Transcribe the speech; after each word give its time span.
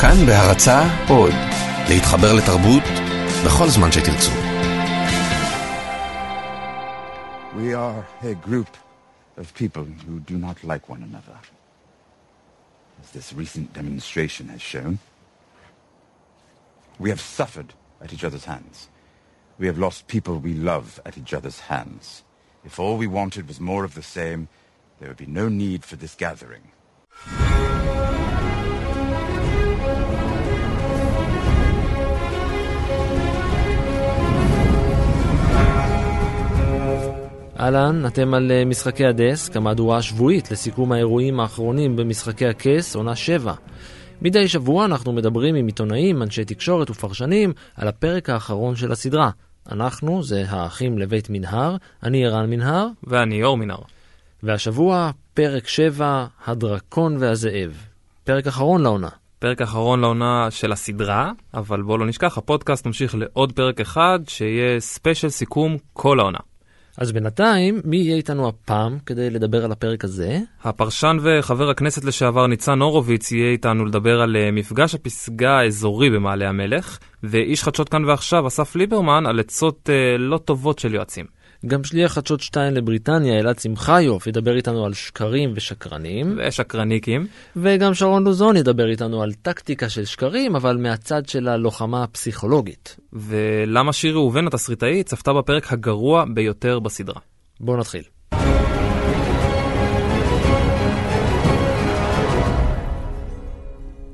כאן 0.00 0.26
בהרצה 0.26 0.82
עוד, 1.08 1.34
להתחבר 1.88 2.32
לתרבות 2.34 2.82
בכל 3.46 3.68
זמן 3.68 3.92
שתרצו. 3.92 4.30
We 7.56 7.74
are 7.74 8.04
a 8.22 8.34
group 8.48 8.76
of 9.36 9.54
people 9.54 9.84
who 10.06 10.20
do 10.20 10.36
not 10.38 10.64
like 10.64 10.88
one 10.88 11.02
another. 11.02 11.38
As 13.02 13.10
this 13.10 13.32
recent 13.32 13.72
demonstration 13.72 14.48
has 14.48 14.62
shown, 14.62 14.98
we 16.98 17.10
have 17.10 17.20
suffered 17.20 17.74
at 18.02 18.12
each 18.12 18.24
other's 18.24 18.46
hands. 18.46 18.88
We 19.58 19.66
have 19.66 19.78
lost 19.78 20.08
people 20.08 20.38
we 20.38 20.54
love 20.54 21.00
at 21.04 21.18
each 21.18 21.32
other's 21.34 21.60
hands. 21.60 22.22
If 22.64 22.78
all 22.78 22.96
we 22.96 23.06
wanted 23.06 23.48
was 23.48 23.60
more 23.60 23.84
of 23.84 23.94
the 23.94 24.02
same, 24.02 24.48
there 24.98 25.08
would 25.08 25.16
be 25.16 25.26
no 25.26 25.48
need 25.48 25.84
for 25.84 25.96
this 25.96 26.14
gathering. 26.14 26.62
אהלן, 37.59 38.05
אתם 38.05 38.33
על 38.33 38.51
אה, 38.51 38.65
משחקי 38.65 39.05
הדסק, 39.05 39.57
המהדורה 39.57 39.97
השבועית 39.97 40.51
לסיכום 40.51 40.91
האירועים 40.91 41.39
האחרונים 41.39 41.95
במשחקי 41.95 42.45
הכס, 42.47 42.95
עונה 42.95 43.15
7. 43.15 43.53
מדי 44.21 44.47
שבוע 44.47 44.85
אנחנו 44.85 45.13
מדברים 45.13 45.55
עם 45.55 45.67
עיתונאים, 45.67 46.21
אנשי 46.21 46.45
תקשורת 46.45 46.89
ופרשנים 46.89 47.53
על 47.75 47.87
הפרק 47.87 48.29
האחרון 48.29 48.75
של 48.75 48.91
הסדרה. 48.91 49.29
אנחנו 49.71 50.23
זה 50.23 50.43
האחים 50.49 50.97
לבית 50.97 51.29
מנהר, 51.29 51.75
אני 52.03 52.25
ערן 52.25 52.49
מנהר. 52.49 52.87
ואני 53.03 53.43
אור 53.43 53.57
מנהר. 53.57 53.81
והשבוע, 54.43 55.11
פרק 55.33 55.67
7, 55.67 56.25
הדרקון 56.45 57.17
והזאב. 57.19 57.85
פרק 58.23 58.47
אחרון 58.47 58.83
לעונה. 58.83 59.09
פרק 59.39 59.61
אחרון 59.61 59.99
לעונה 59.99 60.47
של 60.51 60.71
הסדרה, 60.71 61.31
אבל 61.53 61.81
בואו 61.81 61.97
לא 61.97 62.05
נשכח, 62.05 62.37
הפודקאסט 62.37 62.85
ממשיך 62.85 63.15
לעוד 63.15 63.51
פרק 63.51 63.79
אחד, 63.79 64.19
שיהיה 64.27 64.79
ספיישל 64.79 65.29
סיכום 65.29 65.77
כל 65.93 66.19
העונה. 66.19 66.39
אז 66.97 67.11
בינתיים, 67.11 67.81
מי 67.85 67.97
יהיה 67.97 68.15
איתנו 68.15 68.47
הפעם 68.47 68.97
כדי 69.05 69.29
לדבר 69.29 69.65
על 69.65 69.71
הפרק 69.71 70.03
הזה? 70.03 70.39
הפרשן 70.63 71.17
וחבר 71.21 71.69
הכנסת 71.69 72.05
לשעבר 72.05 72.47
ניצן 72.47 72.79
הורוביץ 72.81 73.31
יהיה 73.31 73.51
איתנו 73.51 73.85
לדבר 73.85 74.21
על 74.21 74.35
אה, 74.35 74.51
מפגש 74.51 74.95
הפסגה 74.95 75.59
האזורי 75.59 76.09
במעלה 76.09 76.49
המלך, 76.49 76.97
ואיש 77.23 77.63
חדשות 77.63 77.89
כאן 77.89 78.05
ועכשיו, 78.05 78.47
אסף 78.47 78.75
ליברמן, 78.75 79.25
על 79.25 79.39
עצות 79.39 79.89
אה, 79.89 80.17
לא 80.17 80.37
טובות 80.37 80.79
של 80.79 80.93
יועצים. 80.93 81.25
גם 81.65 81.83
שליח 81.83 82.13
חדשות 82.13 82.41
2 82.41 82.73
לבריטניה, 82.73 83.39
אלעד 83.39 83.59
שמחיוף, 83.59 84.27
ידבר 84.27 84.55
איתנו 84.55 84.85
על 84.85 84.93
שקרים 84.93 85.53
ושקרנים. 85.55 86.39
ושקרניקים. 86.47 87.27
וגם 87.55 87.93
שרון 87.93 88.23
לוזון 88.23 88.55
ידבר 88.55 88.89
איתנו 88.89 89.23
על 89.23 89.33
טקטיקה 89.33 89.89
של 89.89 90.05
שקרים, 90.05 90.55
אבל 90.55 90.77
מהצד 90.77 91.25
של 91.25 91.47
הלוחמה 91.47 92.03
הפסיכולוגית. 92.03 92.97
ולמה 93.13 93.93
שירי 93.93 94.13
ראובן 94.13 94.47
התסריטאי 94.47 95.03
צפתה 95.03 95.33
בפרק 95.33 95.73
הגרוע 95.73 96.25
ביותר 96.33 96.79
בסדרה. 96.79 97.19
בואו 97.59 97.77
נתחיל. 97.77 98.03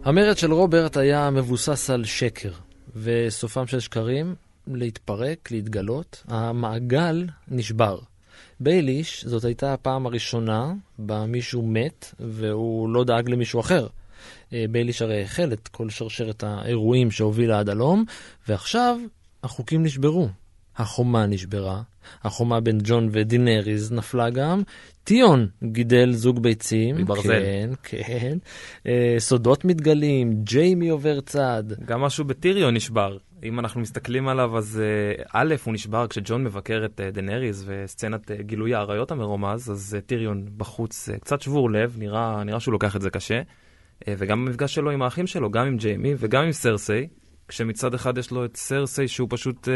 המרד 0.03 0.37
של 0.37 0.53
רוברט 0.53 0.97
היה 0.97 1.29
מבוסס 1.29 1.89
על 1.89 2.05
שקר, 2.05 2.51
וסופם 2.95 3.67
של 3.67 3.79
שקרים 3.79 4.35
להתפרק, 4.67 5.51
להתגלות, 5.51 6.23
המעגל 6.27 7.25
נשבר. 7.47 7.99
בייליש, 8.59 9.25
זאת 9.25 9.45
הייתה 9.45 9.73
הפעם 9.73 10.05
הראשונה 10.05 10.73
בה 10.99 11.25
מישהו 11.25 11.61
מת 11.61 12.13
והוא 12.19 12.89
לא 12.89 13.03
דאג 13.03 13.29
למישהו 13.29 13.59
אחר. 13.59 13.87
אה, 14.53 14.65
בייליש 14.71 15.01
הרי 15.01 15.23
החל 15.23 15.53
את 15.53 15.67
כל 15.67 15.89
שרשרת 15.89 16.43
האירועים 16.43 17.11
שהובילה 17.11 17.59
עד 17.59 17.69
הלום, 17.69 18.05
ועכשיו 18.47 18.99
החוקים 19.43 19.83
נשברו. 19.83 20.29
החומה 20.77 21.25
נשברה, 21.25 21.81
החומה 22.23 22.59
בין 22.59 22.79
ג'ון 22.83 23.09
ודינריז 23.11 23.91
נפלה 23.91 24.29
גם, 24.29 24.61
טיון 25.03 25.47
גידל 25.63 26.11
זוג 26.13 26.39
ביצים, 26.39 26.95
מברזל. 26.95 27.23
כן, 27.23 27.69
כן, 27.83 28.37
אה, 28.87 29.15
סודות 29.19 29.65
מתגלים, 29.65 30.43
ג'יימי 30.43 30.89
עובר 30.89 31.21
צד. 31.21 31.63
גם 31.85 32.01
משהו 32.01 32.25
בטיריון 32.25 32.73
נשבר. 32.73 33.17
אם 33.43 33.59
אנחנו 33.59 33.81
מסתכלים 33.81 34.27
עליו, 34.27 34.57
אז 34.57 34.81
uh, 35.19 35.23
א', 35.33 35.55
הוא 35.63 35.73
נשבר 35.73 36.07
כשג'ון 36.07 36.43
מבקר 36.43 36.85
את 36.85 36.99
uh, 36.99 37.15
דנריס 37.15 37.63
וסצנת 37.65 38.31
uh, 38.31 38.41
גילוי 38.41 38.75
האריות 38.75 39.11
המרומז, 39.11 39.71
אז 39.71 39.97
טיריון 40.05 40.45
בחוץ 40.57 41.09
קצת 41.21 41.41
שבור 41.41 41.71
לב, 41.71 41.95
נראה, 41.99 42.43
נראה 42.43 42.59
שהוא 42.59 42.71
לוקח 42.71 42.95
את 42.95 43.01
זה 43.01 43.09
קשה. 43.09 43.41
וגם 44.07 44.45
במפגש 44.45 44.75
שלו 44.75 44.91
עם 44.91 45.01
האחים 45.01 45.27
שלו, 45.27 45.51
גם 45.51 45.67
עם 45.67 45.77
ג'יימי 45.77 46.13
וגם 46.17 46.43
עם 46.43 46.51
סרסיי, 46.51 47.07
כשמצד 47.47 47.93
אחד 47.93 48.17
יש 48.17 48.31
לו 48.31 48.45
את 48.45 48.57
סרסיי 48.57 49.07
שהוא 49.07 49.27
פשוט 49.31 49.67
אה, 49.67 49.71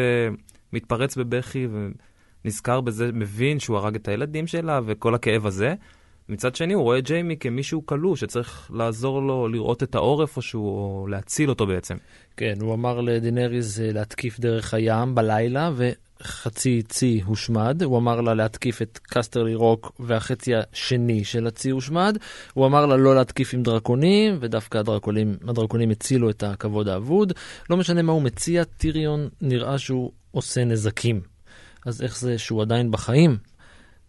מתפרץ 0.74 1.18
בבכי 1.18 1.68
ונזכר 2.44 2.82
בזה, 2.82 3.10
מבין 3.14 3.60
שהוא 3.60 3.78
הרג 3.78 3.96
את 3.96 4.08
הילדים 4.08 4.48
שלה 4.48 4.80
וכל 4.86 5.16
הכאב 5.16 5.46
הזה. 5.46 5.76
מצד 6.30 6.56
שני, 6.56 6.74
הוא 6.74 6.84
רואה 6.84 7.02
ג'יימי 7.02 7.38
כמישהו 7.38 7.86
כלוא 7.86 8.16
שצריך 8.16 8.72
לעזור 8.74 9.22
לו 9.22 9.48
לראות 9.48 9.84
את 9.84 9.96
האור 9.96 10.38
איפשהו, 10.38 10.62
או 10.62 11.08
להציל 11.08 11.50
אותו 11.50 11.68
בעצם. 11.68 11.96
כן, 12.38 12.54
הוא 12.62 12.74
אמר 12.74 13.02
לדינריז 13.02 13.82
אה, 13.82 13.92
להתקיף 13.92 14.40
דרך 14.40 14.74
הים 14.74 15.16
בלילה, 15.16 15.72
וחצי 15.76 16.82
צי 16.90 17.22
הושמד. 17.26 17.84
הוא 17.84 17.98
אמר 17.98 18.22
לה 18.22 18.34
להתקיף 18.34 18.82
את 18.82 19.00
קסטרלי 19.04 19.56
רוק, 19.56 19.92
והחצי 20.00 20.52
השני 20.56 21.24
של 21.24 21.48
הצי 21.48 21.70
הושמד. 21.70 22.18
הוא 22.54 22.66
אמר 22.66 22.86
לה 22.86 22.98
לא 22.98 23.16
להתקיף 23.16 23.54
עם 23.54 23.64
דרקונים, 23.64 24.38
ודווקא 24.40 24.78
הדרקונים, 24.78 25.38
הדרקונים 25.48 25.90
הצילו 25.90 26.30
את 26.30 26.44
הכבוד 26.44 26.88
האבוד. 26.88 27.34
לא 27.70 27.78
משנה 27.78 28.02
מה 28.02 28.12
הוא 28.12 28.22
מציע, 28.22 28.64
טיריון 28.64 29.30
נראה 29.42 29.78
שהוא 29.78 30.12
עושה 30.32 30.66
נזקים. 30.66 31.22
אז 31.86 32.02
איך 32.02 32.20
זה 32.20 32.38
שהוא 32.38 32.62
עדיין 32.62 32.92
בחיים? 32.92 33.38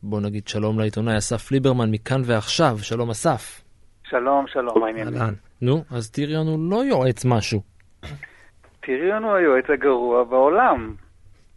בוא 0.03 0.21
נגיד 0.21 0.49
שלום 0.49 0.79
לעיתונאי 0.79 1.19
אסף 1.19 1.53
ליברמן 1.53 1.91
מכאן 1.91 2.21
ועכשיו. 2.25 2.79
שלום 2.79 3.11
אסף. 3.11 3.63
שלום, 4.05 4.47
שלום, 4.47 4.81
מה 4.81 4.87
העניינים? 4.87 5.19
נו, 5.63 5.85
אז 5.91 6.11
טיריון 6.11 6.47
הוא 6.47 6.71
לא 6.71 6.85
יועץ 6.85 7.25
משהו. 7.25 7.61
טיריון 8.81 9.25
הוא 9.25 9.33
היועץ 9.33 9.65
הגרוע 9.71 10.25
בעולם. 10.25 10.95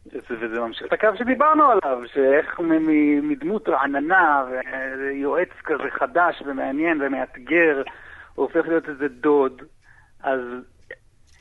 וזה, 0.06 0.60
ממשיך 0.60 0.88
את 0.88 0.94
הקו 0.94 1.08
שדיברנו 1.18 1.64
עליו, 1.64 2.02
שאיך 2.14 2.60
מדמות 3.22 3.70
רעננה 3.70 4.44
ויועץ 5.00 5.50
כזה 5.64 5.84
חדש 6.00 6.44
ומעניין 6.46 7.02
ומאתגר, 7.02 7.84
הוא 8.36 8.46
הופך 8.46 8.68
להיות 8.68 8.90
איזה 8.90 9.08
דוד. 9.08 9.62
אז 10.24 10.40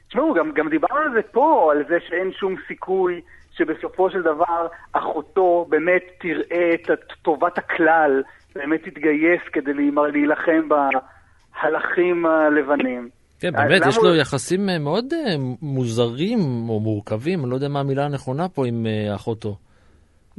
תשמעו, 0.09 0.35
גם, 0.35 0.53
גם 0.53 0.69
דיברנו 0.69 1.01
על 1.01 1.13
זה 1.13 1.23
פה, 1.23 1.73
על 1.73 1.85
זה 1.89 1.99
שאין 2.09 2.33
שום 2.33 2.55
סיכוי 2.69 3.21
שבסופו 3.61 4.11
של 4.11 4.23
דבר 4.23 4.67
אחותו 4.93 5.67
באמת 5.69 6.03
תראה 6.21 6.71
את 6.75 6.91
טובת 7.23 7.59
הכלל, 7.59 8.23
באמת 8.55 8.83
תתגייס 8.83 9.41
כדי 9.53 9.73
להילחם 10.13 10.69
בהלכים 10.69 12.27
הלבנים. 12.27 13.09
כן, 13.41 13.53
באמת, 13.53 13.81
למה 13.81 13.89
יש 13.89 13.99
לו 13.99 14.15
יחסים 14.15 14.69
אה, 14.69 14.79
מאוד 14.79 15.13
אה, 15.13 15.35
מוזרים 15.63 16.39
או 16.69 16.81
מורכבים, 16.81 17.41
אני 17.41 17.51
לא 17.51 17.55
יודע 17.55 17.69
מה 17.69 17.81
המילה 17.81 18.05
הנכונה 18.05 18.49
פה 18.49 18.67
עם 18.67 18.87
אה, 18.87 19.15
אחותו. 19.15 19.57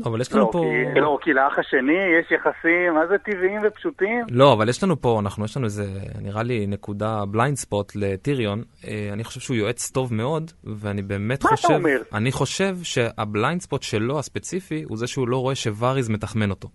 לא, 0.06 0.10
אבל 0.10 0.22
יש 0.22 0.34
לנו 0.34 0.42
לא, 0.42 0.50
פה... 0.52 0.60
כי, 0.94 1.00
לא, 1.00 1.18
כי 1.22 1.34
לאח 1.34 1.60
השני 1.60 2.00
יש 2.20 2.32
יחסים, 2.32 2.94
מה 2.94 3.08
זה 3.08 3.18
טבעיים 3.18 3.62
ופשוטים? 3.68 4.26
לא, 4.32 4.54
אבל 4.54 4.70
יש 4.70 4.84
לנו 4.84 5.02
פה, 5.02 5.20
אנחנו, 5.20 5.46
יש 5.46 5.58
לנו 5.58 5.66
איזה, 5.66 5.86
נראה 6.22 6.44
לי, 6.44 6.68
נקודה 6.68 7.26
blind 7.26 7.58
spot 7.58 7.92
לטיריון. 7.96 8.64
אה, 8.88 9.10
אני 9.14 9.24
חושב 9.24 9.40
שהוא 9.40 9.58
יועץ 9.58 9.92
טוב 9.92 10.14
מאוד, 10.14 10.52
ואני 10.64 11.02
באמת 11.02 11.44
מה 11.44 11.50
אתה 11.50 11.56
חושב... 11.56 11.74
אומר? 11.74 12.02
אני 12.14 12.32
חושב 12.32 12.78
שה 12.84 13.13
blind 13.13 13.62
spot 13.62 13.84
שלו, 13.84 14.20
הספציפי, 14.20 14.84
הוא 14.84 14.98
זה 14.98 15.08
שהוא 15.08 15.28
לא 15.28 15.38
רואה 15.38 15.56
שוואריז 15.56 16.10
מתחמן 16.10 16.50
אותו. 16.50 16.70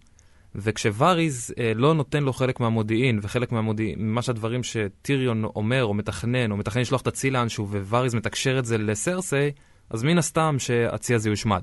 וכשוואריז 0.54 1.54
אה, 1.58 1.72
לא 1.74 1.94
נותן 1.94 2.22
לו 2.22 2.32
חלק 2.32 2.60
מהמודיעין, 2.60 3.18
וחלק 3.22 3.52
מהמודיעין, 3.52 3.98
ממש 3.98 4.28
הדברים 4.28 4.62
שטיריון 4.62 5.44
אומר, 5.44 5.84
או 5.84 5.94
מתכנן, 5.94 6.50
או 6.50 6.56
מתכנן 6.56 6.82
לשלוח 6.82 7.00
את 7.00 7.06
הצי 7.06 7.30
לאנשהו, 7.30 7.68
ווואריז 7.68 8.14
מתקשר 8.14 8.58
את 8.58 8.64
זה 8.64 8.78
לסרסיי, 8.78 9.52
אז 9.90 10.04
מן 10.04 10.18
הסתם 10.18 10.56
שהצי 10.58 11.14
הזה 11.14 11.30
יושמד. 11.30 11.62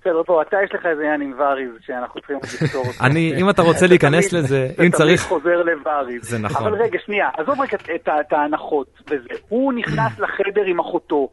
בסדר, 0.00 0.22
בוא, 0.26 0.42
אתה 0.42 0.56
יש 0.64 0.74
לך 0.74 0.86
איזה 0.86 1.02
עניין 1.02 1.20
עם 1.20 1.34
ואריז 1.38 1.70
שאנחנו 1.86 2.20
צריכים 2.20 2.36
לפתור 2.64 2.84
אותו. 2.86 3.04
אני, 3.04 3.32
אם 3.40 3.50
אתה 3.50 3.62
רוצה 3.62 3.86
להיכנס 3.90 4.28
תמיד- 4.30 4.42
לזה, 4.44 4.66
אם 4.70 4.76
תמיד 4.76 4.94
צריך... 4.94 5.20
חוזר 5.22 5.62
לואריז. 5.62 6.30
זה 6.30 6.38
נכון. 6.38 6.66
אבל 6.66 6.82
רגע, 6.82 6.98
שנייה, 7.04 7.28
עזוב 7.36 7.60
רק 7.60 7.74
את, 7.74 8.32
ההנחות 8.32 8.86
וזה. 9.10 9.28
הוא 9.48 9.72
נכנס 9.72 10.18
לחדר 10.24 10.64
עם 10.66 10.80
אחותו, 10.80 11.28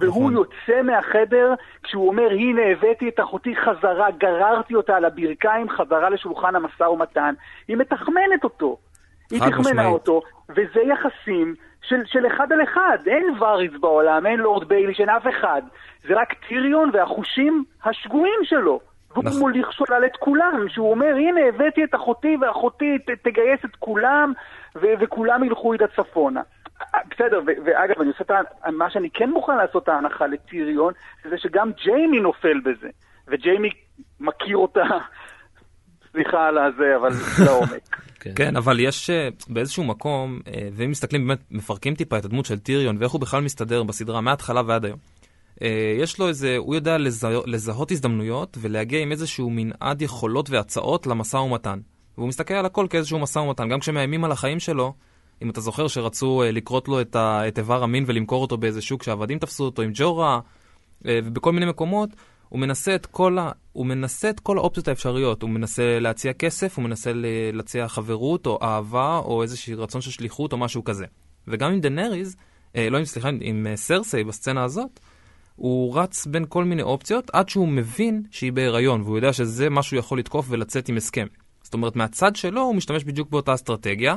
והוא 0.00 0.30
נכון. 0.30 0.32
יוצא 0.32 0.82
מהחדר 0.82 1.54
כשהוא 1.82 2.08
אומר, 2.08 2.30
הנה 2.30 2.62
הבאתי 2.72 3.08
את 3.08 3.20
אחותי 3.20 3.54
חזרה, 3.56 4.10
גררתי 4.18 4.74
אותה 4.74 4.96
על 4.96 5.04
הברכיים 5.04 5.70
חזרה 5.70 6.10
לשולחן 6.10 6.56
המשא 6.56 6.82
ומתן. 6.84 7.34
היא 7.68 7.76
מתחמנת 7.76 8.44
אותו. 8.44 8.78
היא 9.30 9.40
תחמנה. 9.40 9.86
אותו, 9.86 10.20
וזה 10.50 10.80
יחסים 10.92 11.54
של, 11.82 12.02
של 12.06 12.26
אחד 12.26 12.52
על 12.52 12.62
אחד. 12.62 12.98
אין 13.06 13.24
ואריס 13.38 13.72
בעולם, 13.80 14.26
אין 14.26 14.40
לורד 14.40 14.68
ביילי, 14.68 14.92
אין 14.98 15.08
אף 15.08 15.26
אחד. 15.28 15.62
זה 16.08 16.14
רק 16.14 16.34
טיריון 16.48 16.90
והחושים 16.92 17.64
השגויים 17.84 18.40
שלו. 18.42 18.80
והוא 19.10 19.24
נכון. 19.24 19.38
מוליך 19.38 19.72
שולל 19.72 20.04
את 20.06 20.16
כולם, 20.16 20.66
שהוא 20.68 20.90
אומר, 20.90 21.14
הנה, 21.16 21.40
הבאתי 21.48 21.84
את 21.84 21.94
אחותי, 21.94 22.36
ואחותי 22.40 22.98
ת, 22.98 23.10
תגייס 23.10 23.64
את 23.64 23.76
כולם, 23.78 24.32
ו- 24.76 24.94
וכולם 25.00 25.44
ילכו 25.44 25.72
איתה 25.72 25.86
צפונה. 25.86 26.40
בסדר, 27.10 27.40
ואגב, 27.64 28.00
אני 28.00 28.08
עושה 28.08 28.24
את 28.24 28.30
ה... 28.30 28.70
מה 28.70 28.90
שאני 28.90 29.10
כן 29.10 29.30
מוכן 29.30 29.56
לעשות 29.56 29.88
ההנחה 29.88 30.26
לטיריון, 30.26 30.92
זה 31.30 31.38
שגם 31.38 31.72
ג'יימי 31.72 32.20
נופל 32.20 32.60
בזה. 32.60 32.88
וג'יימי 33.28 33.70
מכיר 34.20 34.56
אותה, 34.56 34.84
סליחה 36.12 36.48
על 36.48 36.58
הזה, 36.58 36.96
אבל 36.96 37.10
לעומק. 37.46 38.09
כן. 38.20 38.32
כן, 38.36 38.56
אבל 38.56 38.80
יש 38.80 39.10
אה, 39.10 39.28
באיזשהו 39.48 39.84
מקום, 39.84 40.40
אה, 40.46 40.68
ואם 40.72 40.90
מסתכלים 40.90 41.26
באמת, 41.26 41.38
מפרקים 41.50 41.94
טיפה 41.94 42.18
את 42.18 42.24
הדמות 42.24 42.46
של 42.46 42.58
טיריון 42.58 42.96
ואיך 43.00 43.12
הוא 43.12 43.20
בכלל 43.20 43.42
מסתדר 43.42 43.82
בסדרה 43.82 44.20
מההתחלה 44.20 44.62
ועד 44.66 44.84
היום. 44.84 44.98
אה, 45.62 45.96
יש 45.98 46.18
לו 46.18 46.28
איזה, 46.28 46.56
הוא 46.56 46.74
יודע 46.74 46.98
לזה, 46.98 47.28
לזהות 47.46 47.90
הזדמנויות 47.90 48.58
ולהגיע 48.60 49.00
עם 49.00 49.12
איזשהו 49.12 49.50
מנעד 49.50 50.02
יכולות 50.02 50.50
והצעות 50.50 51.06
למשא 51.06 51.36
ומתן. 51.36 51.78
והוא 52.18 52.28
מסתכל 52.28 52.54
על 52.54 52.66
הכל 52.66 52.86
כאיזשהו 52.90 53.18
משא 53.18 53.38
ומתן, 53.38 53.68
גם 53.68 53.80
כשמאיימים 53.80 54.24
על 54.24 54.32
החיים 54.32 54.60
שלו, 54.60 54.94
אם 55.42 55.50
אתה 55.50 55.60
זוכר 55.60 55.88
שרצו 55.88 56.42
לכרות 56.52 56.88
לו 56.88 57.00
את, 57.00 57.16
ה, 57.16 57.48
את 57.48 57.58
איבר 57.58 57.82
המין 57.82 58.04
ולמכור 58.06 58.42
אותו 58.42 58.56
באיזה 58.56 58.82
שוק 58.82 59.02
שהעבדים 59.02 59.38
תפסו 59.38 59.64
אותו 59.64 59.82
עם 59.82 59.90
ג'ורה, 59.94 60.40
ובכל 61.02 61.52
מיני 61.52 61.66
מקומות, 61.66 62.10
הוא 62.50 62.60
מנסה 62.60 62.94
את 62.94 63.06
כל, 63.06 63.38
ה... 63.38 63.50
הוא 63.72 63.86
מנסה 63.86 64.30
את 64.30 64.40
כל 64.40 64.58
האופציות 64.58 64.88
האפשריות. 64.88 65.42
הוא 65.42 65.50
מנסה 65.50 65.98
להציע 66.00 66.32
כסף, 66.32 66.76
הוא 66.76 66.84
מנסה 66.84 67.10
להציע 67.52 67.88
חברות 67.88 68.46
או 68.46 68.58
אהבה 68.62 69.18
או 69.24 69.42
איזשהו 69.42 69.82
רצון 69.82 70.00
של 70.00 70.10
שליחות 70.10 70.52
או 70.52 70.58
משהו 70.58 70.84
כזה. 70.84 71.06
וגם 71.48 71.72
עם 71.72 71.80
דנריז, 71.80 72.36
אה, 72.76 72.90
לא 72.90 72.98
עם, 72.98 73.04
סליחה, 73.04 73.28
עם 73.40 73.66
אה, 73.70 73.76
סרסי 73.76 74.24
בסצנה 74.24 74.64
הזאת, 74.64 75.00
הוא 75.56 75.98
רץ 75.98 76.26
בין 76.26 76.44
כל 76.48 76.64
מיני 76.64 76.82
אופציות 76.82 77.30
עד 77.32 77.48
שהוא 77.48 77.68
מבין 77.68 78.22
שהיא 78.30 78.52
בהיריון, 78.52 79.02
והוא 79.02 79.16
יודע 79.16 79.32
שזה 79.32 79.70
מה 79.70 79.82
שהוא 79.82 79.98
יכול 79.98 80.18
לתקוף 80.18 80.46
ולצאת 80.48 80.88
עם 80.88 80.96
הסכם. 80.96 81.26
זאת 81.62 81.74
אומרת, 81.74 81.96
מהצד 81.96 82.36
שלו 82.36 82.60
הוא 82.60 82.74
משתמש 82.74 83.04
בדיוק 83.04 83.30
באותה 83.30 83.54
אסטרטגיה, 83.54 84.16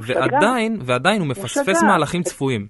ועדיין, 0.00 0.78
ועדיין 0.80 1.20
הוא 1.20 1.28
מפספס 1.28 1.82
מהלכים 1.82 2.22
צפויים. 2.22 2.66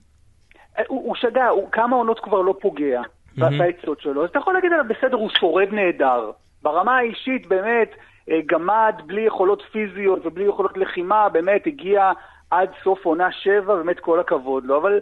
הוא, 0.88 1.02
הוא 1.06 1.14
שגה, 1.14 1.48
הוא 1.48 1.68
כמה 1.72 1.96
עונות 1.96 2.20
כבר 2.22 2.40
לא 2.40 2.54
פוגע. 2.60 3.00
בעצות 3.36 4.00
שלו, 4.00 4.24
אז 4.24 4.30
אתה 4.30 4.38
יכול 4.38 4.54
להגיד 4.54 4.72
עליו, 4.72 4.84
בסדר, 4.88 5.16
הוא 5.16 5.30
שורד 5.30 5.68
נהדר. 5.72 6.30
ברמה 6.62 6.96
האישית, 6.96 7.46
באמת, 7.46 7.90
אה, 8.30 8.40
גמד 8.46 8.94
בלי 9.06 9.20
יכולות 9.20 9.62
פיזיות 9.72 10.26
ובלי 10.26 10.44
יכולות 10.44 10.76
לחימה, 10.76 11.28
באמת 11.28 11.66
הגיע 11.66 12.12
עד 12.50 12.68
סוף 12.84 13.04
עונה 13.04 13.32
שבע, 13.32 13.76
באמת 13.76 14.00
כל 14.00 14.20
הכבוד 14.20 14.64
לו, 14.64 14.76
אבל 14.76 15.00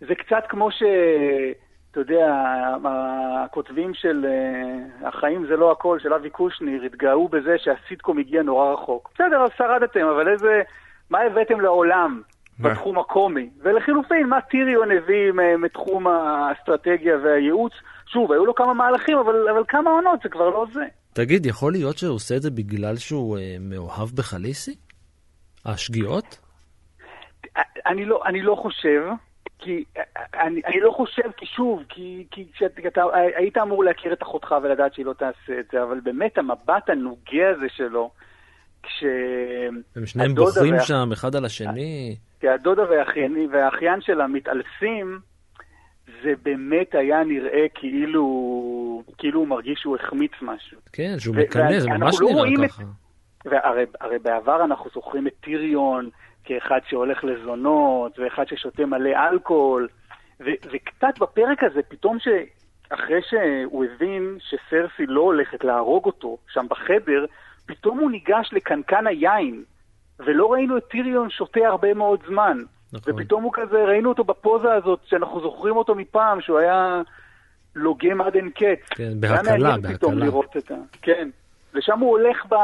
זה 0.00 0.14
קצת 0.14 0.44
כמו 0.48 0.70
ש... 0.70 0.82
אתה 1.90 2.00
יודע, 2.00 2.34
הכותבים 3.44 3.94
של 3.94 4.26
uh, 4.26 5.06
החיים 5.06 5.46
זה 5.46 5.56
לא 5.56 5.72
הכל, 5.72 5.98
של 5.98 6.14
אבי 6.14 6.30
קושניר, 6.30 6.82
התגאו 6.82 7.28
בזה 7.28 7.58
שהסיטקום 7.58 8.18
הגיע 8.18 8.42
נורא 8.42 8.72
רחוק. 8.72 9.10
בסדר, 9.14 9.42
אז 9.44 9.50
שרדתם, 9.56 10.06
אבל 10.06 10.28
איזה... 10.28 10.62
מה 11.10 11.20
הבאתם 11.20 11.60
לעולם? 11.60 12.22
בתחום 12.60 12.98
הקומי. 12.98 13.50
ולחילופין, 13.62 14.26
מה 14.26 14.40
טיריון 14.40 14.88
הביא 14.90 15.32
מתחום 15.58 16.06
האסטרטגיה 16.06 17.16
והייעוץ? 17.24 17.72
שוב, 18.06 18.32
היו 18.32 18.46
לו 18.46 18.54
כמה 18.54 18.74
מהלכים, 18.74 19.18
אבל, 19.18 19.48
אבל 19.48 19.62
כמה 19.68 19.90
עונות, 19.90 20.20
זה 20.22 20.28
כבר 20.28 20.50
לא 20.50 20.66
זה. 20.72 20.84
תגיד, 21.12 21.46
יכול 21.46 21.72
להיות 21.72 21.98
שהוא 21.98 22.14
עושה 22.14 22.36
את 22.36 22.42
זה 22.42 22.50
בגלל 22.50 22.96
שהוא 22.96 23.38
אה, 23.38 23.56
מאוהב 23.60 24.08
בחליסי? 24.14 24.74
השגיאות? 25.64 26.38
אני 27.86 28.04
לא, 28.04 28.22
אני 28.26 28.42
לא 28.42 28.54
חושב, 28.54 29.02
כי 29.58 29.84
אני, 30.34 30.60
אני 30.66 30.80
לא 30.80 30.90
חושב, 30.96 31.30
כי 31.36 31.46
שוב, 31.46 31.82
כי, 31.88 32.26
כי 32.30 32.46
כשאתה 32.54 33.02
היית 33.36 33.58
אמור 33.58 33.84
להכיר 33.84 34.12
את 34.12 34.22
אחותך 34.22 34.54
ולדעת 34.62 34.94
שהיא 34.94 35.06
לא 35.06 35.12
תעשה 35.12 35.60
את 35.60 35.66
זה, 35.72 35.82
אבל 35.82 36.00
באמת 36.00 36.38
המבט 36.38 36.90
הנוגע 36.90 37.48
הזה 37.56 37.66
שלו, 37.76 38.10
כש... 38.82 39.04
הם 39.96 40.06
שניהם 40.06 40.34
בוכים 40.34 40.74
וה... 40.74 40.80
שם 40.80 41.08
אחד 41.12 41.36
על 41.36 41.44
השני. 41.44 42.16
כי 42.42 42.48
הדודה 42.48 42.82
והאחיין, 42.90 43.48
והאחיין 43.50 44.00
שלה 44.00 44.26
מתעלפים, 44.26 45.18
זה 46.22 46.32
באמת 46.42 46.94
היה 46.94 47.24
נראה 47.24 47.66
כאילו, 47.74 49.02
כאילו 49.18 49.40
הוא 49.40 49.48
מרגיש 49.48 49.80
שהוא 49.80 49.96
החמיץ 49.96 50.32
משהו. 50.42 50.78
כן, 50.92 51.14
שהוא 51.18 51.36
מקנא, 51.36 51.80
זה 51.80 51.88
ממש 51.88 52.20
לא 52.20 52.28
נראה 52.30 52.68
ככה. 52.68 52.82
את... 52.82 52.86
והרי 53.44 54.18
בעבר 54.22 54.64
אנחנו 54.64 54.90
זוכרים 54.94 55.26
את 55.26 55.32
טיריון 55.40 56.08
כאחד 56.44 56.78
שהולך 56.88 57.24
לזונות, 57.24 58.18
ואחד 58.18 58.44
ששותה 58.48 58.86
מלא 58.86 59.10
אלכוהול, 59.30 59.88
ו- 60.40 60.68
וקצת 60.72 61.18
בפרק 61.20 61.64
הזה, 61.64 61.80
פתאום 61.88 62.18
ש... 62.18 62.28
אחרי 62.88 63.20
שהוא 63.28 63.84
הבין 63.84 64.38
שסרסי 64.40 65.06
לא 65.06 65.20
הולכת 65.20 65.64
להרוג 65.64 66.04
אותו 66.04 66.38
שם 66.52 66.66
בחדר, 66.70 67.24
פתאום 67.66 67.98
הוא 67.98 68.10
ניגש 68.10 68.50
לקנקן 68.52 69.06
היין, 69.06 69.64
ולא 70.26 70.52
ראינו 70.52 70.76
את 70.76 70.84
טיריון 70.90 71.30
שותה 71.30 71.60
הרבה 71.66 71.94
מאוד 71.94 72.20
זמן. 72.26 72.58
נכון. 72.92 73.14
ופתאום 73.14 73.42
הוא 73.42 73.52
כזה, 73.54 73.84
ראינו 73.84 74.08
אותו 74.08 74.24
בפוזה 74.24 74.72
הזאת, 74.72 75.00
שאנחנו 75.04 75.40
זוכרים 75.40 75.76
אותו 75.76 75.94
מפעם, 75.94 76.40
שהוא 76.40 76.58
היה 76.58 77.02
לוגם 77.74 78.20
עד 78.20 78.34
אין 78.34 78.50
קץ. 78.50 78.88
כן, 78.90 79.20
בהקלה, 79.20 79.76
בהקלה. 79.76 79.76
כן, 81.02 81.28
לשם 81.74 81.98
הוא 81.98 82.10
הולך 82.10 82.46
ב... 82.48 82.54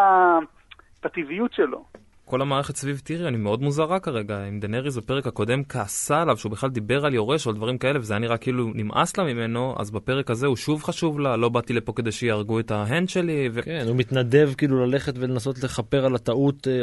בטבעיות 1.04 1.52
שלו. 1.52 1.84
כל 2.28 2.42
המערכת 2.42 2.76
סביב 2.76 2.98
טיריון 2.98 3.34
היא 3.34 3.42
מאוד 3.42 3.62
מוזרה 3.62 4.00
כרגע. 4.00 4.48
אם 4.48 4.60
דנריס 4.60 4.96
בפרק 4.96 5.26
הקודם 5.26 5.64
כעסה 5.64 6.22
עליו 6.22 6.36
שהוא 6.36 6.52
בכלל 6.52 6.70
דיבר 6.70 7.06
על 7.06 7.14
יורש 7.14 7.46
או 7.46 7.50
על 7.50 7.56
דברים 7.56 7.78
כאלה 7.78 7.98
וזה 7.98 8.14
היה 8.14 8.20
נראה 8.20 8.36
כאילו 8.36 8.70
נמאס 8.74 9.18
לה 9.18 9.24
ממנו, 9.24 9.74
אז 9.78 9.90
בפרק 9.90 10.30
הזה 10.30 10.46
הוא 10.46 10.56
שוב 10.56 10.82
חשוב 10.82 11.20
לה, 11.20 11.36
לא 11.36 11.48
באתי 11.48 11.72
לפה 11.72 11.92
כדי 11.92 12.12
שיהרגו 12.12 12.60
את 12.60 12.70
ההנד 12.70 13.08
שלי. 13.08 13.48
ו... 13.52 13.62
כן, 13.62 13.84
הוא 13.88 13.96
מתנדב 13.96 14.50
כאילו 14.58 14.86
ללכת 14.86 15.12
ולנסות 15.18 15.62
לכפר 15.64 16.04
על 16.04 16.14
הטעות, 16.14 16.68
אה, 16.68 16.82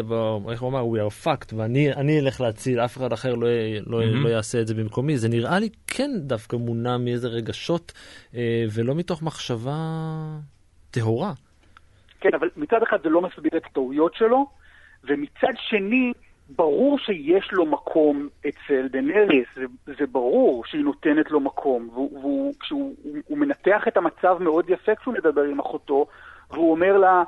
איך 0.52 0.62
הוא 0.62 0.70
אמר, 0.70 0.84
we 0.84 1.12
are 1.12 1.26
fucked, 1.26 1.56
ואני 1.56 2.20
אלך 2.20 2.42
להציל, 2.42 2.80
אף 2.80 2.98
אחד 2.98 3.14
אחר 3.14 3.36
לא, 3.36 3.48
לא, 3.88 4.02
mm-hmm. 4.02 4.06
לא 4.16 4.30
יעשה 4.30 4.62
את 4.62 4.68
זה 4.68 4.76
במקומי. 4.76 5.18
זה 5.18 5.30
נראה 5.30 5.60
לי 5.60 5.70
כן 5.88 6.12
דווקא 6.18 6.56
מונע 6.56 6.98
מאיזה 6.98 7.28
רגשות 7.28 7.94
אה, 8.36 8.66
ולא 8.74 8.96
מתוך 8.96 9.24
מחשבה 9.24 9.78
טהורה. 10.92 11.34
כן, 12.20 12.30
אבל 12.40 12.50
מצד 12.58 12.84
אחד 12.90 12.98
זה 13.04 13.10
לא 13.10 13.22
מסביר 13.22 13.52
את 13.58 13.66
הטעויות 13.66 14.16
שלו. 14.16 14.65
ומצד 15.08 15.54
שני, 15.58 16.14
ברור 16.50 17.00
שיש 17.00 17.50
לו 17.52 17.66
מקום 17.66 18.28
אצל 18.48 18.88
דנריס, 18.88 19.48
זה, 19.56 19.66
זה 19.86 20.08
ברור 20.12 20.66
שהיא 20.66 20.84
נותנת 20.84 21.32
לו 21.32 21.40
מקום, 21.40 21.90
וכשהוא 21.90 22.96
הוא 23.28 23.38
מנתח 23.38 23.88
את 23.88 23.98
המצב 23.98 24.38
מאוד 24.40 24.70
יפה 24.70 24.96
כשהוא 24.96 25.14
מדבר 25.14 25.44
עם 25.44 25.60
אחותו, 25.60 26.06
והוא 26.52 26.72
אומר 26.72 26.98
לה, 26.98 27.24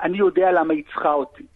אני 0.00 0.18
יודע 0.18 0.52
למה 0.52 0.74
היא 0.74 0.84
צריכה 0.84 1.12
אותי. 1.12 1.46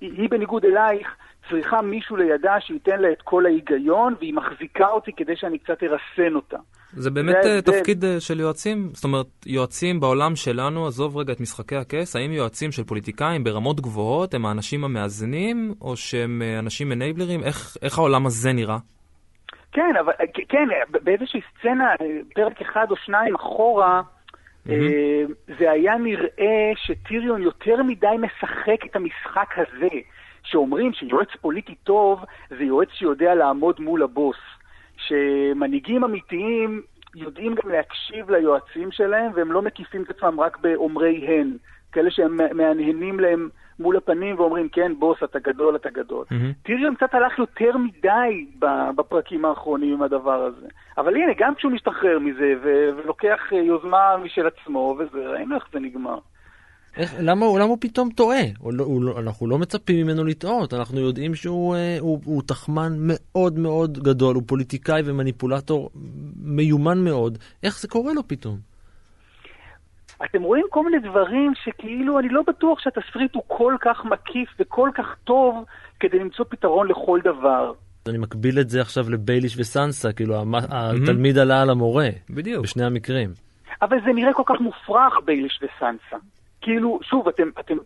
היא, 0.00 0.12
היא 0.12 0.30
בניגוד 0.30 0.64
אלייך 0.64 1.16
צריכה 1.52 1.82
מישהו 1.82 2.16
לידה 2.16 2.60
שייתן 2.60 3.00
לה 3.00 3.12
את 3.12 3.22
כל 3.22 3.46
ההיגיון, 3.46 4.14
והיא 4.18 4.34
מחזיקה 4.34 4.88
אותי 4.88 5.12
כדי 5.16 5.36
שאני 5.36 5.58
קצת 5.58 5.82
ארסן 5.82 6.34
אותה. 6.34 6.56
זה 6.92 7.10
באמת 7.10 7.36
זה, 7.42 7.54
אה, 7.56 7.62
תפקיד 7.62 8.00
זה... 8.00 8.14
אה, 8.14 8.20
של 8.20 8.40
יועצים? 8.40 8.88
זאת 8.92 9.04
אומרת, 9.04 9.26
יועצים 9.46 10.00
בעולם 10.00 10.36
שלנו, 10.36 10.86
עזוב 10.86 11.16
רגע 11.16 11.32
את 11.32 11.40
משחקי 11.40 11.76
הכס, 11.76 12.16
האם 12.16 12.32
יועצים 12.32 12.72
של 12.72 12.84
פוליטיקאים 12.84 13.44
ברמות 13.44 13.80
גבוהות 13.80 14.34
הם 14.34 14.46
האנשים 14.46 14.84
המאזנים, 14.84 15.74
או 15.80 15.96
שהם 15.96 16.42
אה, 16.42 16.58
אנשים 16.58 16.92
אנייבלרים? 16.92 17.40
איך, 17.42 17.76
איך 17.82 17.98
העולם 17.98 18.26
הזה 18.26 18.52
נראה? 18.52 18.78
כן, 19.72 19.96
אבל 20.00 20.12
כן, 20.48 20.68
באיזושהי 21.02 21.40
סצנה, 21.50 21.94
פרק 22.34 22.60
אחד 22.60 22.86
או 22.90 22.96
שניים 22.96 23.34
אחורה, 23.34 24.02
mm-hmm. 24.66 24.72
זה 25.58 25.70
היה 25.70 25.96
נראה 25.96 26.72
שטיריון 26.76 27.42
יותר 27.42 27.82
מדי 27.82 28.16
משחק 28.18 28.86
את 28.86 28.96
המשחק 28.96 29.54
הזה. 29.56 29.98
שאומרים 30.44 30.92
שיועץ 30.92 31.28
פוליטי 31.40 31.74
טוב 31.74 32.24
זה 32.48 32.64
יועץ 32.64 32.88
שיודע 32.92 33.34
לעמוד 33.34 33.80
מול 33.80 34.02
הבוס. 34.02 34.36
שמנהיגים 34.96 36.04
אמיתיים 36.04 36.82
יודעים 37.14 37.54
גם 37.54 37.70
להקשיב 37.70 38.30
ליועצים 38.30 38.92
שלהם, 38.92 39.32
והם 39.34 39.52
לא 39.52 39.62
מקיפים 39.62 40.02
את 40.02 40.10
עצמם 40.10 40.40
רק 40.40 40.58
באומרי 40.60 41.26
הן. 41.26 41.56
כאלה 41.92 42.10
שהם 42.10 42.36
מהנהנים 42.56 43.20
להם 43.20 43.48
מול 43.78 43.96
הפנים 43.96 44.40
ואומרים, 44.40 44.68
כן, 44.68 44.92
בוס, 44.98 45.22
אתה 45.24 45.38
גדול, 45.38 45.76
אתה 45.76 45.90
גדול. 45.90 46.24
Mm-hmm. 46.30 46.62
טיריון 46.62 46.94
קצת 46.94 47.14
הלך 47.14 47.38
יותר 47.38 47.76
מדי 47.76 48.46
בפרקים 48.96 49.44
האחרונים 49.44 49.94
עם 49.94 50.02
הדבר 50.02 50.42
הזה. 50.42 50.66
אבל 50.98 51.16
הנה, 51.16 51.32
גם 51.38 51.54
כשהוא 51.54 51.72
משתחרר 51.72 52.18
מזה 52.18 52.54
ולוקח 52.62 53.40
יוזמה 53.52 54.16
משל 54.24 54.46
עצמו, 54.46 54.96
וזה, 54.98 55.28
ראינו 55.28 55.54
איך 55.54 55.64
זה 55.72 55.80
נגמר. 55.80 56.18
איך, 56.96 57.14
למה, 57.20 57.46
למה 57.46 57.64
הוא 57.64 57.78
פתאום 57.80 58.10
טועה? 58.10 58.42
הוא 58.58 58.72
לא, 58.72 58.84
הוא 58.84 59.02
לא, 59.02 59.18
אנחנו 59.18 59.46
לא 59.46 59.58
מצפים 59.58 60.06
ממנו 60.06 60.24
לטעות, 60.24 60.74
אנחנו 60.74 61.00
יודעים 61.00 61.34
שהוא 61.34 61.74
אה, 61.74 61.96
הוא, 62.00 62.20
הוא 62.24 62.42
תחמן 62.46 62.92
מאוד 62.98 63.58
מאוד 63.58 63.98
גדול, 63.98 64.34
הוא 64.34 64.42
פוליטיקאי 64.46 65.02
ומניפולטור 65.04 65.90
מיומן 66.36 67.04
מאוד. 67.04 67.38
איך 67.62 67.80
זה 67.80 67.88
קורה 67.88 68.12
לו 68.12 68.28
פתאום? 68.28 68.58
אתם 70.24 70.42
רואים 70.42 70.64
כל 70.70 70.84
מיני 70.84 71.08
דברים 71.08 71.52
שכאילו 71.64 72.18
אני 72.18 72.28
לא 72.28 72.42
בטוח 72.46 72.78
שהתסריט 72.78 73.34
הוא 73.34 73.42
כל 73.46 73.74
כך 73.80 74.04
מקיף 74.04 74.48
וכל 74.60 74.90
כך 74.94 75.06
טוב 75.24 75.64
כדי 76.00 76.18
למצוא 76.18 76.44
פתרון 76.48 76.88
לכל 76.88 77.20
דבר. 77.24 77.72
אני 78.08 78.18
מקביל 78.18 78.60
את 78.60 78.68
זה 78.70 78.80
עכשיו 78.80 79.10
לבייליש 79.10 79.58
וסנסה, 79.58 80.12
כאילו 80.12 80.40
המ... 80.40 80.54
mm-hmm. 80.54 81.02
התלמיד 81.02 81.38
עלה 81.38 81.62
על 81.62 81.70
המורה. 81.70 82.08
בדיוק. 82.30 82.62
בשני 82.62 82.84
המקרים. 82.84 83.30
אבל 83.82 83.96
זה 84.04 84.12
נראה 84.12 84.32
כל 84.32 84.42
כך 84.46 84.60
מופרך, 84.60 85.14
בייליש 85.24 85.58
וסנסה. 85.62 86.16
כאילו, 86.62 86.98
שוב, 87.02 87.28
אתם, 87.28 87.48
אתם, 87.60 87.76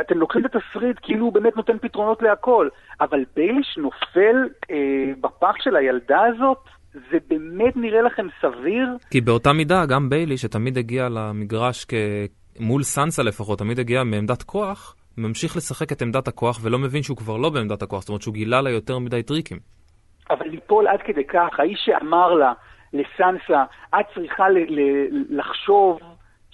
אתם 0.00 0.18
לוקחים 0.18 0.46
את 0.46 0.56
התסריט 0.56 0.96
כאילו 1.02 1.24
הוא 1.24 1.32
באמת 1.32 1.56
נותן 1.56 1.78
פתרונות 1.78 2.22
להכל, 2.22 2.68
אבל 3.00 3.24
בייליש 3.36 3.78
נופל 3.78 4.36
אה, 4.70 5.12
בפח 5.20 5.54
של 5.58 5.76
הילדה 5.76 6.20
הזאת, 6.20 6.58
זה 6.92 7.18
באמת 7.28 7.76
נראה 7.76 8.02
לכם 8.02 8.26
סביר? 8.40 8.88
כי 9.10 9.20
באותה 9.20 9.52
מידה, 9.52 9.86
גם 9.86 10.08
ביילי, 10.08 10.36
שתמיד 10.36 10.78
הגיע 10.78 11.08
למגרש 11.08 11.84
כ... 11.84 11.94
מול 12.60 12.82
סנסה 12.82 13.22
לפחות, 13.22 13.58
תמיד 13.58 13.78
הגיע 13.78 14.04
מעמדת 14.04 14.42
כוח, 14.42 14.96
ממשיך 15.18 15.56
לשחק 15.56 15.92
את 15.92 16.02
עמדת 16.02 16.28
הכוח 16.28 16.60
ולא 16.62 16.78
מבין 16.78 17.02
שהוא 17.02 17.16
כבר 17.16 17.36
לא 17.36 17.50
בעמדת 17.50 17.82
הכוח, 17.82 18.00
זאת 18.00 18.08
אומרת 18.08 18.22
שהוא 18.22 18.34
גילה 18.34 18.60
לה 18.60 18.70
יותר 18.70 18.98
מדי 18.98 19.22
טריקים. 19.22 19.58
אבל 20.30 20.46
ליפול 20.46 20.88
עד 20.88 21.00
כדי 21.04 21.24
כך, 21.24 21.60
האיש 21.60 21.78
שאמר 21.84 22.34
לה, 22.34 22.52
לסנסה, 22.92 23.64
את 24.00 24.06
צריכה 24.14 24.48
ל- 24.48 24.80
ל- 24.80 25.38
לחשוב 25.38 26.00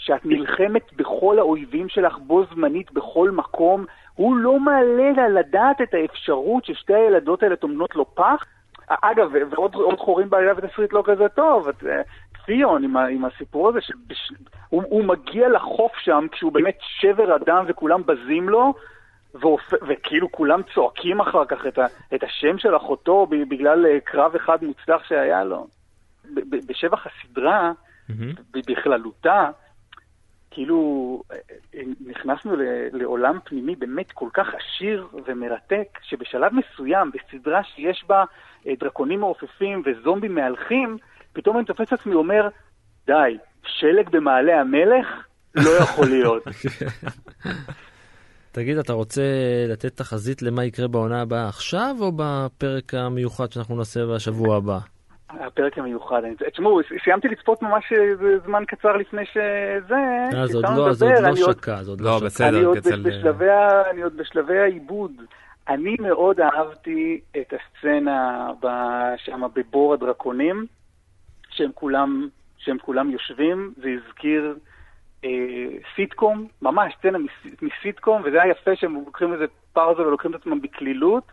שאת 0.04 0.26
נלחמת 0.26 0.92
בכל 0.96 1.38
האויבים 1.38 1.88
שלך 1.88 2.18
בו 2.18 2.44
זמנית 2.54 2.92
בכל 2.92 3.30
מקום, 3.30 3.84
הוא 4.14 4.36
לא 4.36 4.60
מעלה 4.60 5.10
לה 5.16 5.28
לדעת 5.28 5.80
את 5.82 5.94
האפשרות 5.94 6.64
ששתי 6.64 6.94
הילדות 6.94 7.42
האלה 7.42 7.56
טומנות 7.56 7.94
לו 7.94 8.14
פח. 8.14 8.44
אגב, 8.88 9.30
ועוד 9.50 9.98
חורים 9.98 10.30
בעלייה 10.30 10.54
ותסריט 10.56 10.92
לא 10.92 11.02
כזה 11.06 11.28
טוב, 11.28 11.68
את, 11.68 11.84
אה, 11.84 12.02
ציון 12.46 12.84
עם, 12.84 12.96
עם 12.96 13.24
הסיפור 13.24 13.68
הזה, 13.68 13.78
שהוא 13.80 15.04
מגיע 15.04 15.48
לחוף 15.48 15.92
שם 15.96 16.26
כשהוא 16.32 16.52
באמת 16.52 16.78
שבר 16.80 17.36
אדם 17.36 17.64
וכולם 17.68 18.02
בזים 18.06 18.48
לו, 18.48 18.74
ואופ... 19.34 19.74
וכאילו 19.88 20.32
כולם 20.32 20.60
צועקים 20.74 21.20
אחר 21.20 21.44
כך 21.44 21.66
את, 21.66 21.78
ה... 21.78 21.86
את 22.14 22.22
השם 22.22 22.58
של 22.58 22.76
אחותו 22.76 23.26
בגלל 23.26 23.86
אה, 23.86 24.00
קרב 24.00 24.34
אחד 24.34 24.64
מוצלח 24.64 25.04
שהיה 25.04 25.44
לו. 25.44 25.66
בשבח 26.66 27.06
הסדרה, 27.06 27.72
mm-hmm. 28.10 28.60
בכללותה, 28.68 29.50
כאילו 30.54 31.22
אה, 31.32 31.36
אה, 31.74 31.80
נכנסנו 32.06 32.52
לעולם 32.92 33.38
פנימי 33.44 33.76
באמת 33.76 34.12
כל 34.12 34.28
כך 34.34 34.46
עשיר 34.54 35.06
ומרתק, 35.26 35.98
שבשלב 36.02 36.52
מסוים, 36.54 37.10
בסדרה 37.10 37.60
שיש 37.64 38.04
בה 38.08 38.24
דרקונים 38.80 39.20
מעופפים 39.20 39.82
וזומבים 39.86 40.34
מהלכים, 40.34 40.96
פתאום 41.32 41.56
אני 41.56 41.66
תופס 41.66 41.92
עצמי 41.92 42.14
אומר, 42.14 42.48
די, 43.06 43.38
שלג 43.66 44.08
במעלה 44.10 44.60
המלך? 44.60 45.06
לא 45.54 45.70
יכול 45.70 46.06
להיות. 46.06 46.42
תגיד, 48.52 48.78
אתה 48.78 48.92
רוצה 48.92 49.22
לתת 49.68 49.96
תחזית 49.96 50.42
למה 50.42 50.64
יקרה 50.64 50.88
בעונה 50.88 51.22
הבאה 51.22 51.48
עכשיו, 51.48 51.96
או 52.00 52.12
בפרק 52.16 52.94
המיוחד 52.94 53.52
שאנחנו 53.52 53.76
נעשה 53.76 54.06
בשבוע 54.06 54.56
הבא? 54.56 54.78
הפרק 55.30 55.78
המיוחד. 55.78 56.22
תשמעו, 56.52 56.80
סיימתי 57.04 57.28
לצפות 57.28 57.62
ממש 57.62 57.92
אה, 57.92 58.38
זמן 58.46 58.64
קצר 58.66 58.96
לפני 58.96 59.26
שזה. 59.26 59.94
אה, 60.34 60.46
זה 60.46 60.56
עוד 60.56 60.64
לא, 60.76 60.92
זה 60.92 61.04
עוד 61.04 61.24
לא 61.24 61.52
שקע, 61.52 61.82
זה 61.82 61.90
עוד 61.90 62.00
לא, 62.00 62.10
לא 62.10 62.18
שקע. 62.18 62.28
כצל... 62.28 62.56
אני 63.90 64.02
עוד 64.02 64.16
בשלבי 64.16 64.58
העיבוד. 64.58 65.12
אני 65.68 65.96
מאוד 66.00 66.40
אהבתי 66.40 67.20
את 67.40 67.52
הסצנה 67.52 68.50
שם 69.16 69.42
בבור 69.54 69.94
הדרקונים, 69.94 70.66
שהם 71.50 71.70
כולם, 71.74 72.28
שהם 72.58 72.78
כולם 72.78 73.10
יושבים, 73.10 73.72
זה 73.76 73.88
הזכיר 73.88 74.54
אה, 75.24 75.30
סיטקום, 75.96 76.46
ממש 76.62 76.94
סצנה 76.98 77.18
מסיטקום, 77.62 78.22
וזה 78.24 78.42
היה 78.42 78.50
יפה 78.50 78.76
שהם 78.76 78.94
לוקחים 78.94 79.32
איזה 79.32 79.44
פאוזה 79.72 80.02
ולוקחים 80.02 80.34
את 80.34 80.40
עצמם 80.40 80.60
בקלילות, 80.60 81.32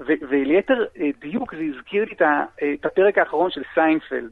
וליתר 0.00 0.84
אה, 1.00 1.08
דיוק 1.20 1.54
זה 1.54 1.62
הזכיר 1.74 2.04
לי 2.04 2.12
את, 2.12 2.22
אה, 2.22 2.44
את 2.80 2.86
הפרק 2.86 3.18
האחרון 3.18 3.50
של 3.50 3.62
סיינפלד, 3.74 4.30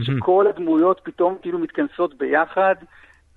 שכל 0.00 0.46
הדמויות 0.46 1.00
פתאום 1.04 1.36
כאילו 1.42 1.58
מתכנסות 1.58 2.18
ביחד. 2.18 2.74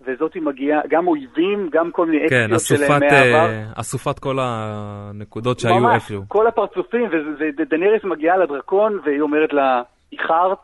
וזאתי 0.06 0.40
מגיעה, 0.40 0.82
גם 0.90 1.08
אויבים, 1.08 1.70
גם 1.72 1.92
כל 1.92 2.06
מיני 2.06 2.30
כן, 2.30 2.54
אקציות 2.54 2.80
שלהם 2.80 3.00
מהעבר. 3.00 3.48
כן, 3.48 3.66
אסופת 3.76 4.20
כל 4.20 4.38
הנקודות 4.42 5.60
שהיו 5.60 5.94
איפשהו. 5.94 6.20
ממש, 6.20 6.28
כל 6.28 6.48
הפרצופים, 6.48 7.10
ודניאריס 7.58 8.04
מגיעה 8.04 8.38
לדרקון, 8.38 9.00
והיא 9.06 9.22
אומרת 9.22 9.54
לה, 9.54 9.82
איחרת, 10.12 10.58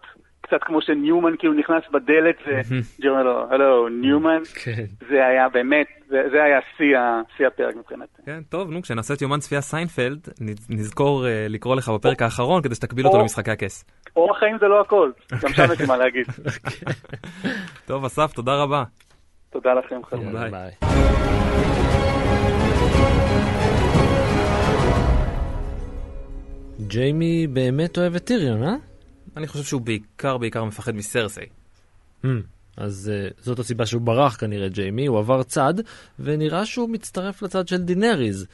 קצת 0.50 0.63
כמו 0.63 0.82
שניומן 0.82 1.32
כאילו 1.39 1.53
נכנס 1.53 1.84
בדלת 1.94 2.36
וג'רי 2.48 2.90
אומר 2.90 3.24
לו, 3.24 3.48
הלו, 3.50 3.89
ניומן. 3.89 4.41
כן. 4.63 4.86
זה 5.10 5.25
היה 5.25 5.50
באמת, 5.50 5.88
זה 6.08 6.44
היה 6.44 6.60
שיא 7.38 7.48
הפרק 7.48 7.75
מבחינתי. 7.75 8.22
כן, 8.25 8.39
טוב, 8.50 8.72
נו, 8.72 8.82
כשנעשה 8.82 9.13
את 9.13 9.22
יומן 9.22 9.39
צפייה 9.39 9.62
סיינפלד, 9.62 10.27
נזכור 10.70 11.27
אה, 11.27 11.46
לקרוא 11.50 11.75
לך 11.75 11.89
בפרק 11.89 12.22
האחרון 12.22 12.62
כדי 12.62 12.75
שתקביל 12.75 13.06
אותו 13.08 13.20
למשחקי 13.20 13.51
הכס. 13.51 13.86
אורח 14.15 14.39
חיים 14.39 14.58
זה 14.60 14.68
לא 14.68 14.82
הכל, 14.82 15.12
גם 15.44 15.50
שם 15.50 15.74
יש 15.74 15.82
לי 15.82 15.88
מה 15.88 15.98
להגיד. 15.98 16.25
טוב, 17.88 18.06
אסף, 18.06 18.34
תודה 18.34 18.63
רבה. 18.63 18.84
תודה 19.50 19.74
לכם, 19.74 20.03
חברים. 20.03 20.51
ביי. 20.51 20.72
ג'יימי 26.88 27.48
באמת 27.48 27.98
אוהב 27.98 28.15
את 28.15 28.24
טיריון, 28.24 28.63
אה? 28.63 28.88
אני 29.39 29.48
חושב 29.48 29.63
שהוא 29.63 29.81
בעיקר 29.81 30.38
בעיקר 30.38 30.63
מפחד 30.63 30.96
מסרסי. 30.96 31.41
Hmm, 32.24 32.27
אז 32.77 33.12
uh, 33.12 33.34
זאת 33.43 33.60
הסיבה 33.60 33.86
שהוא 33.86 34.01
ברח 34.01 34.36
כנראה, 34.36 34.69
ג'יימי, 34.69 35.05
הוא 35.05 35.19
עבר 35.19 35.43
צד, 35.43 35.74
ונראה 36.19 36.65
שהוא 36.65 36.89
מצטרף 36.89 37.41
לצד 37.41 37.67
של 37.67 37.77
דינריז. 37.77 38.48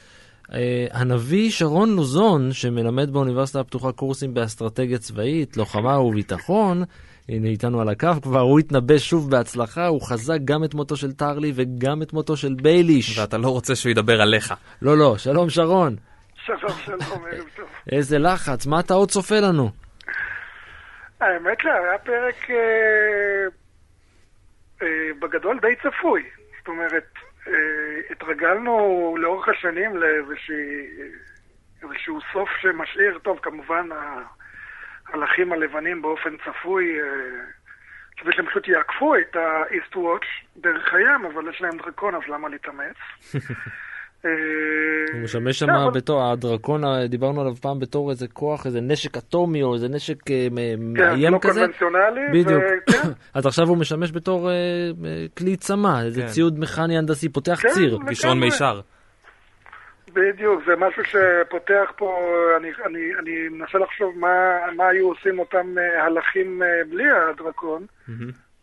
Uh, 0.44 0.52
הנביא 0.90 1.50
שרון 1.50 1.96
לוזון, 1.96 2.52
שמלמד 2.52 3.10
באוניברסיטה 3.10 3.60
הפתוחה 3.60 3.92
קורסים 3.92 4.34
באסטרטגיה 4.34 4.98
צבאית, 4.98 5.56
לוחמה 5.56 5.98
וביטחון, 5.98 6.84
הנה 7.28 7.48
איתנו 7.48 7.80
על 7.80 7.88
הקו 7.88 8.12
כבר, 8.22 8.40
הוא 8.40 8.58
התנבא 8.58 8.98
שוב 8.98 9.30
בהצלחה, 9.30 9.86
הוא 9.86 10.02
חזק 10.02 10.38
גם 10.44 10.64
את 10.64 10.74
מותו 10.74 10.96
של 10.96 11.12
טרלי 11.12 11.52
וגם 11.54 12.02
את 12.02 12.12
מותו 12.12 12.36
של 12.36 12.54
בייליש. 12.54 13.18
ואתה 13.18 13.38
לא 13.38 13.48
רוצה 13.48 13.74
שהוא 13.74 13.90
ידבר 13.90 14.20
עליך. 14.20 14.54
לא, 14.82 14.98
לא, 14.98 15.18
שלום 15.18 15.50
שרון. 15.50 15.96
שלום, 16.46 16.78
שלום, 16.84 17.00
ערב 17.32 17.44
טוב. 17.56 17.64
איזה 17.92 18.18
לחץ, 18.18 18.66
מה 18.66 18.80
אתה 18.80 18.94
עוד 18.94 19.10
צופה 19.10 19.40
לנו? 19.40 19.85
האמת 21.20 21.60
שהיה 21.60 21.98
פרק 21.98 22.50
אה, 22.50 23.46
אה, 24.82 25.08
בגדול 25.18 25.58
די 25.60 25.74
צפוי. 25.82 26.22
זאת 26.58 26.68
אומרת, 26.68 27.14
אה, 27.48 27.52
התרגלנו 28.10 29.16
לאורך 29.20 29.48
השנים 29.48 29.96
לאיזשהו 31.82 32.20
סוף 32.32 32.48
שמשאיר, 32.60 33.18
טוב, 33.18 33.38
כמובן 33.42 33.88
ההלכים 35.08 35.52
הלבנים 35.52 36.02
באופן 36.02 36.36
צפוי, 36.36 37.00
אה, 37.00 37.06
כדי 38.16 38.32
שהם 38.32 38.46
פשוט 38.46 38.68
יעקפו 38.68 39.16
את 39.16 39.36
ה-East 39.36 39.94
Watch 39.94 40.26
דרך 40.56 40.94
הים, 40.94 41.24
אבל 41.24 41.48
יש 41.48 41.60
להם 41.60 41.76
דרקון, 41.76 42.14
אז 42.14 42.22
למה 42.28 42.48
להתאמץ? 42.48 42.96
הוא 44.22 45.22
משמש 45.22 45.58
שם 45.58 45.66
בתור, 45.94 46.22
הדרקון, 46.22 46.82
דיברנו 47.08 47.40
עליו 47.40 47.54
פעם 47.54 47.78
בתור 47.78 48.10
איזה 48.10 48.28
כוח, 48.28 48.66
איזה 48.66 48.80
נשק 48.80 49.16
אטומי 49.16 49.62
או 49.62 49.74
איזה 49.74 49.88
נשק 49.88 50.30
אה, 50.30 50.48
מאיים 50.78 51.32
כן, 51.32 51.48
כזה. 51.48 51.60
כן, 51.60 51.66
לא 51.66 51.66
קונבנציונלי. 51.66 52.20
בדיוק. 52.32 52.62
אז 53.34 53.46
עכשיו 53.46 53.68
הוא 53.68 53.76
משמש 53.76 54.12
בתור 54.12 54.50
אה, 54.50 54.54
כלי 55.38 55.56
צמא, 55.56 56.02
איזה 56.04 56.20
כן. 56.22 56.28
ציוד 56.28 56.58
מכני 56.58 56.98
הנדסי, 56.98 57.28
פותח 57.28 57.60
כן, 57.62 57.68
ציר. 57.68 57.98
כישרון 58.08 58.40
מישר. 58.40 58.80
בדיוק, 60.12 60.62
זה 60.66 60.72
משהו 60.76 61.02
שפותח 61.04 61.92
פה, 61.96 62.18
אני, 62.56 62.68
אני, 62.86 63.00
אני 63.18 63.48
מנסה 63.48 63.78
לחשוב 63.78 64.18
מה, 64.18 64.28
מה 64.76 64.88
היו 64.88 65.08
עושים 65.08 65.38
אותם 65.38 65.78
אה, 65.78 66.04
הלכים 66.04 66.62
בלי 66.90 67.04
הדרקון. 67.10 67.86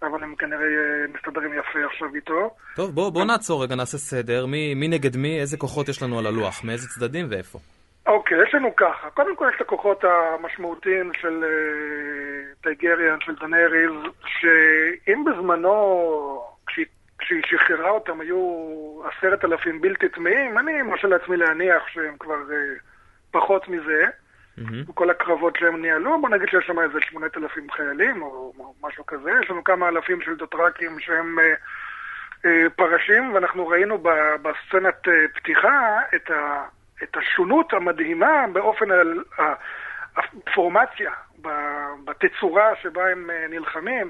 אבל 0.03 0.23
הם 0.23 0.35
כנראה 0.35 0.61
אה, 0.61 1.05
מסתדרים 1.15 1.53
יפה 1.53 1.79
עכשיו 1.91 2.15
איתו. 2.15 2.49
טוב, 2.75 2.95
בוא, 2.95 3.09
בוא 3.09 3.25
נעצור 3.25 3.63
רגע, 3.63 3.75
נעשה 3.75 3.97
סדר. 3.97 4.45
מי, 4.45 4.73
מי 4.73 4.87
נגד 4.87 5.17
מי, 5.17 5.39
איזה 5.39 5.57
כוחות 5.57 5.89
יש 5.89 6.03
לנו 6.03 6.19
על 6.19 6.25
הלוח, 6.25 6.63
מאיזה 6.63 6.87
צדדים 6.87 7.27
ואיפה? 7.29 7.59
אוקיי, 8.05 8.37
יש 8.43 8.53
לנו 8.53 8.75
ככה. 8.75 9.09
קודם 9.09 9.35
כל 9.35 9.49
יש 9.49 9.55
את 9.55 9.61
הכוחות 9.61 10.03
המשמעותיים 10.03 11.11
של 11.21 11.43
uh, 11.43 12.63
טייגריאן, 12.63 13.17
של 13.21 13.35
דנריז, 13.35 13.91
שאם 14.25 15.25
בזמנו, 15.25 15.73
כשהיא 16.67 17.41
שחררה 17.45 17.89
אותם, 17.89 18.21
היו 18.21 18.39
עשרת 19.05 19.45
אלפים 19.45 19.81
בלתי 19.81 20.09
טמאים, 20.09 20.57
אני 20.57 20.81
מרשה 20.81 21.07
לעצמי 21.07 21.37
להניח 21.37 21.87
שהם 21.87 22.17
כבר 22.19 22.35
uh, 22.49 22.81
פחות 23.31 23.67
מזה. 23.67 24.05
Mm-hmm. 24.59 24.93
כל 24.93 25.09
הקרבות 25.09 25.55
שהם 25.55 25.81
ניהלו, 25.81 26.21
בוא 26.21 26.29
נגיד 26.29 26.49
שיש 26.49 26.65
שם 26.67 26.79
איזה 26.79 26.99
8,000 27.01 27.71
חיילים 27.71 28.21
או, 28.21 28.53
משהו 28.81 29.05
כזה, 29.05 29.31
יש 29.43 29.49
לנו 29.49 29.63
כמה 29.63 29.89
אלפים 29.89 30.21
של 30.21 30.35
דוטרקים 30.35 30.99
שהם 30.99 31.39
אה, 31.39 31.53
אה, 32.45 32.69
פרשים, 32.75 33.33
ואנחנו 33.33 33.67
ראינו 33.67 33.97
ב, 33.97 34.09
בסצנת 34.41 35.07
אה, 35.07 35.27
פתיחה 35.33 35.99
את, 36.15 36.31
ה, 36.31 36.63
את 37.03 37.17
השונות 37.17 37.73
המדהימה 37.73 38.45
באופן 38.53 38.85
הפורמציה, 40.17 41.11
בתצורה 42.05 42.69
שבה 42.81 43.11
הם 43.11 43.29
אה, 43.29 43.45
נלחמים, 43.49 44.09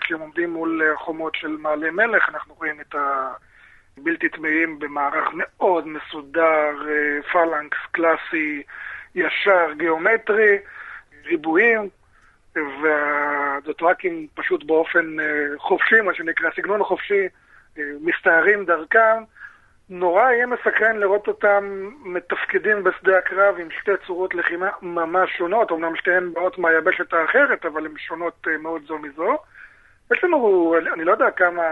כשהם 0.00 0.20
עומדים 0.20 0.50
מול 0.50 0.82
אה, 0.82 0.96
חומות 0.96 1.34
של 1.34 1.56
מעלה 1.60 1.90
מלך, 1.90 2.28
אנחנו 2.28 2.54
רואים 2.54 2.80
את 2.80 2.94
הבלתי 3.98 4.28
טמאים 4.28 4.78
במערך 4.78 5.28
מאוד 5.34 5.88
מסודר, 5.88 6.88
אה, 6.88 7.22
פלנקס 7.32 7.78
קלאסי, 7.92 8.62
ישר, 9.14 9.72
גיאומטרי, 9.78 10.58
ריבועים, 11.24 11.88
והדוטרקים 12.56 14.26
פשוט 14.34 14.64
באופן 14.64 15.20
אה, 15.20 15.58
חופשי, 15.58 16.00
מה 16.00 16.14
שנקרא, 16.14 16.50
סגנון 16.56 16.84
חופשי, 16.84 17.28
אה, 17.78 17.82
מסתערים 18.00 18.64
דרכם. 18.64 19.22
נורא 19.88 20.30
יהיה 20.30 20.46
מסקרן 20.46 20.96
לראות 20.96 21.28
אותם 21.28 21.90
מתפקדים 22.04 22.84
בשדה 22.84 23.18
הקרב 23.18 23.58
עם 23.58 23.68
שתי 23.80 23.90
צורות 24.06 24.34
לחימה 24.34 24.70
ממש 24.82 25.30
שונות, 25.38 25.72
אמנם 25.72 25.96
שתיהן 25.96 26.32
באות 26.32 26.58
מהיבשת 26.58 27.12
האחרת, 27.12 27.64
אבל 27.64 27.86
הן 27.86 27.92
שונות 27.98 28.46
אה, 28.48 28.58
מאוד 28.58 28.82
זו 28.86 28.98
מזו. 28.98 29.38
יש 30.12 30.24
לנו, 30.24 30.74
אני 30.94 31.04
לא 31.04 31.12
יודע 31.12 31.30
כמה 31.30 31.62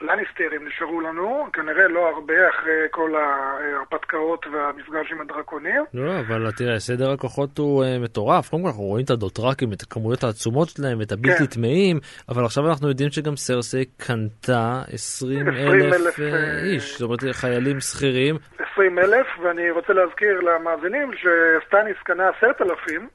לניסטרים 0.00 0.68
נשארו 0.68 1.00
לנו, 1.00 1.46
כנראה 1.52 1.88
לא 1.88 2.08
הרבה 2.08 2.48
אחרי 2.48 2.86
כל 2.90 3.10
ההרפתקאות 3.16 4.46
והמפגש 4.52 5.12
עם 5.12 5.20
הדרקונים. 5.20 5.84
לא, 5.94 6.20
אבל 6.20 6.50
תראה, 6.50 6.78
סדר 6.78 7.10
הכוחות 7.10 7.58
הוא 7.58 7.84
uh, 7.84 8.04
מטורף. 8.04 8.50
קודם 8.50 8.62
כל 8.62 8.68
אנחנו 8.68 8.82
רואים 8.82 9.04
את 9.04 9.10
הדוטראקים, 9.10 9.72
את 9.72 9.82
הכמויות 9.82 10.24
העצומות 10.24 10.68
שלהם, 10.68 11.02
את 11.02 11.12
הבלתי 11.12 11.38
כן. 11.38 11.46
טמאים, 11.46 11.98
אבל 12.28 12.44
עכשיו 12.44 12.68
אנחנו 12.68 12.88
יודעים 12.88 13.10
שגם 13.10 13.36
סרסי 13.36 13.84
קנתה 13.84 14.82
20 14.92 15.48
אלף 15.48 16.18
uh, 16.18 16.22
איש, 16.64 16.98
זאת 16.98 17.02
אומרת 17.02 17.20
חיילים 17.32 17.80
שכירים. 17.80 18.36
20 18.72 18.98
אלף, 18.98 19.26
ואני 19.42 19.70
רוצה 19.70 19.92
להזכיר 19.92 20.40
למאזינים 20.40 21.10
שסטניס 21.12 21.96
קנה 22.04 22.28
10,000. 22.28 23.08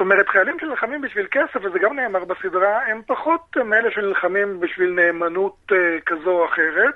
זאת 0.00 0.04
אומרת, 0.04 0.28
חיילים 0.28 0.58
שנלחמים 0.58 1.00
בשביל 1.00 1.26
כסף, 1.30 1.56
וזה 1.62 1.78
גם 1.78 1.96
נאמר 1.96 2.24
בסדרה, 2.24 2.86
הם 2.86 3.02
פחות 3.06 3.56
מאלה 3.64 3.90
שנלחמים 3.90 4.60
בשביל 4.60 4.90
נאמנות 4.90 5.56
אה, 5.72 5.74
כזו 6.06 6.30
או 6.30 6.44
אחרת. 6.44 6.94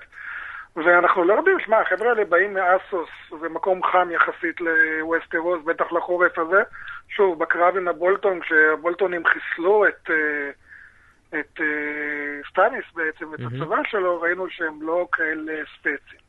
ואנחנו 0.76 1.24
לא 1.24 1.34
יודעים, 1.34 1.60
שמע, 1.60 1.80
החבר'ה 1.80 2.08
האלה 2.10 2.24
באים 2.24 2.54
מאסוס, 2.54 3.08
זה 3.40 3.48
מקום 3.48 3.82
חם 3.82 4.08
יחסית 4.10 4.60
לווסטרוס, 4.60 5.64
בטח 5.64 5.92
לחורף 5.92 6.38
הזה. 6.38 6.62
שוב, 7.08 7.38
בקרב 7.38 7.76
עם 7.76 7.88
הבולטון, 7.88 8.40
כשהבולטונים 8.40 9.22
חיסלו 9.26 9.86
את, 9.88 10.10
אה, 10.10 11.38
את 11.38 11.60
אה, 11.60 12.48
סטניס 12.50 12.84
בעצם, 12.94 13.34
את 13.34 13.40
אמ-המ. 13.40 13.62
הצבא 13.62 13.80
שלו, 13.84 14.20
ראינו 14.20 14.50
שהם 14.50 14.82
לא 14.82 15.08
כאלה 15.12 15.52
ספצים. 15.78 16.23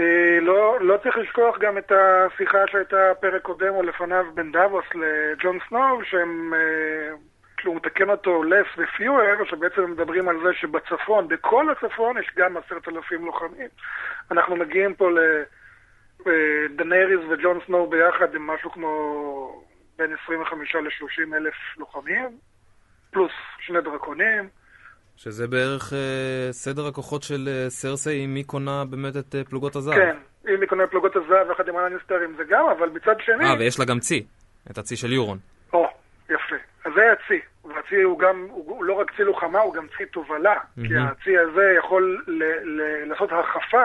אה, 0.00 0.38
לא, 0.40 0.80
לא 0.80 0.96
צריך 1.02 1.16
לשכוח 1.16 1.58
גם 1.58 1.78
את 1.78 1.92
השיחה 1.92 2.58
שהייתה 2.70 3.12
פרק 3.20 3.42
קודם 3.42 3.74
או 3.74 3.82
לפניו 3.82 4.24
בין 4.34 4.52
דאבוס 4.52 4.84
לג'ון 4.94 5.58
סנואו, 5.68 6.04
שהם, 6.04 6.54
אה, 6.54 7.16
כאילו 7.56 7.72
הוא 7.72 7.76
מתקן 7.76 8.10
אותו 8.10 8.42
לס 8.42 8.66
ופיואר, 8.76 9.44
שבעצם 9.44 9.90
מדברים 9.90 10.28
על 10.28 10.36
זה 10.42 10.52
שבצפון, 10.54 11.28
בכל 11.28 11.70
הצפון 11.70 12.18
יש 12.18 12.30
גם 12.36 12.56
עשרת 12.56 12.88
אלפים 12.88 13.24
לוחמים. 13.24 13.68
אנחנו 14.30 14.56
מגיעים 14.56 14.94
פה 14.94 15.10
לדנאריס 16.26 17.20
אה, 17.20 17.28
וג'ון 17.30 17.58
סנואו 17.66 17.90
ביחד 17.90 18.34
עם 18.34 18.46
משהו 18.46 18.70
כמו 18.70 19.64
בין 19.98 20.16
25 20.24 20.74
ל-30 20.74 21.36
אלף 21.36 21.54
לוחמים, 21.76 22.28
פלוס 23.10 23.32
שני 23.58 23.80
דרקונים. 23.80 24.48
שזה 25.16 25.46
בערך 25.46 25.92
אה, 25.92 26.52
סדר 26.52 26.86
הכוחות 26.86 27.22
של 27.22 27.48
אה, 27.48 27.70
סרסי, 27.70 28.24
אם 28.24 28.34
היא 28.34 28.44
קונה 28.44 28.84
באמת 28.90 29.16
את 29.16 29.34
אה, 29.34 29.44
פלוגות 29.44 29.76
הזהב. 29.76 29.94
כן, 29.94 30.16
אם 30.48 30.60
היא 30.60 30.68
קונה 30.68 30.86
פלוגות 30.86 31.16
הזהב 31.16 31.50
יחד 31.50 31.68
עם 31.68 31.76
הלניסטרים 31.76 32.34
זה 32.36 32.42
גם, 32.48 32.64
אבל 32.78 32.88
מצד 32.88 33.14
שני... 33.20 33.44
אה, 33.44 33.54
ויש 33.58 33.78
לה 33.78 33.84
גם 33.84 33.98
צי, 33.98 34.26
את 34.70 34.78
הצי 34.78 34.96
של 34.96 35.12
יורון. 35.12 35.38
או, 35.72 35.86
יפה. 36.24 36.56
אז 36.84 36.92
זה 36.94 37.12
הצי. 37.12 37.40
והצי 37.64 38.02
הוא 38.02 38.18
גם, 38.18 38.46
הוא 38.50 38.84
לא 38.84 38.94
רק 38.94 39.16
צי 39.16 39.22
לוחמה, 39.22 39.60
הוא 39.60 39.74
גם 39.74 39.86
צי 39.96 40.06
תובלה. 40.06 40.54
Mm-hmm. 40.54 40.88
כי 40.88 40.96
הצי 40.96 41.38
הזה 41.38 41.74
יכול 41.78 42.22
ל- 42.26 42.42
ל- 42.64 43.08
לעשות 43.08 43.32
הרחפה, 43.32 43.84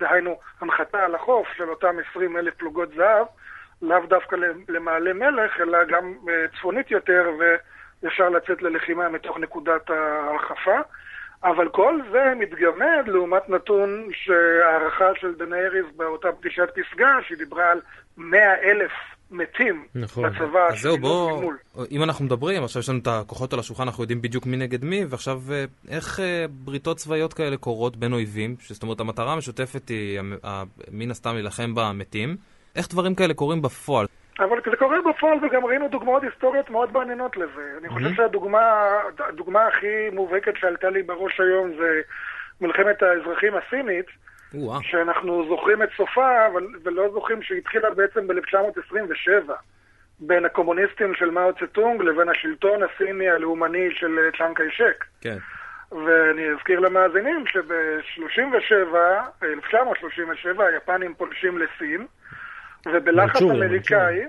דהיינו 0.00 0.38
הנחתה 0.60 0.98
על 0.98 1.14
החוף 1.14 1.48
של 1.56 1.68
אותם 1.70 1.96
20 2.10 2.36
אלף 2.36 2.54
פלוגות 2.54 2.88
זהב, 2.96 3.26
לאו 3.82 4.06
דווקא 4.08 4.36
למעלה 4.68 5.12
מלך, 5.12 5.60
אלא 5.60 5.78
גם 5.84 6.14
צפונית 6.58 6.90
יותר, 6.90 7.30
ו... 7.40 7.44
ישר 8.02 8.28
לצאת 8.28 8.62
ללחימה 8.62 9.08
מתוך 9.08 9.38
נקודת 9.38 9.90
ההרחפה. 9.90 10.80
אבל 11.44 11.68
כל 11.68 12.00
זה 12.12 12.32
מתגמד 12.38 13.04
לעומת 13.06 13.48
נתון 13.48 14.08
שהערכה 14.12 15.20
של 15.20 15.34
דנאריס 15.34 15.86
באותה 15.96 16.28
פגישת 16.40 16.68
פסגה, 16.68 17.08
שהיא 17.26 17.38
דיברה 17.38 17.70
על 17.70 17.80
100 18.16 18.38
אלף 18.62 18.90
מתים 19.30 19.86
נכון. 19.94 20.24
בצבא. 20.24 20.66
אז 20.68 20.80
זהו, 20.80 20.98
בואו, 20.98 21.52
אם 21.90 22.02
אנחנו 22.02 22.24
מדברים, 22.24 22.64
עכשיו 22.64 22.80
יש 22.80 22.88
לנו 22.88 22.98
את 22.98 23.06
הכוחות 23.06 23.52
על 23.52 23.58
השולחן, 23.58 23.82
אנחנו 23.82 24.02
יודעים 24.02 24.22
בדיוק 24.22 24.46
מי 24.46 24.56
נגד 24.56 24.84
מי, 24.84 25.04
ועכשיו 25.08 25.40
אה, 25.50 25.64
איך 25.88 26.20
אה, 26.20 26.44
בריתות 26.50 26.96
צבאיות 26.96 27.34
כאלה 27.34 27.56
קורות 27.56 27.96
בין 27.96 28.12
אויבים, 28.12 28.56
זאת 28.68 28.82
אומרת 28.82 29.00
המטרה 29.00 29.32
המשותפת 29.32 29.88
היא 29.88 30.20
מן 30.90 31.10
הסתם 31.10 31.34
להילחם 31.34 31.74
במתים, 31.74 32.36
איך 32.76 32.88
דברים 32.88 33.14
כאלה 33.14 33.34
קורים 33.34 33.62
בפועל? 33.62 34.06
אבל 34.40 34.60
זה 34.70 34.76
קורה 34.76 34.96
בפועל 35.10 35.38
וגם 35.44 35.64
ראינו 35.64 35.88
דוגמאות 35.88 36.22
היסטוריות 36.22 36.70
מאוד 36.70 36.92
מעניינות 36.92 37.36
לזה. 37.36 37.72
אני 37.78 37.88
חושב 37.88 38.14
שהדוגמה 38.14 38.90
הדוגמה 39.18 39.66
הכי 39.66 40.10
מובהקת 40.12 40.56
שעלתה 40.56 40.90
לי 40.90 41.02
בראש 41.02 41.40
היום 41.40 41.72
זה 41.78 42.00
מלחמת 42.60 43.02
האזרחים 43.02 43.52
הסינית, 43.56 44.06
שאנחנו 44.80 45.48
זוכרים 45.48 45.82
את 45.82 45.88
סופה, 45.96 46.46
אבל 46.46 46.66
ולא 46.82 47.10
זוכרים 47.12 47.42
שהתחילה 47.42 47.90
בעצם 47.90 48.26
ב-1927, 48.26 49.52
בין 50.20 50.44
הקומוניסטים 50.44 51.14
של 51.14 51.30
מאו 51.30 51.52
צטונג 51.52 52.02
לבין 52.02 52.28
השלטון 52.28 52.80
הסיני 52.82 53.30
הלאומני 53.30 53.88
של 53.94 54.30
צ'אנג 54.38 54.56
קיישק. 54.56 55.04
כן. 55.20 55.36
ואני 55.92 56.50
אזכיר 56.50 56.80
למאזינים 56.80 57.46
שב-37, 57.46 58.96
1937, 59.42 60.66
היפנים 60.66 61.14
פולשים 61.14 61.58
לסין. 61.58 62.06
ובלחץ 62.86 63.42
אמריקאי 63.42 64.26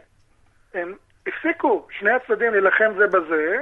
הם 0.74 0.94
הפסיקו 1.28 1.88
שני 2.00 2.12
הצדדים 2.12 2.52
להילחם 2.52 2.92
זה 2.98 3.08
בזה, 3.08 3.58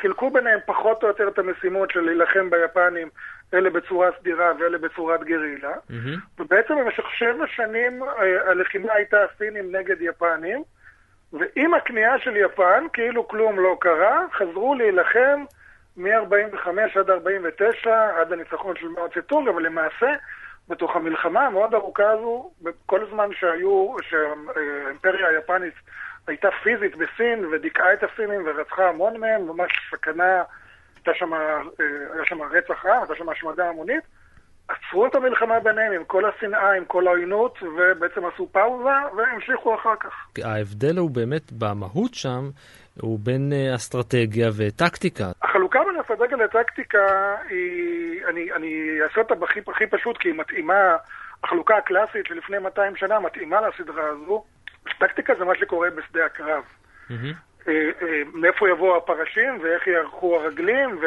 חילקו 0.00 0.30
ביניהם 0.30 0.58
פחות 0.66 1.02
או 1.02 1.08
יותר 1.08 1.28
את 1.28 1.38
המשימות 1.38 1.90
של 1.90 2.00
להילחם 2.00 2.50
ביפנים, 2.50 3.08
אלה 3.54 3.70
בצורה 3.70 4.08
סדירה 4.20 4.52
ואלה 4.58 4.78
בצורת 4.78 5.24
גרילה, 5.24 5.72
mm-hmm. 5.72 6.40
ובעצם 6.40 6.74
במשך 6.74 7.04
שבע 7.18 7.46
שנים 7.46 8.02
אה, 8.02 8.50
הלחימה 8.50 8.92
הייתה 8.92 9.16
הסינים 9.24 9.76
נגד 9.76 9.96
יפנים, 10.00 10.62
ועם 11.32 11.74
הכניעה 11.74 12.18
של 12.18 12.36
יפן, 12.36 12.84
כאילו 12.92 13.28
כלום 13.28 13.60
לא 13.60 13.76
קרה, 13.80 14.24
חזרו 14.32 14.74
להילחם 14.74 15.44
מ-45 15.96 16.98
עד 16.98 17.10
49, 17.10 18.20
עד 18.20 18.32
הניצחון 18.32 18.76
של 18.76 18.88
מאו 18.88 19.08
צטונג, 19.08 19.48
אבל 19.48 19.62
למעשה 19.62 20.06
בתוך 20.68 20.96
המלחמה 20.96 21.46
המאוד 21.46 21.74
ארוכה 21.74 22.10
הזו, 22.10 22.50
כל 22.86 23.02
הזמן 23.02 23.28
שהיו, 23.32 23.96
שהאימפריה 24.02 25.28
היפנית 25.28 25.74
הייתה 26.26 26.48
פיזית 26.62 26.96
בסין 26.96 27.44
ודיכאה 27.52 27.92
את 27.92 28.02
הסינים 28.02 28.42
ורצחה 28.46 28.88
המון 28.88 29.16
מהם, 29.16 29.48
ממש 29.48 29.72
סכנה, 29.90 30.42
הייתה 30.96 31.14
שם, 31.14 31.34
אה, 31.34 31.58
היה 32.14 32.24
שם 32.24 32.42
רצח 32.42 32.86
עם, 32.86 32.98
הייתה 32.98 33.14
שם 33.14 33.28
השמדה 33.28 33.68
המונית, 33.68 34.04
עצרו 34.68 35.06
את 35.06 35.14
המלחמה 35.14 35.60
ביניהם 35.60 35.92
עם 35.92 36.04
כל 36.04 36.22
השנאה, 36.24 36.72
עם 36.72 36.84
כל 36.84 37.06
העוינות, 37.06 37.58
ובעצם 37.62 38.26
עשו 38.26 38.48
פאוזה 38.52 39.16
והמשיכו 39.16 39.74
אחר 39.74 39.96
כך. 40.00 40.12
ההבדל 40.44 40.96
הוא 40.98 41.10
באמת 41.10 41.52
במהות 41.52 42.14
שם, 42.14 42.50
הוא 43.00 43.18
בין 43.22 43.52
אה, 43.52 43.74
אסטרטגיה 43.74 44.48
וטקטיקה. 44.58 45.24
החלוקה 45.42 45.78
בין 45.86 46.00
אסטרטגיה 46.00 46.36
לטקטיקה 46.36 47.34
היא, 47.48 48.24
אני, 48.28 48.52
אני 48.52 48.98
אעשה 49.02 49.20
אותה 49.20 49.34
הכי, 49.44 49.60
הכי 49.68 49.86
פשוט, 49.86 50.18
כי 50.18 50.28
היא 50.28 50.34
מתאימה, 50.38 50.96
החלוקה 51.44 51.76
הקלאסית 51.76 52.26
של 52.26 52.34
לפני 52.34 52.58
200 52.58 52.96
שנה 52.96 53.20
מתאימה 53.20 53.60
לסדרה 53.60 54.04
הזו. 54.08 54.44
טקטיקה 54.98 55.34
זה 55.38 55.44
מה 55.44 55.52
שקורה 55.54 55.88
בשדה 55.90 56.26
הקרב. 56.26 56.62
Mm-hmm. 57.10 57.70
מאיפה 58.34 58.68
יבואו 58.70 58.96
הפרשים 58.96 59.58
ואיך 59.62 59.86
יערכו 59.86 60.36
הרגלים 60.36 60.98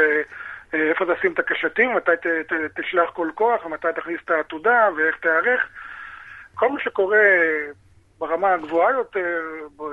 ואיפה 0.74 1.06
תשים 1.16 1.34
את 1.34 1.40
הקשתים, 1.40 1.96
מתי 1.96 2.12
ת, 2.22 2.28
ת, 2.28 2.80
תשלח 2.80 3.10
כל 3.10 3.30
כוח 3.36 3.66
ומתי 3.66 3.88
תכניס 3.96 4.20
את 4.26 4.30
העתודה 4.30 4.90
ואיך 4.98 5.18
תיערך. 5.18 5.70
כל 6.56 6.70
מה 6.70 6.80
שקורה 6.80 7.28
ברמה 8.20 8.54
הגבוהה 8.54 8.92
יותר, 8.92 9.42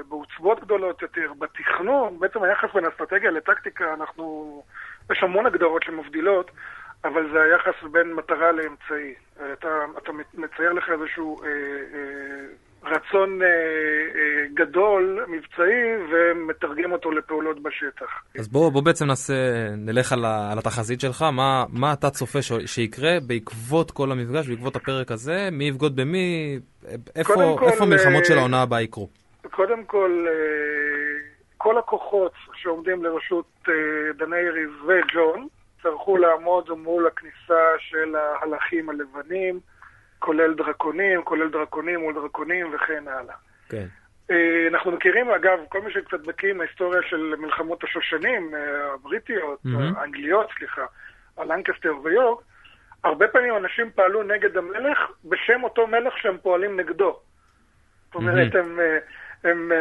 בעוצבות 0.08 0.60
גדולות 0.60 1.02
יותר, 1.02 1.32
בתכנון, 1.38 2.20
בעצם 2.20 2.42
היחס 2.42 2.68
בין 2.74 2.86
אסטרטגיה 2.86 3.30
לטקטיקה, 3.30 3.94
אנחנו, 3.94 4.62
יש 5.12 5.22
המון 5.22 5.46
הגדרות 5.46 5.82
שמבדילות, 5.82 6.50
אבל 7.04 7.30
זה 7.32 7.42
היחס 7.42 7.82
בין 7.92 8.14
מטרה 8.14 8.52
לאמצעי. 8.52 9.14
אתה, 9.52 9.84
אתה 9.98 10.12
מצייר 10.34 10.72
לך 10.72 10.90
איזשהו 10.90 11.42
אה, 11.42 11.48
אה, 11.94 12.46
רצון 12.86 13.42
אה, 13.42 13.46
אה, 13.46 14.46
גדול, 14.54 15.24
מבצעי, 15.28 15.96
ומתרגם 16.10 16.92
אותו 16.92 17.10
לפעולות 17.10 17.62
בשטח. 17.62 18.22
אז 18.38 18.48
בוא, 18.48 18.72
בוא 18.72 18.82
בעצם 18.82 19.06
נעשה, 19.06 19.34
נלך 19.76 20.12
על, 20.12 20.24
ה, 20.24 20.52
על 20.52 20.58
התחזית 20.58 21.00
שלך, 21.00 21.22
מה, 21.22 21.64
מה 21.72 21.92
אתה 21.92 22.10
צופה 22.10 22.42
ש, 22.42 22.52
שיקרה 22.66 23.20
בעקבות 23.26 23.90
כל 23.90 24.12
המפגש, 24.12 24.48
בעקבות 24.48 24.76
הפרק 24.76 25.10
הזה, 25.10 25.48
מי 25.52 25.64
יבגוד 25.64 25.96
במי, 25.96 26.58
איפה, 27.16 27.34
כל, 27.34 27.66
איפה 27.66 27.84
המלחמות 27.84 28.22
אה, 28.22 28.24
של 28.24 28.38
העונה 28.38 28.62
הבאה 28.62 28.82
יקרו? 28.82 29.08
קודם 29.50 29.84
כל, 29.84 30.26
אה, 30.28 30.34
כל 31.56 31.78
הכוחות 31.78 32.32
שעומדים 32.54 33.04
לרשות 33.04 33.46
אה, 33.68 33.74
דנייריס 34.18 34.70
וג'ון, 34.86 35.46
יצטרכו 35.76 36.16
לעמוד 36.16 36.70
מול 36.70 37.06
הכניסה 37.06 37.64
של 37.78 38.14
ההלכים 38.16 38.90
הלבנים. 38.90 39.60
כולל 40.18 40.54
דרקונים, 40.54 41.22
כולל 41.22 41.48
דרקונים 41.50 42.00
מול 42.00 42.14
דרקונים 42.14 42.74
וכן 42.74 43.08
הלאה. 43.08 43.34
כן. 43.68 43.86
אה, 44.30 44.66
אנחנו 44.68 44.92
מכירים, 44.92 45.30
אגב, 45.30 45.58
כל 45.68 45.80
מי 45.80 45.92
שקצת 45.92 46.20
בקיא 46.20 46.50
עם 46.50 46.60
ההיסטוריה 46.60 47.00
של 47.02 47.34
מלחמות 47.38 47.84
השושנים, 47.84 48.54
אה, 48.54 48.92
הבריטיות, 48.94 49.58
mm-hmm. 49.66 49.98
האנגליות, 49.98 50.50
סליחה, 50.58 50.82
הלנקסטר 51.36 51.94
ויורק, 52.02 52.44
הרבה 53.04 53.28
פעמים 53.28 53.56
אנשים 53.56 53.90
פעלו 53.94 54.22
נגד 54.22 54.56
המלך 54.56 54.98
בשם 55.24 55.64
אותו 55.64 55.86
מלך 55.86 56.18
שהם 56.18 56.36
פועלים 56.42 56.80
נגדו. 56.80 57.18
זאת 58.06 58.14
אומרת, 58.14 58.54
הם, 58.54 58.80
אה, 58.80 58.98
הם 59.46 59.72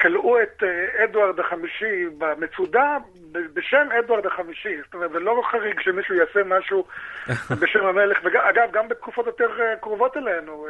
כלאו 0.00 0.42
את 0.42 0.62
אדוארד 1.04 1.40
החמישי 1.40 2.06
במצודה 2.18 2.96
בשם 3.32 3.88
אדוארד 3.98 4.26
החמישי. 4.26 4.76
זאת 4.84 4.94
אומרת, 4.94 5.10
זה 5.10 5.20
לא 5.20 5.42
חריג 5.50 5.80
שמישהו 5.80 6.14
יעשה 6.14 6.44
משהו 6.44 6.84
בשם 7.60 7.86
המלך. 7.86 8.18
ואגב, 8.22 8.68
גם 8.72 8.88
בתקופות 8.88 9.26
יותר 9.26 9.48
קרובות 9.80 10.16
אלינו, 10.16 10.66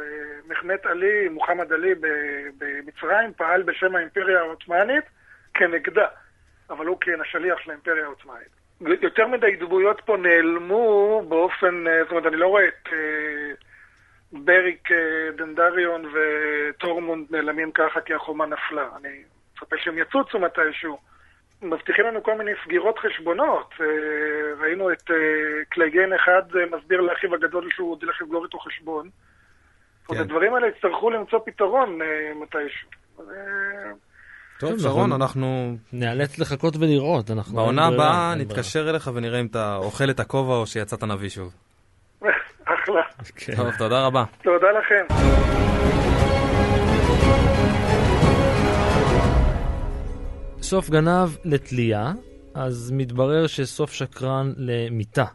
מחמת 0.47 0.85
עלי, 0.85 1.29
מוחמד 1.29 1.73
עלי 1.73 1.93
במצרים, 2.57 3.33
פעל 3.37 3.63
בשם 3.63 3.95
האימפריה 3.95 4.39
העות'מאנית 4.39 5.03
כנגדה. 5.53 6.07
אבל 6.69 6.85
הוא 6.85 6.97
כן 7.01 7.21
השליח 7.21 7.59
של 7.59 7.71
האימפריה 7.71 8.03
העות'מאנית. 8.03 8.65
יותר 9.01 9.27
מדי 9.27 9.55
דמויות 9.55 10.01
פה 10.05 10.17
נעלמו 10.17 11.23
באופן, 11.27 11.83
זאת 12.03 12.11
אומרת, 12.11 12.25
אני 12.25 12.35
לא 12.35 12.47
רואה 12.47 12.67
את 12.67 12.89
בריק 14.43 14.89
דנדריון 15.37 16.05
וטורמונד 16.13 17.27
נעלמים 17.29 17.71
ככה 17.71 18.01
כי 18.01 18.13
החומה 18.13 18.45
נפלה. 18.45 18.87
אני 18.99 19.09
מצפה 19.55 19.75
שהם 19.79 19.97
יצוצו 19.97 20.39
מתישהו. 20.39 20.97
מבטיחים 21.61 22.05
לנו 22.05 22.23
כל 22.23 22.37
מיני 22.37 22.51
סגירות 22.65 22.99
חשבונות. 22.99 23.73
ראינו 24.59 24.91
את 24.91 25.11
קלייגן 25.69 26.13
אחד 26.13 26.41
מסביר 26.77 27.01
לאחיו 27.01 27.35
הגדול 27.35 27.69
שהוא 27.75 27.91
עוד 27.91 28.03
ילך 28.03 28.21
לסגור 28.21 28.45
איתו 28.45 28.59
חשבון. 28.59 29.09
כן. 30.07 30.17
הדברים 30.17 30.55
האלה 30.55 30.67
יצטרכו 30.67 31.09
למצוא 31.09 31.39
פתרון 31.45 31.99
מתישהו. 32.41 32.89
טוב, 34.59 34.79
שרון, 34.79 35.11
אנחנו... 35.11 35.75
נאלץ 35.93 36.39
לחכות 36.39 36.73
ולראות. 36.79 37.25
בעונה 37.53 37.87
הבאה 37.87 38.35
נתקשר 38.35 38.89
אליך 38.89 39.09
ונראה 39.15 39.39
אם 39.39 39.45
אתה 39.45 39.75
אוכל 39.75 40.09
את 40.09 40.19
הכובע 40.19 40.55
או 40.55 40.67
שיצאת 40.67 41.03
נביא 41.03 41.29
שוב. 41.29 41.53
אחלה. 42.85 43.55
טוב, 43.55 43.77
תודה 43.77 44.05
רבה. 44.05 44.23
תודה 44.43 44.67
לכם. 44.71 45.15
סוף 50.61 50.89
גנב 50.89 51.29
לתלייה, 51.45 52.11
אז 52.53 52.91
מתברר 52.95 53.47
שסוף 53.47 53.93
שקרן 53.93 54.53
למיתה. 54.57 55.25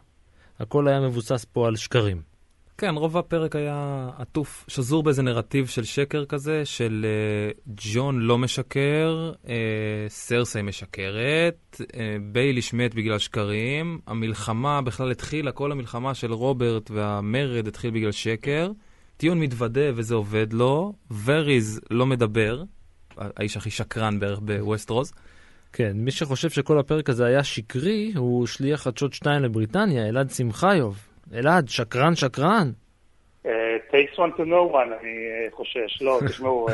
הכל 0.59 0.87
היה 0.87 0.99
מבוסס 0.99 1.45
פה 1.45 1.67
על 1.67 1.75
שקרים. 1.75 2.30
כן, 2.77 2.95
רוב 2.95 3.17
הפרק 3.17 3.55
היה 3.55 4.09
עטוף, 4.17 4.65
שזור 4.67 5.03
באיזה 5.03 5.23
נרטיב 5.23 5.67
של 5.67 5.83
שקר 5.83 6.25
כזה, 6.25 6.65
של 6.65 7.05
uh, 7.05 7.59
ג'ון 7.93 8.19
לא 8.19 8.37
משקר, 8.37 9.31
uh, 9.43 9.47
סרסי 10.07 10.61
משקרת, 10.61 11.81
uh, 11.81 11.85
בייליש 12.21 12.73
מת 12.73 12.95
בגלל 12.95 13.19
שקרים, 13.19 13.99
המלחמה 14.07 14.81
בכלל 14.81 15.11
התחילה, 15.11 15.51
כל 15.51 15.71
המלחמה 15.71 16.13
של 16.13 16.33
רוברט 16.33 16.91
והמרד 16.91 17.67
התחיל 17.67 17.91
בגלל 17.91 18.11
שקר, 18.11 18.71
טיון 19.17 19.39
מתוודה 19.39 19.89
וזה 19.95 20.15
עובד 20.15 20.53
לו, 20.53 20.93
וריז 21.25 21.81
לא 21.91 22.05
מדבר, 22.05 22.63
האיש 23.17 23.57
הכי 23.57 23.69
שקרן 23.69 24.19
בערך 24.19 24.39
בווסט 24.39 24.89
רוז. 24.89 25.13
כן, 25.73 25.91
מי 25.95 26.11
שחושב 26.11 26.49
שכל 26.49 26.79
הפרק 26.79 27.09
הזה 27.09 27.25
היה 27.25 27.43
שקרי, 27.43 28.13
הוא 28.15 28.47
שליח 28.47 28.81
חדשות 28.81 29.13
2 29.13 29.43
לבריטניה, 29.43 30.09
אלעד 30.09 30.29
שמחיוב. 30.29 31.10
אלעד, 31.33 31.69
שקרן, 31.69 32.15
שקרן. 32.15 32.71
Uh, 33.45 33.47
takes 33.91 34.17
one 34.17 34.37
to 34.37 34.45
know 34.45 34.73
one, 34.73 34.93
אני 35.01 35.47
uh, 35.47 35.55
חושש. 35.55 36.01
לא, 36.01 36.19
תשמעו, 36.29 36.69
uh, 36.69 36.73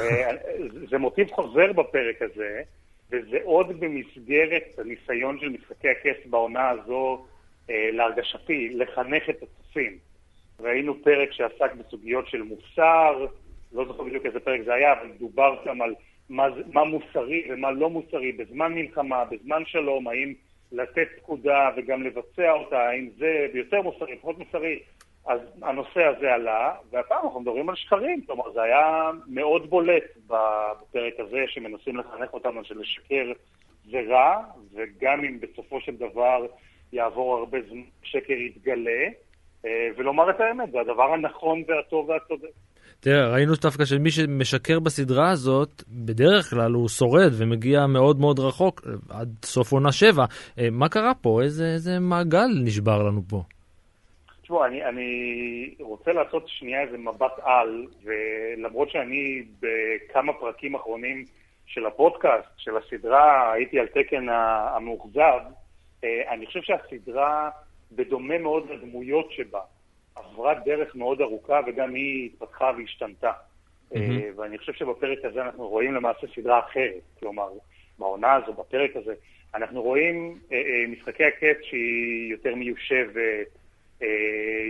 זה 0.89 0.97
מוטיב 0.97 1.31
חוזר 1.31 1.73
בפרק 1.73 2.21
הזה, 2.21 2.61
וזה 3.11 3.37
עוד 3.43 3.79
במסגרת 3.79 4.63
הניסיון 4.77 5.39
של 5.39 5.49
משחקי 5.49 5.87
הכס 5.89 6.25
בעונה 6.25 6.69
הזו, 6.69 7.25
uh, 7.67 7.71
להרגשתי, 7.91 8.69
לחנך 8.73 9.29
את 9.29 9.43
הצופים. 9.43 9.97
ראינו 10.59 11.03
פרק 11.03 11.31
שעסק 11.31 11.71
בסוגיות 11.75 12.27
של 12.27 12.41
מוסר, 12.41 13.25
לא 13.73 13.85
זוכר 13.85 14.03
בדיוק 14.03 14.25
איזה 14.25 14.39
פרק 14.39 14.61
זה 14.65 14.73
היה, 14.73 14.93
אבל 14.93 15.11
דובר 15.19 15.55
שם 15.63 15.81
על 15.81 15.93
מה, 16.29 16.47
מה 16.73 16.83
מוסרי 16.83 17.47
ומה 17.49 17.71
לא 17.71 17.89
מוסרי 17.89 18.31
בזמן 18.31 18.73
מלחמה, 18.73 19.25
בזמן 19.25 19.63
שלום, 19.65 20.07
האם 20.07 20.33
לתת 20.71 21.07
פקודה 21.17 21.69
וגם 21.77 22.03
לבצע 22.03 22.51
אותה, 22.51 22.79
האם 22.79 23.09
זה 23.17 23.47
יותר 23.53 23.81
מוסרי, 23.81 24.17
פחות 24.17 24.37
מוסרי, 24.37 24.79
אז 25.27 25.39
הנושא 25.61 26.03
הזה 26.03 26.33
עלה, 26.33 26.75
והפעם 26.91 27.25
אנחנו 27.25 27.39
מדברים 27.39 27.69
על 27.69 27.75
שקרים, 27.75 28.21
כלומר 28.25 28.51
זה 28.51 28.61
היה 28.61 29.11
מאוד 29.27 29.69
בולט 29.69 30.03
בפרק 30.27 31.19
הזה 31.19 31.43
שמנסים 31.47 31.97
לחנך 31.97 32.33
אותנו 32.33 32.63
שלשקר 32.63 33.31
זה 33.91 34.01
רע, 34.07 34.43
וגם 34.73 35.23
אם 35.23 35.39
בסופו 35.39 35.81
של 35.81 35.95
דבר 35.95 36.45
יעבור 36.93 37.37
הרבה 37.37 37.57
זמן, 37.69 37.81
שקר 38.03 38.33
יתגלה, 38.33 39.07
אה, 39.65 39.89
ולומר 39.95 40.29
את 40.29 40.39
האמת, 40.39 40.71
זה 40.71 40.79
הדבר 40.79 41.13
הנכון 41.13 41.63
והטוב 41.67 42.09
והצודק. 42.09 42.49
תראה, 42.99 43.27
ראינו 43.33 43.53
דווקא 43.61 43.85
שמי 43.85 44.11
שמשקר 44.11 44.79
בסדרה 44.79 45.31
הזאת, 45.31 45.83
בדרך 45.87 46.49
כלל 46.49 46.71
הוא 46.71 46.89
שורד 46.89 47.31
ומגיע 47.37 47.87
מאוד 47.87 48.19
מאוד 48.19 48.39
רחוק, 48.39 48.81
עד 49.09 49.29
סוף 49.45 49.71
עונה 49.71 49.91
שבע. 49.91 50.25
אה, 50.59 50.67
מה 50.71 50.89
קרה 50.89 51.13
פה? 51.21 51.41
איזה, 51.43 51.65
איזה 51.73 51.99
מעגל 51.99 52.47
נשבר 52.63 53.03
לנו 53.03 53.21
פה? 53.29 53.41
תשמעו, 54.41 54.65
אני, 54.65 54.85
אני 54.85 55.09
רוצה 55.79 56.11
לעשות 56.11 56.43
שנייה 56.47 56.81
איזה 56.81 56.97
מבט 56.97 57.39
על, 57.43 57.85
ולמרות 58.03 58.89
שאני 58.89 59.43
בכמה 59.59 60.33
פרקים 60.33 60.75
אחרונים 60.75 61.25
של 61.65 61.85
הפודקאסט, 61.85 62.49
של 62.57 62.71
הסדרה, 62.77 63.51
הייתי 63.53 63.79
על 63.79 63.87
תקן 63.87 64.29
המאוכזב, 64.29 65.39
אה, 66.03 66.33
אני 66.33 66.45
חושב 66.45 66.61
שהסדרה, 66.61 67.49
בדומה 67.91 68.37
מאוד 68.37 68.69
לדמויות 68.69 69.31
שבה, 69.31 69.59
עברה 70.17 70.53
דרך 70.53 70.95
מאוד 70.95 71.21
ארוכה 71.21 71.59
וגם 71.67 71.93
היא 71.93 72.25
התפתחה 72.25 72.71
והשתנתה. 72.77 73.31
Mm-hmm. 73.93 73.97
ואני 74.35 74.57
חושב 74.57 74.73
שבפרק 74.73 75.25
הזה 75.25 75.41
אנחנו 75.41 75.67
רואים 75.67 75.93
למעשה 75.93 76.27
סדרה 76.35 76.59
אחרת. 76.59 77.01
כלומר, 77.19 77.49
בעונה 77.99 78.33
הזו, 78.33 78.53
בפרק 78.53 78.95
הזה, 78.95 79.13
אנחנו 79.55 79.81
רואים 79.81 80.39
אה, 80.51 80.57
אה, 80.57 80.87
משחקי 80.87 81.23
הקץ 81.23 81.57
שהיא 81.61 82.31
יותר 82.31 82.55
מיושבת, 82.55 83.47
אה, 84.01 84.07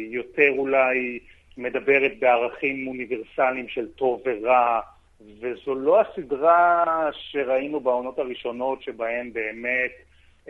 יותר 0.10 0.50
אולי 0.58 1.20
מדברת 1.58 2.20
בערכים 2.20 2.88
אוניברסליים 2.88 3.68
של 3.68 3.88
טוב 3.92 4.22
ורע, 4.26 4.80
וזו 5.40 5.76
לא 5.76 6.02
הסדרה 6.02 7.10
שראינו 7.12 7.80
בעונות 7.80 8.20
הראשונות 8.20 8.82
שבהן 8.82 9.34
באמת 9.34 9.92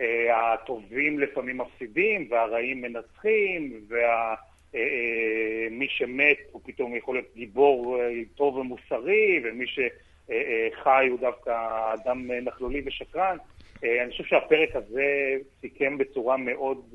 אה, 0.00 0.52
הטובים 0.54 1.18
לפעמים 1.18 1.58
מפסידים 1.58 2.28
והרעים 2.30 2.82
מנצחים, 2.82 3.80
וה... 3.88 4.34
אה, 4.74 4.80
אה, 4.80 5.70
מי 5.70 5.86
שמת 5.88 6.38
הוא 6.52 6.60
פתאום 6.64 6.96
יכול 6.96 7.14
להיות 7.14 7.34
גיבור 7.34 8.00
אה, 8.00 8.10
טוב 8.34 8.56
ומוסרי, 8.56 9.42
ומי 9.44 9.64
שחי 9.66 11.06
הוא 11.10 11.20
דווקא 11.20 11.50
אדם 11.94 12.30
נכלולי 12.30 12.82
ושקרן. 12.86 13.36
אני 13.82 14.10
חושב 14.10 14.24
שהפרק 14.24 14.76
הזה 14.76 15.34
סיכם 15.60 15.98
בצורה 15.98 16.36
מאוד 16.36 16.94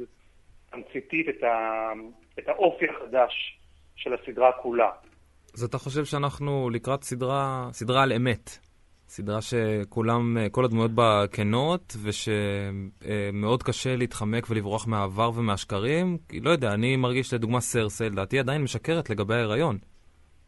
תמציתית 0.71 1.29
את, 1.29 1.43
את 2.39 2.47
האופי 2.47 2.85
החדש 2.89 3.59
של 3.95 4.13
הסדרה 4.13 4.51
כולה. 4.51 4.89
אז 5.53 5.63
אתה 5.63 5.77
חושב 5.77 6.05
שאנחנו 6.05 6.69
לקראת 6.69 7.03
סדרה, 7.03 7.67
סדרה 7.71 8.03
על 8.03 8.13
אמת? 8.13 8.57
סדרה 9.07 9.39
שכולם, 9.41 10.37
כל 10.51 10.65
הדמויות 10.65 10.91
בה 10.91 11.23
כנות, 11.31 11.93
ושמאוד 12.03 13.63
קשה 13.63 13.95
להתחמק 13.95 14.45
ולברוח 14.49 14.87
מהעבר 14.87 15.31
ומהשקרים. 15.35 16.17
כי 16.29 16.39
לא 16.39 16.49
יודע, 16.49 16.73
אני 16.73 16.95
מרגיש 16.95 17.33
לדוגמה 17.33 17.61
סרסל, 17.61 18.05
לדעתי 18.05 18.39
עדיין 18.39 18.61
משקרת 18.61 19.09
לגבי 19.09 19.35
ההיריון. 19.35 19.77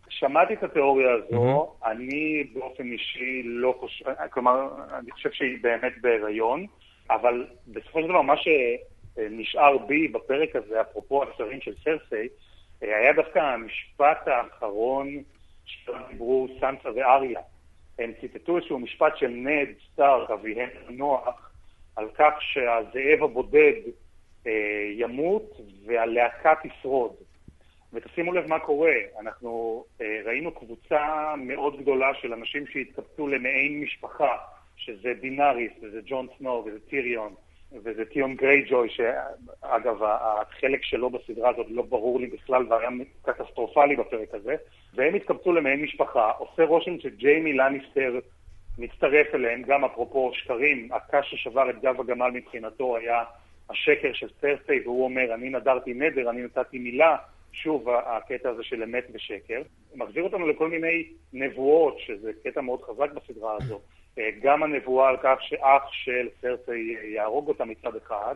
שמעתי 0.10 0.54
את 0.54 0.64
התיאוריה 0.64 1.08
הזו, 1.14 1.64
mm-hmm. 1.64 1.88
אני 1.92 2.44
באופן 2.54 2.92
אישי 2.92 3.42
לא 3.44 3.76
חושב, 3.80 4.06
כלומר, 4.30 4.68
אני 5.00 5.12
חושב 5.12 5.30
שהיא 5.32 5.58
באמת 5.62 5.94
בהיריון, 6.02 6.66
אבל 7.10 7.46
בסופו 7.68 8.02
של 8.02 8.08
דבר 8.08 8.22
מה 8.22 8.34
שנשאר 8.38 9.78
בי 9.78 10.08
בפרק 10.08 10.56
הזה, 10.56 10.82
אפרופו 10.82 11.24
השרים 11.24 11.62
של 11.62 11.74
סרסי, 11.84 12.28
היה 12.82 13.14
דווקא 13.14 13.40
המשפט 13.40 14.28
האחרון 14.28 15.08
שדיברו 15.66 16.48
סנסה 16.60 16.90
ואריה. 16.96 17.40
הם 18.00 18.12
ציטטו 18.22 18.58
איזשהו 18.58 18.80
משפט 18.80 19.18
של 19.18 19.28
נד 19.28 19.68
סטארק, 19.92 20.32
אביהם 20.32 20.70
נוח, 20.90 21.52
על 21.96 22.10
כך 22.14 22.34
שהזאב 22.40 23.24
הבודד 23.24 23.74
אה, 24.48 24.52
ימות 24.94 25.62
והלהקה 25.86 26.54
תשרוד. 26.64 27.16
ותשימו 27.94 28.34
לב 28.34 28.48
מה 28.48 28.60
קורה, 28.60 28.96
אנחנו 29.20 29.84
אה, 30.02 30.22
ראינו 30.26 30.52
קבוצה 30.52 31.34
מאוד 31.38 31.82
גדולה 31.82 32.14
של 32.14 32.34
אנשים 32.34 32.68
שהתקבצו 32.68 33.28
למעין 33.28 33.82
משפחה, 33.82 34.38
שזה 34.76 35.14
דינאריס, 35.14 35.72
וזה 35.82 36.00
ג'ון 36.06 36.28
סנור, 36.38 36.66
וזה 36.66 36.80
טיריון, 36.80 37.34
וזה 37.84 38.06
טיון 38.06 38.36
גרייג'וי, 38.36 38.90
שאגב, 38.90 40.04
החלק 40.04 40.84
שלו 40.84 41.10
בסדרה 41.10 41.50
הזאת 41.50 41.66
לא 41.70 41.82
ברור 41.82 42.20
לי 42.20 42.28
בכלל 42.28 42.66
והיה 42.70 42.90
קטסטרופלי 43.22 43.96
בפרק 43.96 44.34
הזה, 44.34 44.56
והם 44.94 45.16
התקבצו 45.16 45.54
למעין 45.54 45.82
משפחה. 45.82 46.32
עושה 46.32 46.64
רושם 46.64 47.00
שג'יימי 47.00 47.54
לניסטר 47.54 48.20
מצטרף 48.78 49.36
אליהם, 49.36 49.62
גם 49.62 49.86
אפרופו 49.86 50.32
שקרים, 50.34 50.90
הקש 50.92 51.32
ששבר 51.32 51.70
את 51.70 51.82
גב 51.82 52.00
הגמל 52.00 52.32
מבחינתו 52.32 52.98
היה 52.98 53.24
השקר 53.70 54.14
של 54.14 54.28
סרסי, 54.42 54.80
והוא 54.84 55.04
אומר, 55.04 55.34
אני 55.34 55.50
נדרתי 55.50 55.94
נדר, 55.94 56.30
אני 56.30 56.42
נתתי 56.44 56.80
מילה, 56.80 57.18
שוב, 57.52 57.90
הקטע 57.90 58.50
הזה 58.50 58.64
של 58.64 58.84
אמת 58.84 59.08
ושקר. 59.14 59.62
מחזיר 59.96 60.24
אותנו 60.24 60.48
לכל 60.48 60.70
מיני 60.70 61.04
נבואות, 61.34 62.00
שזה 62.00 62.32
קטע 62.44 62.62
מאוד 62.62 62.82
חזק 62.82 63.12
בסדרה 63.12 63.58
הזו. 63.60 63.82
אה, 64.20 64.30
גם 64.42 64.64
הנבואה 64.64 65.10
על 65.10 65.18
כך 65.24 65.38
שאח 65.42 65.84
של 65.92 66.28
סרסי 66.42 66.96
יהרוג 67.04 67.48
אותה 67.48 67.66
מצד 67.66 67.96
אחד, 67.96 68.36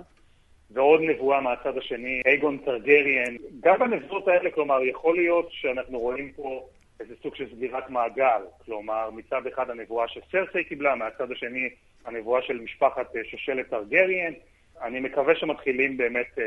ועוד 0.72 1.02
נבואה 1.02 1.42
מהצד 1.42 1.78
השני, 1.78 2.22
אייגון 2.26 2.58
טרגריאן. 2.58 3.36
גם 3.60 3.80
בנבואות 3.80 4.28
האלה, 4.28 4.52
כלומר, 4.52 4.84
יכול 4.84 5.16
להיות 5.16 5.48
שאנחנו 5.52 6.00
רואים 6.00 6.32
פה 6.36 6.68
איזה 7.00 7.14
סוג 7.24 7.36
של 7.36 7.56
סגירת 7.56 7.90
מעגל. 7.90 8.42
כלומר, 8.66 9.10
מצד 9.12 9.48
אחד 9.54 9.70
הנבואה 9.70 10.08
שסרסי 10.08 10.64
קיבלה, 10.64 10.96
מהצד 10.96 11.32
השני 11.32 11.70
הנבואה 12.06 12.42
של 12.42 12.60
משפחת 12.60 13.16
אה, 13.16 13.22
שושלת 13.32 13.70
טרגריאן. 13.70 14.34
אני 14.82 15.00
מקווה 15.00 15.36
שמתחילים 15.36 15.98
באמת 15.98 16.40
אה, 16.40 16.44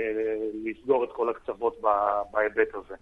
לסגור 0.65 1.05
את 1.05 1.09
כל 1.13 1.31
הקצוות 1.31 1.81
בהיבט 2.31 2.75
הזה. 2.75 2.95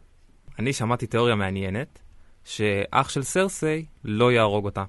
אני 0.59 0.73
שמעתי 0.73 1.07
תיאוריה 1.07 1.35
מעניינת, 1.35 1.99
שאח 2.45 3.09
של 3.09 3.23
סרסי 3.23 3.85
לא 4.05 4.33
יהרוג 4.33 4.65
אותה. 4.65 4.85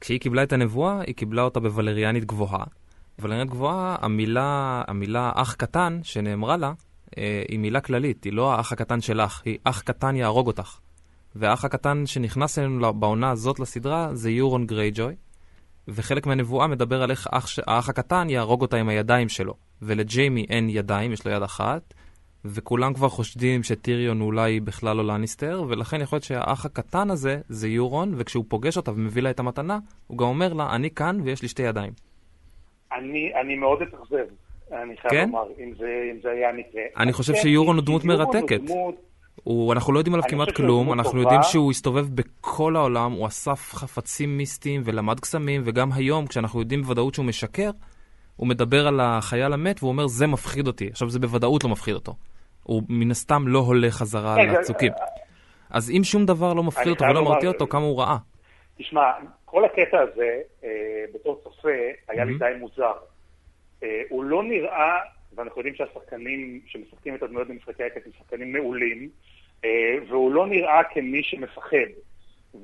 כשהיא 0.00 0.20
קיבלה 0.20 0.42
את 0.42 0.52
הנבואה, 0.52 1.00
היא 1.00 1.14
קיבלה 1.14 1.42
אותה 1.42 1.60
בוולריאנית 1.60 2.24
גבוהה. 2.24 2.64
בוולריאנית 3.18 3.50
גבוהה, 3.50 3.96
המילה, 4.00 4.82
המילה 4.88 5.32
אח 5.34 5.54
קטן 5.54 6.00
שנאמרה 6.02 6.56
לה, 6.56 6.72
אה, 7.18 7.42
היא 7.48 7.58
מילה 7.58 7.80
כללית, 7.80 8.24
היא 8.24 8.32
לא 8.32 8.54
האח 8.54 8.72
הקטן 8.72 9.00
שלך, 9.00 9.42
היא 9.44 9.58
אח 9.64 9.80
קטן 9.80 10.16
יהרוג 10.16 10.46
אותך. 10.46 10.78
והאח 11.34 11.64
הקטן 11.64 12.06
שנכנס 12.06 12.58
אלינו 12.58 12.94
בעונה 12.94 13.30
הזאת 13.30 13.60
לסדרה 13.60 14.14
זה 14.14 14.30
יורון 14.30 14.66
גרייג'וי, 14.66 15.14
וחלק 15.88 16.26
מהנבואה 16.26 16.66
מדבר 16.66 17.02
על 17.02 17.10
איך 17.10 17.26
האח, 17.32 17.48
האח 17.66 17.88
הקטן 17.88 18.30
יהרוג 18.30 18.62
אותה 18.62 18.76
עם 18.76 18.88
הידיים 18.88 19.28
שלו. 19.28 19.54
ולג'יימי 19.82 20.46
אין 20.48 20.68
ידיים, 20.70 21.12
יש 21.12 21.26
לו 21.26 21.32
יד 21.32 21.42
אחת, 21.42 21.94
וכולם 22.44 22.94
כבר 22.94 23.08
חושדים 23.08 23.62
שטיריון 23.62 24.20
אולי 24.20 24.60
בכלל 24.60 24.96
לא 24.96 25.04
לניסטר, 25.04 25.64
ולכן 25.68 26.00
יכול 26.00 26.16
להיות 26.16 26.24
שהאח 26.24 26.66
הקטן 26.66 27.10
הזה 27.10 27.40
זה 27.48 27.68
יורון, 27.68 28.12
וכשהוא 28.16 28.44
פוגש 28.48 28.76
אותה 28.76 28.90
ומביא 28.90 29.22
לה 29.22 29.30
את 29.30 29.40
המתנה, 29.40 29.78
הוא 30.06 30.18
גם 30.18 30.26
אומר 30.26 30.52
לה, 30.52 30.74
אני 30.74 30.90
כאן 30.90 31.20
ויש 31.24 31.42
לי 31.42 31.48
שתי 31.48 31.62
ידיים. 31.62 31.92
אני, 32.92 33.32
אני 33.40 33.54
מאוד 33.54 33.82
אתאכזב, 33.82 34.26
אני 34.72 34.96
חייב 34.96 35.12
כן? 35.12 35.28
לומר, 35.28 35.44
אם 35.58 35.72
זה, 35.78 36.10
אם 36.10 36.18
זה 36.22 36.30
היה 36.30 36.52
מקרה. 36.52 36.82
אני 36.96 37.12
חושב 37.12 37.32
כן, 37.32 37.40
שיורון 37.42 37.76
הוא 37.76 37.84
דמות 37.84 38.04
מרתקת. 38.04 38.60
הוא, 39.44 39.72
אנחנו 39.72 39.92
לא 39.92 39.98
יודעים 39.98 40.14
עליו 40.14 40.28
כמעט 40.28 40.50
כלום, 40.50 40.92
אנחנו 40.92 41.10
טובה. 41.10 41.22
יודעים 41.22 41.42
שהוא 41.42 41.70
הסתובב 41.70 42.06
בכל 42.14 42.76
העולם, 42.76 43.12
הוא 43.12 43.26
אסף 43.26 43.74
חפצים 43.74 44.36
מיסטיים 44.36 44.82
ולמד 44.84 45.20
קסמים, 45.20 45.62
וגם 45.64 45.92
היום, 45.92 46.26
כשאנחנו 46.26 46.60
יודעים 46.60 46.82
בוודאות 46.82 47.14
שהוא 47.14 47.26
משקר, 47.26 47.70
הוא 48.36 48.48
מדבר 48.48 48.86
על 48.86 49.00
החייל 49.00 49.52
המת 49.52 49.82
והוא 49.82 49.92
אומר, 49.92 50.06
זה 50.06 50.26
מפחיד 50.26 50.66
אותי. 50.66 50.88
עכשיו, 50.88 51.10
זה 51.10 51.18
בוודאות 51.18 51.64
לא 51.64 51.70
מפחיד 51.70 51.94
אותו. 51.94 52.14
הוא 52.70 52.82
מן 52.88 53.10
הסתם 53.10 53.42
לא 53.48 53.58
הולך 53.58 53.94
חזרה 53.94 54.44
לצוקים. 54.44 54.92
אז 55.70 55.90
אם 55.90 56.04
שום 56.04 56.26
דבר 56.26 56.54
לא 56.54 56.62
מפחיד 56.62 56.88
אותו 56.88 57.04
ולא 57.04 57.24
מרתיע 57.24 57.48
אותו, 57.48 57.66
כמה 57.66 57.84
הוא 57.84 58.00
רעה. 58.00 58.16
תשמע, 58.78 59.12
כל 59.44 59.64
הקטע 59.64 60.00
הזה, 60.00 60.40
אה, 60.64 61.04
בתור 61.14 61.40
צופה, 61.44 61.78
היה 62.08 62.24
לי 62.24 62.38
די 62.38 62.52
מוזר. 62.58 62.92
אה, 63.82 64.02
הוא 64.08 64.24
לא 64.24 64.42
נראה, 64.42 64.98
ואנחנו 65.34 65.60
יודעים 65.60 65.74
שהשחקנים 65.74 66.60
שמשחקים 66.66 67.14
את 67.14 67.22
הדמויות 67.22 67.48
במשחקי 67.48 67.84
הקט 67.84 68.06
הם 68.06 68.12
שחקנים 68.18 68.52
מעולים, 68.52 69.08
אה, 69.64 69.94
והוא 70.08 70.32
לא 70.32 70.46
נראה 70.46 70.80
כמי 70.94 71.22
שמפחד. 71.22 71.90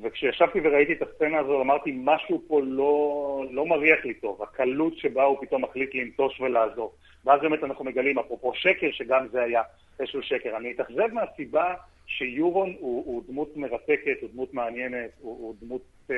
וכשישבתי 0.02 0.58
וראיתי 0.64 0.92
את 0.92 1.02
הסצנה 1.02 1.38
הזו, 1.38 1.60
אמרתי, 1.60 1.92
משהו 2.04 2.42
פה 2.48 2.60
לא, 2.64 3.44
לא 3.50 3.66
מריח 3.66 4.04
לי 4.04 4.14
טוב, 4.14 4.42
הקלות 4.42 4.98
שבה 4.98 5.24
הוא 5.24 5.38
פתאום 5.40 5.64
מחליט 5.64 5.94
לנטוש 5.94 6.40
ולעזור. 6.40 6.94
ואז 7.24 7.40
באמת 7.40 7.64
אנחנו 7.64 7.84
מגלים, 7.84 8.18
אפרופו 8.18 8.52
שקר, 8.54 8.88
שגם 8.92 9.26
זה 9.32 9.42
היה 9.42 9.62
איזשהו 10.00 10.22
שקר. 10.22 10.56
אני 10.56 10.72
אתאכזב 10.72 11.12
מהסיבה 11.12 11.74
שיורון 12.06 12.74
הוא, 12.78 13.04
הוא 13.06 13.22
דמות 13.28 13.56
מרתקת, 13.56 14.16
הוא 14.20 14.30
דמות 14.32 14.54
מעניינת, 14.54 15.10
הוא, 15.20 15.38
הוא 15.38 15.54
דמות 15.60 15.82
אה, 16.10 16.16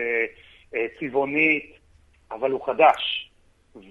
אה, 0.75 0.87
צבעונית, 1.01 1.73
אבל 2.31 2.51
הוא 2.51 2.67
חדש. 2.67 3.31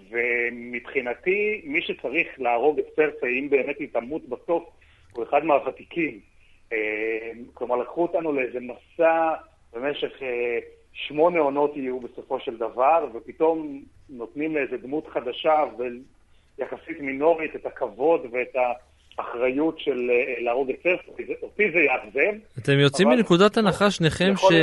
ומבחינתי, 0.10 1.62
מי 1.64 1.82
שצריך 1.82 2.28
להרוג 2.38 2.80
את 2.80 2.86
סרסי, 2.96 3.40
אם 3.40 3.50
באמת 3.50 3.80
היא 3.80 3.88
תמות 3.94 4.30
בסוף, 4.30 4.64
הוא 5.14 5.24
אחד 5.24 5.46
מהוותיקים. 5.46 6.20
אה, 6.74 7.32
כלומר, 7.54 7.76
לקחו 7.76 8.02
אותנו 8.02 8.34
לאיזה 8.34 8.60
מסע 8.60 9.34
במשך 9.74 10.22
אה, 10.22 10.60
שמונה 10.94 11.40
עונות 11.40 11.78
יהיו 11.78 12.00
בסופו 12.00 12.40
של 12.40 12.58
דבר, 12.58 13.08
ופתאום 13.14 13.84
נותנים 14.10 14.56
לאיזה 14.56 14.78
דמות 14.78 15.08
חדשה 15.08 15.64
ויחסית 15.78 17.00
מינורית 17.00 17.56
את 17.56 17.66
הכבוד 17.66 18.22
ואת 18.32 18.56
האחריות 19.18 19.80
של 19.80 20.10
אה, 20.10 20.44
להרוג 20.44 20.70
את 20.70 20.76
סרסי. 20.84 21.34
אותי 21.42 21.72
זה 21.72 21.80
יאכזב. 21.80 22.40
אתם 22.64 22.80
יוצאים 22.80 23.08
מנקודת 23.08 23.58
הנחה 23.58 23.92
שניכם 23.92 24.34
ש... 24.36 24.54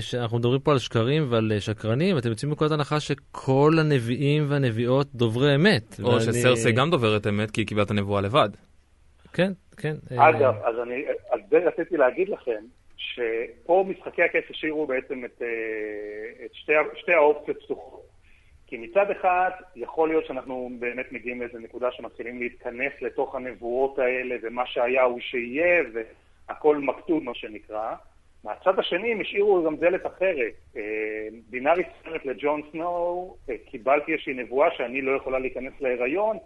שאנחנו 0.00 0.38
מדברים 0.38 0.60
פה 0.60 0.72
על 0.72 0.78
שקרים 0.78 1.26
ועל 1.30 1.52
אה, 1.54 1.60
שקרנים, 1.60 2.18
אתם 2.18 2.28
יוצאים 2.28 2.50
מנקודת 2.50 2.70
הנחה 2.70 3.00
שכל 3.00 3.72
הנביאים 3.80 4.46
והנביאות 4.48 5.06
דוברי 5.14 5.54
אמת. 5.54 6.00
או 6.02 6.08
ואני... 6.08 6.20
שסרסי 6.20 6.72
גם 6.72 6.90
דוברת 6.90 7.26
אמת 7.26 7.50
כי 7.50 7.60
היא 7.60 7.66
קיבלה 7.66 7.82
את 7.82 7.90
הנבואה 7.90 8.20
לבד. 8.20 8.48
כן, 9.32 9.52
כן. 9.76 9.94
אגב, 10.16 10.54
אז 10.64 10.74
אני, 10.82 11.04
על 11.30 11.40
זה 11.50 11.58
רציתי 11.66 11.96
להגיד 11.96 12.28
לכם, 12.28 12.64
שפה 12.96 13.84
משחקי 13.88 14.22
הכס 14.22 14.50
השאירו 14.50 14.86
בעצם 14.86 15.24
את, 15.24 15.42
אה, 15.42 16.46
את 16.46 16.54
שתי, 16.54 16.72
שתי 16.94 17.12
האופציות 17.12 17.62
פתוחות. 17.64 18.13
כי 18.74 18.78
מצד 18.78 19.10
אחד, 19.10 19.50
יכול 19.76 20.08
להיות 20.08 20.26
שאנחנו 20.26 20.70
באמת 20.78 21.12
מגיעים 21.12 21.40
לאיזו 21.40 21.58
נקודה 21.58 21.92
שמתחילים 21.92 22.38
להתכנס 22.38 22.92
לתוך 23.00 23.34
הנבואות 23.34 23.98
האלה, 23.98 24.36
ומה 24.42 24.66
שהיה 24.66 25.02
הוא 25.02 25.20
שיהיה, 25.20 25.82
והכל 26.48 26.76
מכתוב, 26.76 27.22
מה 27.22 27.34
שנקרא. 27.34 27.94
מהצד 28.44 28.78
השני, 28.78 29.12
הם 29.12 29.20
השאירו 29.20 29.64
גם 29.66 29.76
דלת 29.76 30.06
אחרת. 30.06 30.52
אה, 30.76 30.82
דינארי 31.50 31.82
סרט 32.04 32.24
לג'ון 32.24 32.62
סנואו, 32.72 33.36
אה, 33.50 33.54
קיבלתי 33.64 34.12
איזושהי 34.12 34.34
נבואה 34.34 34.70
שאני 34.70 35.02
לא 35.02 35.16
יכולה 35.16 35.38
להיכנס 35.38 35.72
להיריון, 35.80 36.36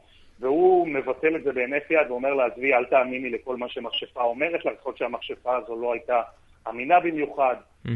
והוא 0.41 0.89
מבטל 0.89 1.37
את 1.37 1.45
זה 1.45 1.53
בהינף 1.53 1.91
יד 1.91 2.11
ואומר 2.11 2.35
לה, 2.35 2.47
עזבי, 2.47 2.75
אל 2.75 2.85
תאמיני 2.85 3.31
לכל 3.31 3.57
מה 3.57 3.69
שמכשפה 3.69 4.23
אומרת 4.23 4.65
לה, 4.65 4.73
יכול 4.73 4.97
שהמכשפה 4.97 5.57
הזו 5.57 5.77
לא 5.77 5.93
הייתה 5.93 6.23
אמינה 6.69 7.01
במיוחד. 7.01 7.57
Mm-hmm. 7.87 7.91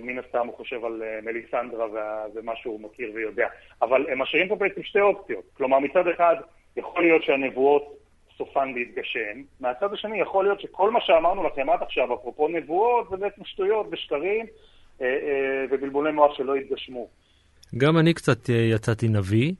מן 0.00 0.18
הסתם 0.18 0.46
הוא 0.46 0.56
חושב 0.56 0.84
על 0.84 1.02
uh, 1.02 1.24
מליסנדרה 1.24 1.86
ומה 2.34 2.52
שהוא 2.56 2.80
מכיר 2.80 3.10
ויודע. 3.14 3.46
אבל 3.82 4.06
הם 4.12 4.18
משאירים 4.18 4.48
פה 4.48 4.56
בעצם 4.56 4.82
שתי 4.82 5.00
אופציות. 5.00 5.44
כלומר, 5.52 5.78
מצד 5.78 6.08
אחד, 6.14 6.34
יכול 6.76 7.02
להיות 7.02 7.22
שהנבואות 7.22 7.96
סופן 8.38 8.72
להתגשם. 8.74 9.42
מהצד 9.60 9.92
השני, 9.92 10.20
יכול 10.20 10.44
להיות 10.44 10.60
שכל 10.60 10.90
מה 10.90 10.98
שאמרנו 11.00 11.44
לכם 11.46 11.70
עד 11.70 11.82
עכשיו, 11.82 12.14
אפרופו 12.14 12.48
נבואות, 12.48 13.10
זה 13.10 13.16
בעצם 13.16 13.44
שטויות 13.44 13.86
ושקרים 13.92 14.46
uh, 14.98 15.02
ובלבולי 15.70 16.12
מוח 16.12 16.36
שלא 16.36 16.56
יתגשמו. 16.56 17.08
גם 17.76 17.98
אני 17.98 18.14
קצת 18.14 18.48
יצאתי 18.48 19.08
נביא, 19.08 19.52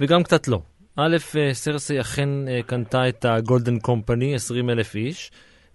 וגם 0.00 0.22
קצת 0.22 0.48
לא. 0.48 0.58
א', 0.96 1.16
סרסי 1.52 2.00
אכן 2.00 2.28
קנתה 2.66 3.08
את 3.08 3.24
הגולדן 3.24 3.78
קומפני, 3.78 4.34
20 4.34 4.70
אלף 4.70 4.94
איש. 4.94 5.30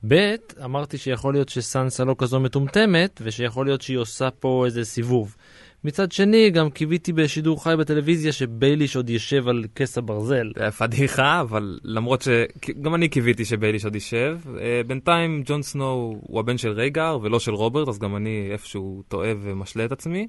ב', 0.07 0.35
אמרתי 0.63 0.97
שיכול 0.97 1.33
להיות 1.33 1.49
שסנסה 1.49 2.05
לא 2.05 2.15
כזו 2.17 2.39
מטומטמת, 2.39 3.21
ושיכול 3.23 3.65
להיות 3.65 3.81
שהיא 3.81 3.97
עושה 3.97 4.29
פה 4.31 4.63
איזה 4.65 4.85
סיבוב. 4.85 5.35
מצד 5.83 6.11
שני, 6.11 6.49
גם 6.49 6.69
קיוויתי 6.69 7.13
בשידור 7.13 7.63
חי 7.63 7.73
בטלוויזיה 7.79 8.31
שבייליש 8.31 8.95
עוד 8.95 9.09
יושב 9.09 9.47
על 9.47 9.65
כס 9.75 9.97
הברזל. 9.97 10.51
זה 10.55 10.71
פדיחה, 10.71 11.41
אבל 11.41 11.79
למרות 11.83 12.21
שגם 12.21 12.95
אני 12.95 13.09
קיוויתי 13.09 13.45
שבייליש 13.45 13.85
עוד 13.85 13.95
יישב. 13.95 14.37
אה, 14.59 14.81
בינתיים 14.87 15.43
ג'ון 15.45 15.61
סנואו 15.61 16.19
הוא 16.21 16.39
הבן 16.39 16.57
של 16.57 16.71
רייגר 16.71 17.19
ולא 17.21 17.39
של 17.39 17.53
רוברט, 17.53 17.87
אז 17.87 17.99
גם 17.99 18.15
אני 18.15 18.49
איפשהו 18.51 19.03
טועה 19.07 19.31
ומשלה 19.41 19.85
את 19.85 19.91
עצמי. 19.91 20.27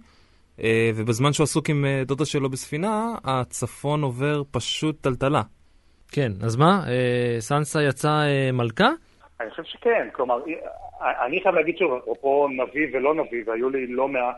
אה, 0.63 0.91
ובזמן 0.95 1.33
שהוא 1.33 1.45
עסוק 1.45 1.71
עם 1.71 1.85
אה, 1.85 2.03
דודה 2.07 2.25
שלו 2.25 2.51
בספינה, 2.51 3.15
הצפון 3.25 4.03
עובר 4.03 4.43
פשוט 4.51 4.97
טלטלה. 5.01 5.43
כן, 6.09 6.33
אז 6.41 6.57
מה? 6.57 6.85
סנסה 7.41 7.83
יצאה 7.83 8.53
מלכה? 8.53 8.91
אני 9.43 9.51
חושב 9.51 9.65
שכן, 9.65 10.09
כלומר, 10.13 10.41
אני 11.01 11.43
חייב 11.43 11.55
להגיד 11.55 11.79
שוב, 11.79 11.93
אפרופו 11.93 12.49
נביא 12.49 12.87
ולא 12.93 13.15
נביא, 13.15 13.43
והיו 13.47 13.71
לי 13.71 13.87
לא 13.87 14.09
מעט 14.09 14.37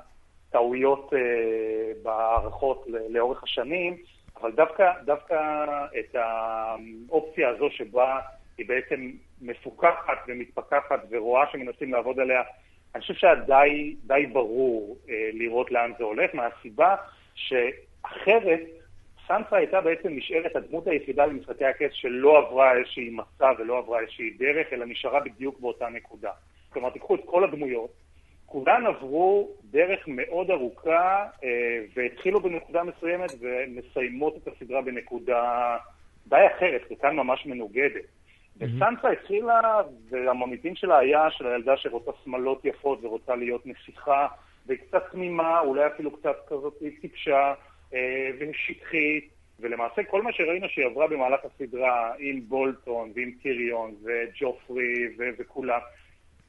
טעויות 0.50 1.12
אה, 1.14 1.92
בהערכות 2.02 2.86
לאורך 3.08 3.42
השנים, 3.42 3.96
אבל 4.40 4.52
דווקא, 4.52 4.92
דווקא 5.04 5.64
את 5.98 6.16
האופציה 6.18 7.48
הזו 7.48 7.70
שבה 7.70 8.20
היא 8.58 8.68
בעצם 8.68 9.10
מפוקחת 9.42 10.18
ומתפכחת 10.28 11.00
ורואה 11.10 11.46
שמנסים 11.52 11.92
לעבוד 11.92 12.20
עליה, 12.20 12.42
אני 12.94 13.00
חושב 13.00 13.14
שהיה 13.14 13.34
די 14.06 14.26
ברור 14.26 14.96
אה, 15.08 15.30
לראות 15.32 15.70
לאן 15.70 15.92
זה 15.98 16.04
הולך, 16.04 16.34
מהסיבה 16.34 16.96
שאחרת 17.34 18.60
סנסה 19.28 19.56
הייתה 19.56 19.80
בעצם 19.80 20.08
נשארת 20.08 20.56
הדמות 20.56 20.87
היחידה 20.87 21.26
במשחקי 21.26 21.64
הכס 21.64 21.92
שלא 21.92 22.38
עברה 22.38 22.76
איזושהי 22.76 23.10
מסע 23.10 23.52
ולא 23.58 23.78
עברה 23.78 24.00
איזושהי 24.00 24.30
דרך, 24.30 24.72
אלא 24.72 24.87
נשארה 24.87 25.20
בדיוק 25.20 25.60
באותה 25.60 25.88
נקודה. 25.88 26.30
כלומר, 26.70 26.90
תיקחו 26.90 27.14
את 27.14 27.20
כל 27.24 27.44
הדמויות, 27.44 27.90
כולן 28.46 28.87
עברו 28.87 29.50
דרך 29.70 30.00
מאוד 30.06 30.50
ארוכה 30.50 31.26
אה, 31.44 31.80
והתחילו 31.94 32.40
בנקודה 32.40 32.82
מסוימת 32.82 33.30
ומסיימות 33.40 34.37
את 34.37 34.48
הסדרה 34.48 34.82
בנקודה 34.82 35.76
די 36.26 36.46
אחרת, 36.56 36.82
חלקן 36.88 37.16
ממש 37.16 37.46
מנוגדת. 37.46 38.04
וסנסה 38.56 39.08
התחילה, 39.08 39.82
והמוניטין 40.10 40.76
שלה 40.76 40.98
היה 40.98 41.30
של 41.30 41.46
הילדה 41.46 41.76
שרוצה 41.76 42.10
שמלות 42.24 42.64
יפות 42.64 43.04
ורוצה 43.04 43.37
להיות 43.37 43.66
נסיכה, 43.66 44.26
והיא 44.66 44.78
קצת 44.78 45.02
תמימה, 45.12 45.60
אולי 45.60 45.87
אפילו 45.87 46.10
קצת 46.10 46.37
כזאת 46.48 46.82
טיפשה 47.00 47.54
ושטחית, 48.38 49.28
ולמעשה 49.61 50.02
כל 50.11 50.22
מה 50.22 50.33
שראינו 50.33 50.66
שהיא 50.68 50.87
עברה 50.87 51.07
במהלך 51.07 51.40
הסדרה 51.44 52.12
עם 52.18 52.40
בולטון 52.48 53.12
ועם 53.14 53.30
טיריון 53.42 53.94
וג'ופרי 54.04 55.09
ו- 55.18 55.30
וכולם, 55.38 55.80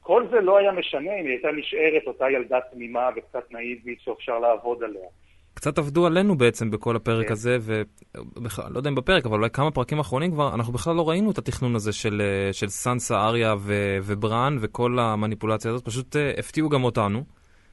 כל 0.00 0.26
זה 0.30 0.40
לא 0.40 0.58
היה 0.58 0.72
משנה 0.72 1.12
אם 1.20 1.24
היא 1.24 1.30
הייתה 1.30 1.48
נשארת 1.52 2.02
אותה 2.06 2.30
ילדה 2.30 2.58
תמימה 2.72 3.08
וקצת 3.16 3.52
נאיבית 3.52 4.00
שאפשר 4.00 4.38
לעבוד 4.38 4.82
עליה. 4.82 5.08
קצת 5.54 5.78
עבדו 5.78 6.06
עלינו 6.06 6.36
בעצם 6.36 6.70
בכל 6.70 6.96
הפרק 6.96 7.26
כן. 7.26 7.32
הזה, 7.32 7.58
ובכלל, 7.60 8.72
לא 8.72 8.78
יודע 8.78 8.90
אם 8.90 8.94
בפרק, 8.94 9.26
אבל 9.26 9.34
אולי 9.38 9.50
כמה 9.50 9.70
פרקים 9.70 9.98
אחרונים 9.98 10.30
כבר, 10.30 10.54
אנחנו 10.54 10.72
בכלל 10.72 10.94
לא 10.94 11.08
ראינו 11.08 11.30
את 11.30 11.38
התכנון 11.38 11.74
הזה 11.74 11.92
של, 11.92 12.22
אה, 12.24 12.52
של 12.52 12.68
סנסה, 12.68 13.14
אריה 13.14 13.54
ו- 13.58 13.98
ובראן, 14.02 14.56
וכל 14.60 14.98
המניפולציה 14.98 15.70
הזאת, 15.70 15.84
פשוט 15.84 16.16
uh, 16.16 16.38
הפתיעו 16.38 16.68
גם 16.68 16.84
אותנו. 16.84 17.24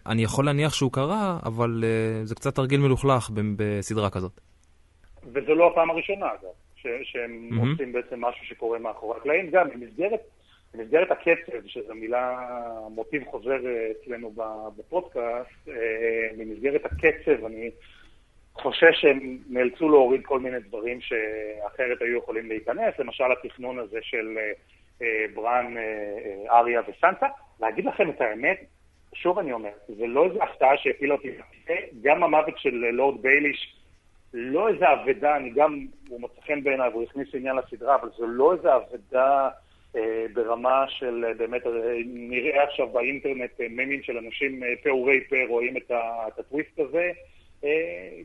אני 0.08 0.24
יכול 0.24 0.46
להניח 0.46 0.74
שהוא 0.74 0.92
קרה, 0.92 1.40
אבל 1.46 1.84
uh, 1.84 2.28
זה 2.28 2.36
קצת 2.36 2.56
תרגיל 2.56 2.80
מלוכלך 2.80 3.30
בסדרה 3.56 4.10
כזאת. 4.10 4.32
וזו 5.34 5.56
לא 5.56 5.68
הפעם 5.68 5.90
הראשונה, 5.90 6.26
אגב, 6.26 6.52
ש- 6.76 7.12
שהם 7.12 7.50
mm-hmm. 7.52 7.72
עושים 7.72 7.94
בעצם 7.94 8.22
משהו 8.22 8.46
שקורה 8.46 8.80
מאחורי 8.80 9.18
הקלעים. 9.18 9.50
גם 9.52 9.70
במסגרת, 9.70 10.20
במסגרת 10.74 11.12
הקצב, 11.12 11.68
שזו 11.68 11.96
מילה, 11.96 12.40
מוטיב 12.92 13.24
חוזר 13.32 13.66
אה, 13.66 13.92
אצלנו 13.92 14.34
בפודקאסט, 14.78 15.68
אה, 15.68 15.74
במסגרת 16.38 16.86
הקצב 16.86 17.46
אני 17.46 17.72
חושש 18.54 19.02
שהם 19.02 19.38
נאלצו 19.50 19.90
להוריד 19.90 20.22
כל 20.26 20.40
מיני 20.40 20.60
דברים 20.60 21.02
שאחרת 21.02 22.02
היו 22.02 22.18
יכולים 22.18 22.48
להיכנס, 22.50 23.00
למשל 23.00 23.24
התכנון 23.32 23.80
הזה 23.80 24.00
של 24.02 24.38
אה, 25.02 25.08
ברן, 25.34 25.76
אריה 26.50 26.82
וסנטה. 26.88 27.28
להגיד 27.60 27.86
לכם 27.86 28.10
את 28.10 28.22
האמת, 28.22 28.66
שוב 29.14 29.40
אני 29.40 29.52
אומר, 29.52 29.70
זה 29.88 30.08
לא 30.08 30.26
איזו 30.26 30.44
הפתעה 30.44 30.78
שהפילה 30.78 31.14
אותי, 31.14 31.30
גם 32.02 32.24
המוות 32.24 32.58
של 32.58 32.76
לורד 32.76 33.22
בייליש 33.22 33.76
לא 34.34 34.68
איזה 34.68 34.86
אבדה, 34.94 35.36
אני 35.36 35.50
גם, 35.50 35.86
הוא 36.10 36.22
מוצא 36.22 36.42
חן 36.48 36.64
בעיניי 36.64 36.90
והוא 36.90 37.04
הכניס 37.04 37.28
עניין 37.36 37.56
לסדרה, 37.56 37.96
אבל 37.96 38.10
זו 38.18 38.28
לא 38.28 38.54
איזה 38.54 38.76
אבדה 38.76 39.50
אה, 39.96 40.26
ברמה 40.34 40.86
של 40.88 41.26
אה, 41.28 41.34
באמת, 41.34 41.68
אה, 41.68 41.72
נראה 42.06 42.64
עכשיו 42.64 42.88
באינטרנט 42.88 43.62
אה, 43.62 43.68
ממים 43.70 44.04
של 44.04 44.18
אנשים 44.18 44.64
פעורי 44.84 45.20
פה 45.30 45.36
רואים 45.50 45.78
את, 45.78 45.92
ה, 45.92 46.28
את 46.28 46.40
הטוויסט 46.40 46.80
הזה, 46.80 47.04
אה, 47.04 47.12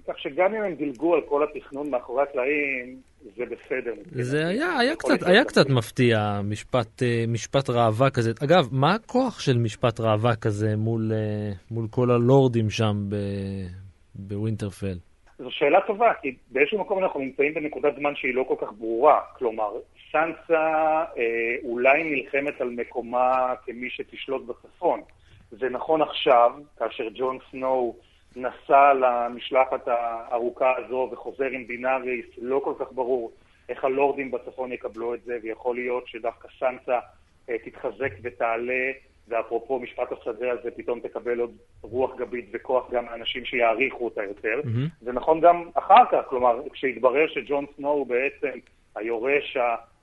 כך 0.09 0.19
שגם 0.19 0.55
אם 0.55 0.63
הם 0.63 0.75
דילגו 0.75 1.15
על 1.15 1.21
כל 1.21 1.43
התכנון 1.43 1.91
מאחורי 1.91 2.23
הקלעים, 2.23 2.97
זה 3.37 3.45
בסדר. 3.47 3.95
זה 4.11 4.47
היה, 4.47 4.79
היה 4.79 4.97
קצת, 4.97 5.23
היה 5.27 5.45
קצת 5.45 5.71
מפתיע, 5.71 6.41
משפט, 6.45 7.03
אה, 7.03 7.25
משפט 7.29 7.71
ראווה 7.71 8.11
כזה. 8.11 8.31
אגב, 8.45 8.69
מה 8.73 8.95
הכוח 8.95 9.41
של 9.41 9.59
משפט 9.59 10.01
ראווה 10.01 10.37
כזה 10.37 10.77
מול, 10.77 11.13
אה, 11.13 11.53
מול 11.71 11.87
כל 11.91 12.11
הלורדים 12.11 12.71
שם 12.71 12.95
בווינטרפל? 14.15 14.99
זו 15.39 15.51
שאלה 15.51 15.81
טובה, 15.87 16.13
כי 16.23 16.37
באיזשהו 16.51 16.79
מקום 16.79 17.03
אנחנו 17.05 17.21
נמצאים 17.21 17.55
בנקודת 17.55 17.95
זמן 17.97 18.15
שהיא 18.17 18.35
לא 18.35 18.45
כל 18.49 18.55
כך 18.61 18.73
ברורה. 18.79 19.21
כלומר, 19.39 19.71
סנסה 20.13 21.05
אה, 21.19 21.57
אולי 21.65 22.05
נלחמת 22.05 22.61
על 22.61 22.71
מקומה 22.71 23.55
כמי 23.67 23.91
שתשלוט 23.91 24.43
בצפון. 24.47 25.01
זה 25.51 25.69
נכון 25.69 26.03
עכשיו, 26.03 26.53
כאשר 26.79 27.05
ג'ון 27.15 27.39
סנואו 27.51 27.97
נסע 28.37 28.93
למשלחת 28.95 29.89
הארוכה 29.89 30.75
הזו 30.77 31.09
וחוזר 31.13 31.45
עם 31.45 31.65
דינאריס, 31.65 32.27
לא 32.39 32.61
כל 32.65 32.75
כך 32.79 32.93
ברור 32.93 33.33
איך 33.69 33.85
הלורדים 33.85 34.31
בצפון 34.31 34.73
יקבלו 34.73 35.15
את 35.15 35.23
זה, 35.25 35.39
ויכול 35.43 35.77
להיות 35.77 36.09
שדווקא 36.09 36.49
סנסה 36.59 36.99
אה, 37.51 37.59
תתחזק 37.59 38.13
ותעלה 38.23 38.91
ואפרופו 39.29 39.79
משפט 39.79 40.13
השדה 40.13 40.53
הזה, 40.53 40.71
פתאום 40.71 41.01
תקבל 41.01 41.41
עוד 41.41 41.57
רוח 41.83 42.17
גבית 42.17 42.49
וכוח 42.53 42.91
גם 42.91 43.05
מאנשים 43.05 43.45
שיעריכו 43.45 44.05
אותה 44.05 44.25
יותר. 44.25 44.61
Mm-hmm. 44.65 45.05
זה 45.05 45.13
נכון 45.13 45.41
גם 45.41 45.71
אחר 45.75 46.05
כך, 46.13 46.25
כלומר, 46.29 46.61
כשהתברר 46.73 47.27
שג'ון 47.29 47.67
סנואו 47.77 48.05
בעצם 48.05 48.59
היורש 48.95 49.57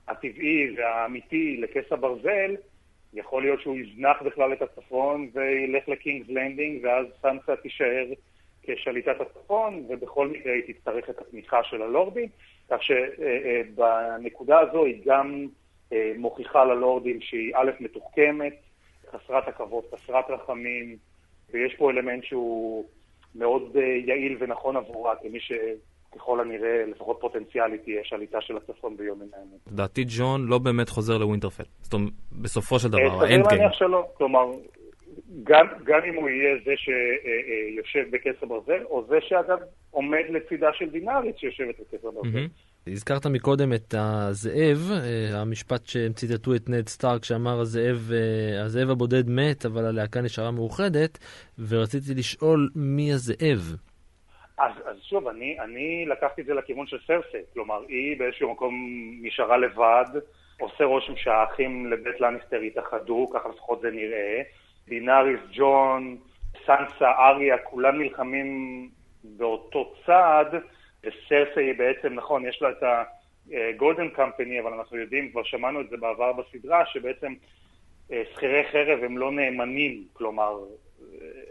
הטבעי 0.08 0.74
והאמיתי 0.76 1.56
לכס 1.60 1.92
הברזל, 1.92 2.54
יכול 3.16 3.42
להיות 3.42 3.60
שהוא 3.60 3.76
יזנח 3.76 4.22
בכלל 4.22 4.52
את 4.52 4.62
הצפון 4.62 5.30
וילך 5.32 5.88
לקינגס 5.88 6.28
לנדינג, 6.28 6.84
ואז 6.84 7.06
סנסה 7.22 7.56
תישאר 7.56 8.06
כשליטת 8.62 9.20
הצפון, 9.20 9.84
ובכל 9.88 10.28
מקרה 10.28 10.52
היא 10.52 10.74
תצטרך 10.74 11.10
את 11.10 11.18
התמיכה 11.18 11.64
של 11.64 11.82
הלורדים, 11.82 12.28
כך 12.70 12.78
שבנקודה 12.82 14.58
הזו 14.60 14.84
היא 14.84 15.02
גם 15.06 15.46
אה, 15.92 16.12
מוכיחה 16.18 16.64
ללורדים 16.64 17.20
שהיא 17.20 17.52
א', 17.56 17.70
מתוחכמת, 17.80 18.56
חסרת 19.10 19.48
עכבות, 19.48 19.94
חסרת 19.94 20.24
רחמים, 20.30 20.96
ויש 21.50 21.74
פה 21.74 21.90
אלמנט 21.90 22.24
שהוא 22.24 22.86
מאוד 23.34 23.76
אה, 23.76 23.82
יעיל 23.82 24.36
ונכון 24.40 24.76
עבורה, 24.76 25.16
כמי 25.16 25.38
שככל 26.16 26.40
הנראה, 26.40 26.84
לפחות 26.86 27.16
פוטנציאלית, 27.20 27.82
תהיה 27.84 28.00
שליטה 28.04 28.38
של 28.40 28.56
הצפון 28.56 28.96
ביום 28.96 29.18
מן 29.18 29.26
הימים. 29.32 29.58
לדעתי 29.72 30.04
ג'ון 30.18 30.46
לא 30.46 30.58
באמת 30.58 30.88
חוזר 30.88 31.18
לווינטרפל. 31.18 31.64
זאת 31.82 31.94
אומרת, 31.94 32.12
בסופו 32.32 32.78
של 32.78 32.88
דבר, 32.88 33.00
האנד 33.00 33.28
גיים. 33.28 33.44
סביר 33.44 33.58
להניח 33.58 33.72
שלא. 33.72 34.06
כלומר, 34.14 34.44
גם, 35.44 35.66
גם 35.84 36.00
אם 36.08 36.14
הוא 36.14 36.28
יהיה 36.28 36.56
זה 36.64 36.72
שיושב 36.76 38.10
בכס 38.10 38.42
הברזל, 38.42 38.84
או 38.84 39.04
זה 39.08 39.16
שאגב 39.20 39.58
עומד 39.90 40.24
לצידה 40.28 40.68
של 40.72 40.90
דינארית 40.90 41.38
שיושבת 41.38 41.80
בכס 41.80 42.04
הברזל. 42.04 42.28
Mm-hmm. 42.28 42.90
הזכרת 42.92 43.26
מקודם 43.26 43.72
את 43.72 43.94
הזאב, 43.98 44.90
אה, 44.92 45.40
המשפט 45.40 45.86
שהם 45.86 46.12
ציטטו 46.12 46.54
את 46.54 46.68
נד 46.68 46.88
סטארק 46.88 47.24
שאמר 47.24 47.60
הזאב, 47.60 48.10
אה, 48.12 48.64
הזאב 48.64 48.90
הבודד 48.90 49.30
מת 49.30 49.66
אבל 49.66 49.84
הלהקה 49.84 50.20
נשארה 50.20 50.50
מאוחדת, 50.50 51.18
ורציתי 51.68 52.14
לשאול 52.14 52.68
מי 52.74 53.12
הזאב. 53.12 53.76
אז, 54.58 54.72
אז 54.84 54.96
שוב, 55.02 55.28
אני, 55.28 55.60
אני 55.60 56.04
לקחתי 56.06 56.40
את 56.40 56.46
זה 56.46 56.54
לכיוון 56.54 56.86
של 56.86 56.98
סרסי, 57.06 57.38
כלומר 57.52 57.82
היא 57.88 58.18
באיזשהו 58.18 58.52
מקום 58.52 58.74
נשארה 59.22 59.56
לבד, 59.56 60.04
עושה 60.60 60.84
רושם 60.84 61.16
שהאחים 61.16 61.86
לבית 61.86 62.20
לניסטר 62.20 62.60
התאחדו, 62.60 63.26
ככה 63.34 63.48
לפחות 63.48 63.80
זה 63.80 63.90
נראה, 63.90 64.42
דינאריס, 64.88 65.40
ג'ון, 65.52 66.16
סנסה, 66.66 67.10
אריה, 67.10 67.58
כולם 67.58 67.98
נלחמים 67.98 68.88
באותו 69.24 69.94
צד, 70.06 70.44
וסרסי 71.04 71.72
בעצם, 71.72 72.14
נכון, 72.14 72.46
יש 72.46 72.62
לה 72.62 72.70
את 72.70 72.82
הגולדן 73.52 74.08
קמפני, 74.08 74.60
אבל 74.60 74.72
אנחנו 74.72 74.96
יודעים, 74.96 75.30
כבר 75.30 75.42
שמענו 75.42 75.80
את 75.80 75.88
זה 75.90 75.96
בעבר 75.96 76.32
בסדרה, 76.32 76.86
שבעצם 76.86 77.34
אה, 78.12 78.22
שכירי 78.34 78.64
חרב 78.72 79.04
הם 79.04 79.18
לא 79.18 79.32
נאמנים, 79.32 80.04
כלומר, 80.12 80.58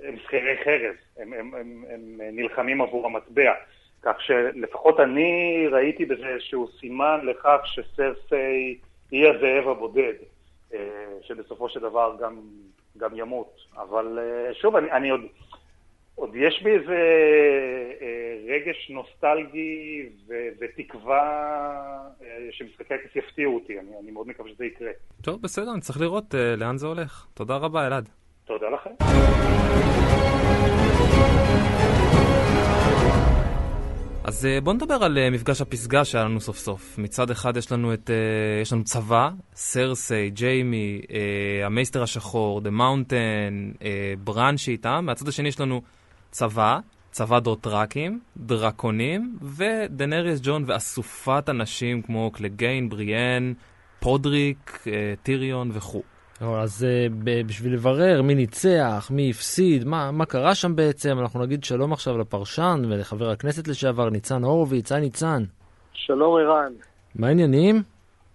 הם 0.03 0.15
שכירי 0.23 0.57
חרב, 0.63 0.95
הם, 1.17 1.33
הם, 1.33 1.53
הם, 1.55 1.83
הם 1.89 2.19
נלחמים 2.19 2.81
עבור 2.81 3.05
המטבע. 3.05 3.53
כך 4.01 4.21
שלפחות 4.21 4.99
אני 4.99 5.65
ראיתי 5.71 6.05
בזה 6.05 6.27
איזשהו 6.27 6.67
סימן 6.79 7.19
לכך 7.23 7.59
שסרסי 7.65 8.79
היא 9.11 9.27
הזאב 9.27 9.67
הבודד, 9.67 10.13
אה, 10.73 10.79
שבסופו 11.21 11.69
של 11.69 11.79
דבר 11.79 12.15
גם, 12.19 12.41
גם 12.97 13.09
ימות. 13.15 13.57
אבל 13.77 14.19
שוב, 14.53 14.75
אני, 14.75 14.91
אני 14.91 15.09
עוד... 15.09 15.21
עוד 16.15 16.35
יש 16.35 16.63
בי 16.63 16.71
איזה 16.71 16.97
אה, 18.01 18.37
רגש 18.47 18.89
נוסטלגי 18.89 20.09
ו- 20.27 20.47
ותקווה 20.59 21.21
אה, 22.21 22.47
שמשחקי 22.51 22.93
הכס 22.93 23.15
יפתיעו 23.15 23.55
אותי, 23.55 23.79
אני, 23.79 23.91
אני 24.03 24.11
מאוד 24.11 24.27
מקווה 24.27 24.49
שזה 24.49 24.65
יקרה. 24.65 24.91
טוב, 25.21 25.41
בסדר, 25.41 25.79
צריך 25.79 26.01
לראות 26.01 26.35
אה, 26.35 26.55
לאן 26.55 26.77
זה 26.77 26.87
הולך. 26.87 27.25
תודה 27.33 27.57
רבה, 27.57 27.87
אלעד. 27.87 28.09
תודה 28.45 28.65
לכם. 28.69 28.89
אז 34.23 34.45
אה, 34.45 34.61
בואו 34.61 34.75
נדבר 34.75 35.03
על 35.03 35.17
אה, 35.17 35.29
מפגש 35.29 35.61
הפסגה 35.61 36.05
שהיה 36.05 36.23
לנו 36.23 36.41
סוף 36.41 36.57
סוף. 36.57 36.97
מצד 36.97 37.31
אחד 37.31 37.57
יש 37.57 37.71
לנו, 37.71 37.93
את, 37.93 38.09
אה, 38.09 38.61
יש 38.61 38.73
לנו 38.73 38.83
צבא, 38.83 39.29
סרסי, 39.55 40.29
ג'יימי, 40.29 41.01
המייסטר 41.65 42.03
השחור, 42.03 42.61
The 42.61 42.69
Mountain, 42.69 43.71
ברון 44.23 44.57
שאיתם. 44.57 45.05
מהצד 45.05 45.27
השני 45.27 45.47
יש 45.47 45.59
לנו 45.59 45.81
צבא, 46.31 46.79
צבא 47.11 47.39
דותראקים, 47.39 48.19
דרקונים, 48.37 49.37
ודנריאס 49.41 50.39
ג'ון 50.43 50.63
ואסופת 50.67 51.49
אנשים 51.49 52.01
כמו 52.01 52.31
קלגיין, 52.31 52.89
בריאן, 52.89 53.53
פודריק, 53.99 54.85
טיריון 55.23 55.69
וכו'. 55.73 56.14
אז 56.41 56.85
uh, 56.85 57.13
בשביל 57.47 57.73
לברר 57.73 58.21
מי 58.21 58.35
ניצח, 58.35 59.11
מי 59.11 59.29
הפסיד, 59.29 59.83
מה, 59.83 60.11
מה 60.11 60.25
קרה 60.25 60.55
שם 60.55 60.75
בעצם, 60.75 61.19
אנחנו 61.19 61.43
נגיד 61.43 61.63
שלום 61.63 61.93
עכשיו 61.93 62.17
לפרשן 62.17 62.81
ולחבר 62.89 63.29
הכנסת 63.29 63.67
לשעבר 63.67 64.09
ניצן 64.09 64.43
הורוביץ. 64.43 64.91
היי 64.91 65.01
ניצן. 65.01 65.43
שלום 65.93 66.37
ערן. 66.37 66.73
מה 67.15 67.27
העניינים? 67.27 67.83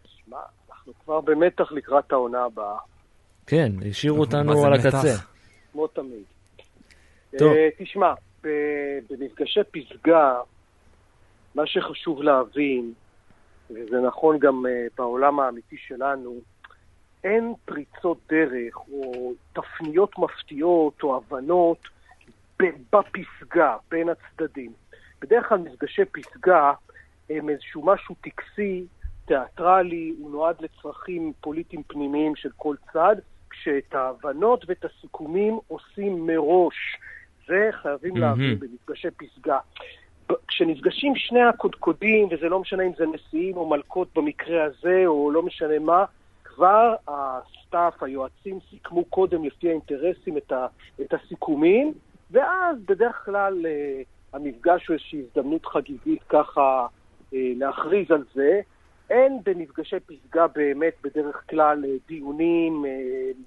שמע, 0.05 0.37
אנחנו 0.71 0.93
כבר 1.05 1.21
במתח 1.21 1.73
לקראת 1.73 2.13
העונה 2.13 2.45
הבאה. 2.45 2.77
כן, 3.47 3.73
השאירו 3.91 4.21
אותנו 4.21 4.65
על 4.65 4.73
הקצה. 4.73 5.15
כמו 5.73 5.87
תמיד. 5.87 6.25
טוב. 7.39 7.53
Uh, 7.53 7.85
תשמע, 7.85 8.13
במפגשי 9.11 9.61
פסגה, 9.71 10.35
מה 11.55 11.63
שחשוב 11.67 12.23
להבין 12.23 12.93
וזה 13.71 14.01
נכון 14.07 14.39
גם 14.39 14.65
בעולם 14.99 15.41
האמיתי 15.41 15.77
שלנו, 15.87 16.35
אין 17.25 17.55
פריצות 17.65 18.19
דרך 18.29 18.77
או 18.93 19.33
תפניות 19.53 20.19
מפתיעות 20.19 21.03
או 21.03 21.17
הבנות 21.17 21.79
בפסגה, 22.93 23.77
בין 23.91 24.09
הצדדים. 24.09 24.73
בדרך 25.21 25.49
כלל 25.49 25.59
מפגשי 25.59 26.03
פסגה 26.05 26.73
הם 27.31 27.49
איזשהו 27.49 27.87
משהו 27.87 28.15
טקסי, 28.21 28.85
תיאטרלי, 29.25 30.15
הוא 30.19 30.31
נועד 30.31 30.57
לצרכים 30.61 31.33
פוליטיים 31.41 31.83
פנימיים 31.83 32.37
של 32.37 32.49
כל 32.57 32.77
צד, 32.93 33.17
כשאת 33.51 33.95
ההבנות 33.95 34.65
ואת 34.69 34.85
הסיכומים 34.85 35.59
עושים 35.69 36.27
מראש. 36.27 36.97
זה 37.47 37.71
חייבים 37.73 38.17
mm-hmm. 38.17 38.21
להבין 38.21 38.59
במפגשי 38.59 39.09
פסגה. 39.11 39.59
כשנפגשים 40.49 41.17
שני 41.17 41.43
הקודקודים, 41.43 42.29
וזה 42.31 42.49
לא 42.49 42.59
משנה 42.61 42.83
אם 42.83 42.93
זה 42.99 43.05
נשיאים 43.07 43.57
או 43.57 43.69
מלכות 43.69 44.09
במקרה 44.15 44.65
הזה, 44.65 45.03
או 45.07 45.31
לא 45.31 45.43
משנה 45.43 45.79
מה, 45.79 46.05
כבר 46.55 46.95
ה 47.09 47.22
staff, 47.22 48.03
היועצים, 48.03 48.59
סיכמו 48.71 49.05
קודם 49.05 49.45
לפי 49.45 49.69
האינטרסים 49.69 50.37
את, 50.37 50.53
ה, 50.53 50.67
את 51.01 51.15
הסיכומים, 51.15 51.93
ואז 52.31 52.77
בדרך 52.89 53.23
כלל 53.25 53.67
אה, 53.67 54.03
המפגש 54.33 54.87
הוא 54.87 54.95
איזושהי 54.95 55.21
הזדמנות 55.21 55.67
חגיגית 55.67 56.23
ככה 56.29 56.87
אה, 57.35 57.53
להכריז 57.57 58.11
על 58.11 58.25
זה. 58.35 58.61
אין 59.11 59.39
במפגשי 59.45 59.97
פסגה 60.01 60.47
באמת 60.47 60.95
בדרך 61.03 61.43
כלל 61.51 61.85
אה, 61.85 61.91
דיונים 62.09 62.85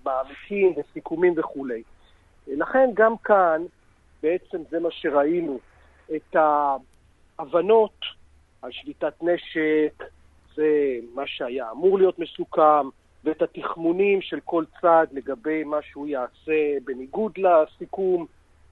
מעמיקים 0.05 0.73
וסיכומים 0.77 1.33
וכולי. 1.37 1.83
לכן 2.47 2.89
גם 2.93 3.17
כאן 3.17 3.61
בעצם 4.23 4.57
זה 4.69 4.79
מה 4.79 4.91
שראינו, 4.91 5.59
את 6.15 6.35
ההבנות 6.35 7.99
על 8.61 8.71
שביתת 8.71 9.13
נשק, 9.21 10.03
זה 10.55 10.99
מה 11.13 11.23
שהיה 11.25 11.71
אמור 11.71 11.97
להיות 11.97 12.19
מסוכם, 12.19 12.89
ואת 13.23 13.41
התחמונים 13.41 14.21
של 14.21 14.39
כל 14.43 14.63
צד 14.81 15.07
לגבי 15.11 15.63
מה 15.63 15.77
שהוא 15.81 16.07
יעשה 16.07 16.77
בניגוד 16.85 17.31
לסיכום. 17.37 18.25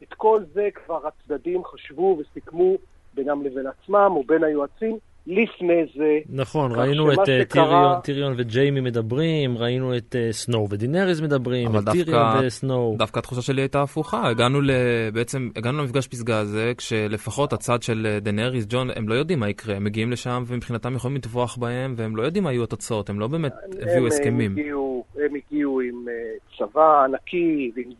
את 0.03 0.13
כל 0.13 0.43
זה 0.53 0.69
כבר 0.73 1.07
הצדדים 1.07 1.65
חשבו 1.65 2.17
וסיכמו 2.19 2.75
בינם 3.13 3.43
לבין 3.43 3.67
עצמם 3.67 4.11
או 4.15 4.23
בין 4.23 4.43
היועצים 4.43 4.97
לפני 5.27 5.85
זה. 5.95 6.19
נכון, 6.29 6.71
ראינו 6.71 7.13
את 7.13 7.17
uh, 7.17 7.21
שקרה... 7.25 7.45
טיריון, 7.45 8.01
טיריון 8.03 8.33
וג'יימי 8.37 8.81
מדברים, 8.81 9.57
ראינו 9.57 9.97
את 9.97 10.15
uh, 10.15 10.33
סנואו 10.33 10.69
ודינריז 10.69 11.21
מדברים, 11.21 11.75
את 11.75 11.89
טיריון 11.91 12.45
וסנואו. 12.45 12.95
דווקא 12.97 13.19
התחושה 13.19 13.41
שלי 13.41 13.61
הייתה 13.61 13.81
הפוכה, 13.81 14.27
הגענו 14.27 14.61
ל... 14.61 14.71
בעצם, 15.13 15.49
הגענו 15.55 15.79
למפגש 15.79 16.07
פסגה 16.07 16.39
הזה, 16.39 16.71
כשלפחות 16.77 17.53
הצד 17.53 17.83
של 17.83 18.07
אה, 18.09 18.19
דינריז, 18.19 18.67
ג'ון, 18.69 18.89
הם 18.95 19.09
לא 19.09 19.13
יודעים 19.13 19.39
מה 19.39 19.49
יקרה, 19.49 19.75
הם 19.75 19.83
מגיעים 19.83 20.11
לשם 20.11 20.43
ומבחינתם 20.47 20.95
יכולים 20.95 21.17
לטבוח 21.17 21.57
בהם, 21.57 21.93
והם 21.97 22.15
לא 22.15 22.23
יודעים 22.23 22.43
מה 22.43 22.51
יהיו 22.51 22.63
התוצאות, 22.63 23.09
הם 23.09 23.19
לא 23.19 23.27
באמת 23.27 23.53
הביאו 23.81 24.07
הסכמים. 24.07 24.51
הם 24.51 24.57
הגיעו, 24.57 25.05
הם 25.15 25.35
הגיעו 25.35 25.81
עם 25.81 26.05
uh, 26.07 26.57
צבא 26.57 27.03
ענקי, 27.03 27.71
ועם 27.75 27.91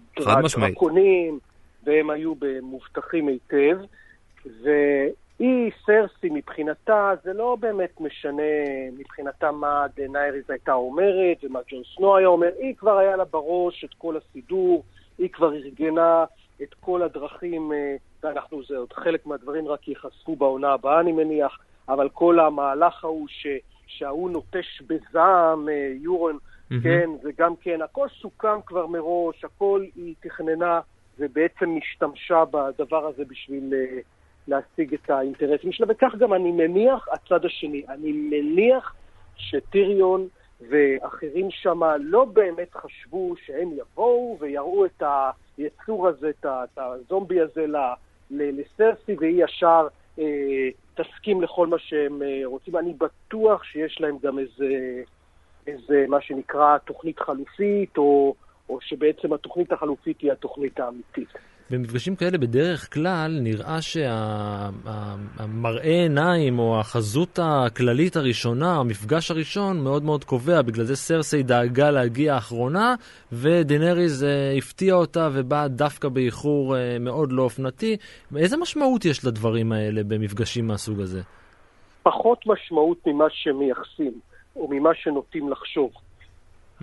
דרקונים, 0.62 1.40
והם 1.86 2.10
היו 2.10 2.34
מובטחים 2.62 3.28
היטב. 3.28 3.78
ו... 4.46 4.70
היא, 5.42 5.72
סרסי, 5.86 6.30
מבחינתה, 6.30 7.14
זה 7.24 7.34
לא 7.34 7.58
באמת 7.60 8.02
משנה 8.02 8.44
מבחינתה 8.98 9.52
מה 9.52 9.86
דנייריז 9.96 10.50
הייתה 10.50 10.74
אומרת 10.74 11.38
ומה 11.44 11.60
ג'ון 11.70 11.82
סנו 11.96 12.18
היה 12.18 12.28
אומר, 12.28 12.50
היא 12.60 12.76
כבר 12.76 12.98
היה 12.98 13.16
לה 13.16 13.26
בראש 13.26 13.84
את 13.84 13.94
כל 13.98 14.18
הסידור, 14.18 14.84
היא 15.18 15.30
כבר 15.30 15.54
ארגנה 15.54 16.26
את 16.64 16.74
כל 16.74 17.04
הדרכים, 17.04 17.72
אה, 17.74 17.96
ואנחנו, 18.24 18.64
זה 18.64 18.78
עוד 18.78 18.94
חלק 18.94 19.26
מהדברים 19.26 19.68
רק 19.68 19.88
ייחשפו 19.88 20.36
בעונה 20.36 20.74
הבאה, 20.74 21.00
אני 21.00 21.12
מניח, 21.12 21.60
אבל 21.90 22.10
כל 22.10 22.40
המהלך 22.40 23.04
ההוא 23.04 23.28
ש, 23.28 23.48
שההוא 23.88 24.30
נוטש 24.30 24.82
בזעם, 24.88 25.70
אה, 25.70 25.94
יורון, 26.02 26.38
mm-hmm. 26.38 26.76
כן, 26.84 27.10
וגם 27.24 27.56
כן, 27.56 27.82
הכל 27.82 28.08
סוכם 28.22 28.62
כבר 28.66 28.88
מראש, 28.88 29.46
הכל 29.46 29.86
היא 29.96 30.16
תכננה 30.20 30.80
ובעצם 31.20 31.76
השתמשה 31.78 32.44
בדבר 32.52 33.06
הזה 33.06 33.26
בשביל... 33.26 33.74
להשיג 34.48 34.94
את 34.94 35.10
האינטרסים 35.10 35.72
שלה, 35.72 35.88
וכך 35.90 36.16
גם 36.18 36.34
אני 36.34 36.52
מניח 36.52 37.08
הצד 37.12 37.46
השני. 37.46 37.84
אני 37.90 38.12
מניח 38.12 38.96
שטיריון 39.36 40.28
ואחרים 40.70 41.48
שם 41.52 41.80
לא 42.00 42.26
באמת 42.26 42.74
חשבו 42.74 43.36
שהם 43.46 43.70
יבואו 43.78 44.38
ויראו 44.40 44.86
את 44.86 45.04
היצור 45.58 46.08
הזה, 46.08 46.30
את 46.30 46.78
הזומבי 46.78 47.40
הזה 47.42 47.66
לסרסי, 48.32 49.16
והיא 49.20 49.44
ישר 49.44 49.88
אה, 50.20 50.70
תסכים 50.96 51.42
לכל 51.42 51.68
מה 51.68 51.80
שהם 51.80 52.22
אה, 52.22 52.42
רוצים. 52.46 52.78
אני 52.78 52.94
בטוח 52.94 53.64
שיש 53.64 54.02
להם 54.02 54.18
גם 54.24 54.40
איזה, 54.40 55.04
איזה 55.68 56.06
מה 56.08 56.22
שנקרא 56.22 56.78
תוכנית 56.78 57.20
חלופית, 57.20 57.98
או, 57.98 58.36
או 58.70 58.82
שבעצם 58.82 59.34
התוכנית 59.34 59.72
החלופית 59.72 60.22
היא 60.22 60.32
התוכנית 60.32 60.80
האמיתית. 60.80 61.30
במפגשים 61.72 62.16
כאלה 62.16 62.38
בדרך 62.38 62.94
כלל 62.94 63.40
נראה 63.42 63.82
שהמראה 63.82 64.74
שה, 65.84 65.90
עיניים 65.90 66.60
או 66.60 66.80
החזות 66.80 67.40
הכללית 67.42 68.16
הראשונה, 68.16 68.76
המפגש 68.76 69.32
הראשון, 69.32 69.84
מאוד 69.84 70.04
מאוד 70.04 70.24
קובע. 70.24 70.62
בגלל 70.62 70.86
זה 70.86 70.96
סרסי 70.96 71.44
דאגה 71.44 71.92
להגיע 71.92 72.34
האחרונה, 72.34 72.96
ודנריז 73.32 74.24
אה, 74.24 74.54
הפתיע 74.58 74.94
אותה 74.94 75.30
ובאה 75.34 75.68
דווקא 75.68 76.10
באיחור 76.10 76.78
אה, 76.78 76.98
מאוד 77.00 77.32
לא 77.32 77.44
אופנתי. 77.44 77.98
איזה 78.38 78.58
משמעות 78.58 79.06
יש 79.06 79.26
לדברים 79.26 79.72
האלה 79.72 80.04
במפגשים 80.04 80.68
מהסוג 80.68 81.00
הזה? 81.00 81.22
פחות 82.04 82.40
משמעות 82.48 82.98
ממה 83.08 83.26
שמייחסים, 83.30 84.14
או 84.56 84.68
ממה 84.72 84.90
שנוטים 84.96 85.50
לחשוב. 85.50 85.92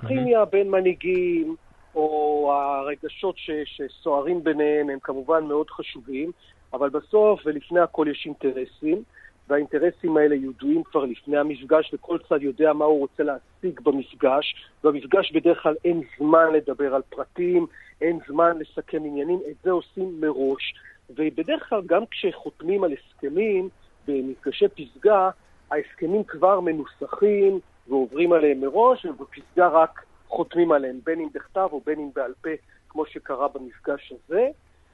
כימיה 0.09 0.45
בין 0.45 0.71
מנהיגים, 0.71 1.57
או 1.99 2.53
הרגשות 2.55 3.37
שסוערים 3.65 4.45
ביניהם 4.45 4.91
הם 4.91 4.99
כמובן 4.99 5.45
מאוד 5.45 5.71
חשובים, 5.71 6.31
אבל 6.73 6.89
בסוף 6.91 7.41
ולפני 7.45 7.81
הכל 7.81 8.07
יש 8.11 8.27
אינטרסים, 8.27 9.03
והאינטרסים 9.49 10.17
האלה 10.17 10.35
ידועים 10.35 10.83
כבר 10.83 11.05
לפני 11.05 11.39
המפגש, 11.39 11.95
וכל 11.95 12.19
צד 12.29 12.43
יודע 12.43 12.73
מה 12.73 12.85
הוא 12.85 12.99
רוצה 12.99 13.23
להשיג 13.23 13.81
במפגש. 13.81 14.55
במפגש 14.85 15.33
בדרך 15.33 15.63
כלל 15.63 15.75
אין 15.85 16.03
זמן 16.19 16.53
לדבר 16.53 16.95
על 16.95 17.03
פרטים, 17.09 17.67
אין 18.01 18.19
זמן 18.29 18.59
לסכם 18.59 19.05
עניינים, 19.05 19.41
את 19.51 19.57
זה 19.63 19.71
עושים 19.71 20.21
מראש. 20.21 20.75
ובדרך 21.11 21.69
כלל 21.69 21.83
גם 21.87 22.03
כשחותמים 22.11 22.85
על 22.85 22.93
הסכמים 22.93 23.69
במפגשי 24.09 24.69
פסגה, 24.69 25.31
ההסכמים 25.71 26.25
כבר 26.25 26.61
מנוסחים 26.61 27.61
ועוברים 27.89 28.33
עליהם 28.33 28.61
מראש, 28.61 29.05
ובפסגה 29.05 29.69
רק 29.69 30.03
חותמים 30.29 30.73
עליהם, 30.73 31.01
בין 31.05 31.21
אם 31.21 31.29
בכתב 31.35 31.69
או 31.73 31.81
בין 31.87 31.99
אם 31.99 32.11
בעל 32.15 32.35
פה, 32.43 32.51
כמו 32.89 33.07
שקרה 33.07 33.49
במפגש 33.49 34.13
הזה. 34.13 34.49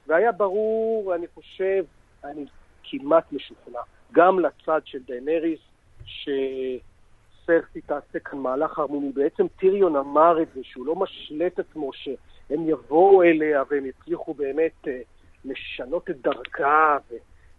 והיה 0.07 0.33
ברור, 0.33 1.15
אני 1.15 1.27
חושב, 1.35 1.85
אני 2.25 2.45
כמעט 2.85 3.33
משוכנע, 3.33 3.81
גם 4.13 4.41
לצד 4.41 4.81
של 4.85 4.99
דיינריס, 5.03 5.61
שסרסי 6.05 7.81
תעשה 7.87 8.19
כאן 8.19 8.39
מהלך 8.39 8.79
הרמוני. 8.79 9.13
בעצם 9.13 9.47
טיריון 9.49 9.97
אמר 9.97 10.43
את 10.43 10.49
זה, 10.55 10.61
שהוא 10.63 10.87
לא 10.87 10.97
משלה 10.97 11.47
את 11.47 11.59
עצמו 11.59 11.91
שהם 11.93 12.69
יבואו 12.69 13.23
אליה 13.23 13.63
והם 13.71 13.87
יצליחו 13.87 14.35
באמת 14.35 14.89
אה, 14.89 15.01
לשנות 15.45 16.11
את 16.11 16.21
דרכה 16.21 16.99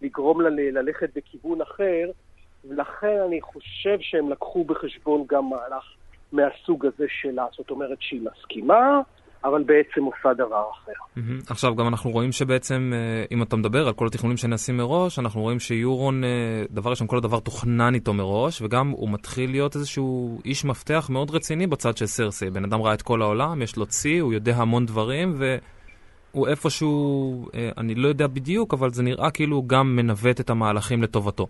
ולגרום 0.01 0.41
לה 0.41 0.49
ללכת 0.49 1.09
בכיוון 1.15 1.61
אחר, 1.61 2.11
ולכן 2.65 3.19
אני 3.27 3.41
חושב 3.41 3.97
שהם 3.99 4.29
לקחו 4.29 4.63
בחשבון 4.63 5.23
גם 5.27 5.49
מהלך 5.49 5.95
מהסוג 6.35 6.85
הזה 6.85 7.05
שלה. 7.21 7.45
זאת 7.57 7.71
אומרת 7.71 7.97
שהיא 7.99 8.21
מסכימה, 8.21 9.01
אבל 9.45 9.63
בעצם 9.63 10.03
עושה 10.03 10.33
דבר 10.33 10.63
אחר. 10.71 10.91
Mm-hmm. 10.91 11.51
עכשיו, 11.51 11.75
גם 11.75 11.87
אנחנו 11.87 12.11
רואים 12.11 12.31
שבעצם, 12.31 12.91
אה, 12.95 13.25
אם 13.31 13.43
אתה 13.43 13.55
מדבר 13.55 13.87
על 13.87 13.93
כל 13.93 14.07
התכנונים 14.07 14.37
שנעשים 14.37 14.77
מראש, 14.77 15.19
אנחנו 15.19 15.41
רואים 15.41 15.59
שיורון, 15.59 16.23
אה, 16.23 16.29
דבר 16.69 16.89
ראשון, 16.89 17.07
כל 17.07 17.17
הדבר 17.17 17.39
תוכנן 17.39 17.93
איתו 17.95 18.13
מראש, 18.13 18.61
וגם 18.61 18.89
הוא 18.89 19.09
מתחיל 19.09 19.51
להיות 19.51 19.75
איזשהו 19.75 20.39
איש 20.45 20.65
מפתח 20.65 21.07
מאוד 21.11 21.31
רציני 21.31 21.67
בצד 21.67 21.97
של 21.97 22.05
סרסי. 22.05 22.49
בן 22.49 22.63
אדם 22.63 22.81
ראה 22.81 22.93
את 22.93 23.01
כל 23.01 23.21
העולם, 23.21 23.61
יש 23.61 23.77
לו 23.77 23.85
צי, 23.85 24.17
הוא 24.17 24.33
יודע 24.33 24.55
המון 24.55 24.85
דברים, 24.85 25.35
והוא 25.37 26.47
איפשהו, 26.47 27.49
אה, 27.55 27.69
אני 27.77 27.95
לא 27.95 28.07
יודע 28.07 28.27
בדיוק, 28.27 28.73
אבל 28.73 28.91
זה 28.91 29.03
נראה 29.03 29.31
כאילו 29.31 29.55
הוא 29.55 29.67
גם 29.67 29.95
מנווט 29.95 30.39
את 30.39 30.49
המהלכים 30.49 31.03
לטובתו. 31.03 31.47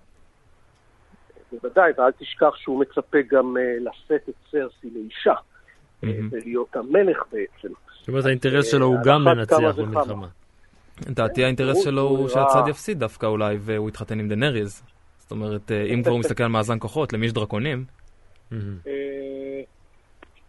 בוודאי, 1.51 1.91
ואל 1.97 2.11
תשכח 2.11 2.55
שהוא 2.55 2.79
מצפה 2.79 3.17
גם 3.29 3.57
uh, 3.57 3.83
לשאת 3.83 4.29
את 4.29 4.35
סרסי 4.51 4.89
לאישה, 4.95 5.33
mm-hmm. 5.33 6.07
ולהיות 6.31 6.75
המלך 6.75 7.23
בעצם. 7.31 7.73
זאת 7.99 8.07
אומרת, 8.07 8.25
האינטרס 8.25 8.71
שלו 8.71 8.85
הוא 8.85 8.97
גם 9.05 9.21
לנצח 9.21 9.57
במלחמה. 9.77 10.27
לדעתי 11.09 11.43
האינטרס 11.43 11.83
שלו 11.83 12.01
הוא 12.01 12.29
שהצד 12.29 12.63
יפסיד 12.69 12.99
דווקא 12.99 13.25
אולי, 13.25 13.57
והוא 13.59 13.89
יתחתן 13.89 14.19
עם 14.19 14.27
דנריז. 14.27 14.83
זאת 15.17 15.31
אומרת, 15.31 15.71
אם 15.71 16.03
כבר 16.03 16.11
הוא 16.11 16.19
מסתכל 16.19 16.43
על 16.43 16.49
מאזן 16.49 16.79
כוחות, 16.79 17.13
למי 17.13 17.25
יש 17.25 17.33
דרקונים? 17.33 17.85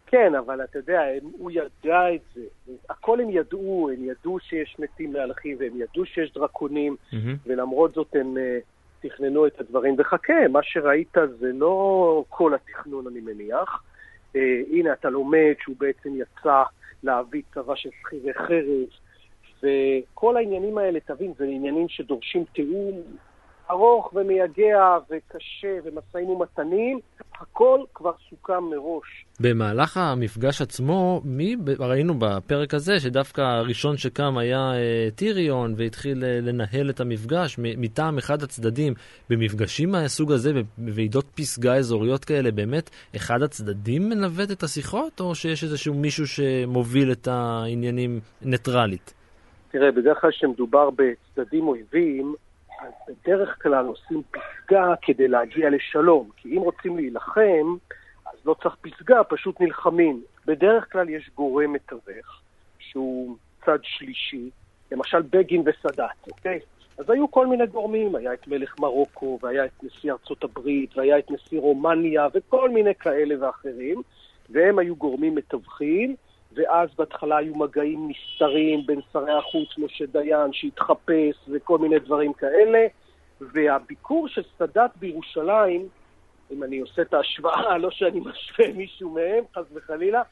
כן, 0.06 0.34
אבל 0.46 0.64
אתה 0.64 0.78
יודע, 0.78 1.00
הוא 1.38 1.50
ידע 1.50 2.14
את 2.14 2.20
זה. 2.34 2.72
הכל 2.90 3.20
הם 3.20 3.30
ידעו, 3.30 3.90
הם 3.92 4.04
ידעו 4.04 4.38
שיש 4.40 4.76
מתים 4.78 5.12
להלכים, 5.12 5.56
והם 5.60 5.80
ידעו 5.80 6.06
שיש 6.06 6.32
דרקונים, 6.34 6.96
ולמרות 7.46 7.94
זאת 7.94 8.14
הם 8.14 8.34
תכננו 9.00 9.46
את 9.46 9.60
הדברים. 9.60 9.94
וחכה, 9.98 10.48
מה 10.48 10.62
שראית 10.62 11.16
זה 11.38 11.52
לא 11.52 12.24
כל 12.28 12.54
התכנון, 12.54 13.06
אני 13.06 13.20
מניח. 13.20 13.82
אה, 14.36 14.60
הנה, 14.70 14.92
אתה 14.92 15.10
לומד 15.10 15.54
שהוא 15.60 15.76
בעצם 15.78 16.10
יצא 16.16 16.62
להביא 17.02 17.42
צבא 17.54 17.74
של 17.74 17.90
שכירי 18.00 18.34
חרב, 18.34 18.88
וכל 19.62 20.36
העניינים 20.36 20.78
האלה, 20.78 21.00
תבין, 21.00 21.32
זה 21.38 21.44
עניינים 21.44 21.88
שדורשים 21.88 22.44
תיאום 22.52 23.02
ארוך 23.70 24.12
ומייגע 24.14 24.98
וקשה 25.10 25.76
ומשאים 25.84 26.28
ומתנים, 26.30 27.00
הכל 27.40 27.80
כבר 27.94 28.12
סוכם 28.30 28.64
מראש. 28.64 29.24
במהלך 29.40 29.96
המפגש 29.96 30.62
עצמו, 30.62 31.20
מי, 31.24 31.56
ראינו 31.78 32.14
בפרק 32.18 32.74
הזה 32.74 33.00
שדווקא 33.00 33.40
הראשון 33.40 33.96
שקם 33.96 34.38
היה 34.38 34.72
אה, 34.74 35.08
טיריון 35.14 35.74
והתחיל 35.76 36.24
אה, 36.24 36.38
לנהל 36.42 36.90
את 36.90 37.00
המפגש 37.00 37.56
מטעם 37.58 38.18
אחד 38.18 38.42
הצדדים. 38.42 38.94
במפגשים 39.30 39.90
מהסוג 39.90 40.32
הזה, 40.32 40.52
בוועידות 40.78 41.24
פסגה 41.34 41.74
אזוריות 41.74 42.24
כאלה, 42.24 42.50
באמת 42.50 42.90
אחד 43.16 43.42
הצדדים 43.42 44.08
מנווט 44.08 44.50
את 44.50 44.62
השיחות, 44.62 45.20
או 45.20 45.34
שיש 45.34 45.64
איזשהו 45.64 45.94
מישהו 45.94 46.26
שמוביל 46.26 47.12
את 47.12 47.28
העניינים 47.28 48.20
ניטרלית? 48.42 49.14
תראה, 49.70 49.92
בדרך 49.92 50.20
כלל 50.20 50.30
כשמדובר 50.30 50.88
בצדדים 50.90 51.68
אויבים, 51.68 52.34
אז 52.86 52.92
בדרך 53.08 53.62
כלל 53.62 53.86
עושים 53.86 54.22
פסגה 54.30 54.94
כדי 55.02 55.28
להגיע 55.28 55.70
לשלום. 55.70 56.30
כי 56.36 56.56
אם 56.56 56.60
רוצים 56.60 56.96
להילחם, 56.96 57.76
אז 58.26 58.46
לא 58.46 58.54
צריך 58.62 58.76
פסגה, 58.80 59.24
פשוט 59.24 59.60
נלחמים. 59.60 60.22
בדרך 60.46 60.92
כלל 60.92 61.08
יש 61.08 61.30
גורם 61.34 61.72
מתווך, 61.72 62.40
שהוא 62.78 63.36
צד 63.66 63.78
שלישי, 63.82 64.50
למשל 64.92 65.22
בגין 65.22 65.62
וסאדאת, 65.66 66.28
אוקיי? 66.28 66.58
אז 66.98 67.10
היו 67.10 67.30
כל 67.30 67.46
מיני 67.46 67.66
גורמים, 67.66 68.14
היה 68.14 68.32
את 68.32 68.48
מלך 68.48 68.78
מרוקו, 68.80 69.38
והיה 69.42 69.64
את 69.64 69.84
נשיא 69.84 70.12
ארצות 70.12 70.44
הברית, 70.44 70.98
והיה 70.98 71.18
את 71.18 71.30
נשיא 71.30 71.60
רומניה, 71.60 72.26
וכל 72.34 72.70
מיני 72.70 72.94
כאלה 72.94 73.46
ואחרים, 73.46 74.02
והם 74.50 74.78
היו 74.78 74.96
גורמים 74.96 75.34
מתווכים, 75.34 76.16
ואז 76.56 76.88
בהתחלה 76.98 77.36
היו 77.36 77.54
מגעים 77.54 78.08
נסתרים 78.10 78.86
בין 78.86 79.00
שרי 79.12 79.32
החוץ, 79.32 79.68
משה 79.78 80.06
דיין, 80.06 80.52
שהתחפש 80.52 81.36
וכל 81.48 81.78
מיני 81.78 81.98
דברים 81.98 82.32
כאלה, 82.32 82.86
והביקור 83.40 84.28
של 84.28 84.42
סאדאת 84.58 84.90
בירושלים, 84.96 85.88
אם 86.52 86.62
אני 86.62 86.78
עושה 86.78 87.02
את 87.02 87.14
ההשוואה, 87.14 87.78
לא 87.84 87.90
שאני 87.90 88.20
משווה 88.20 88.72
מישהו 88.72 89.10
מהם, 89.10 89.44
חס 89.54 89.64
וחלילה, 89.74 90.22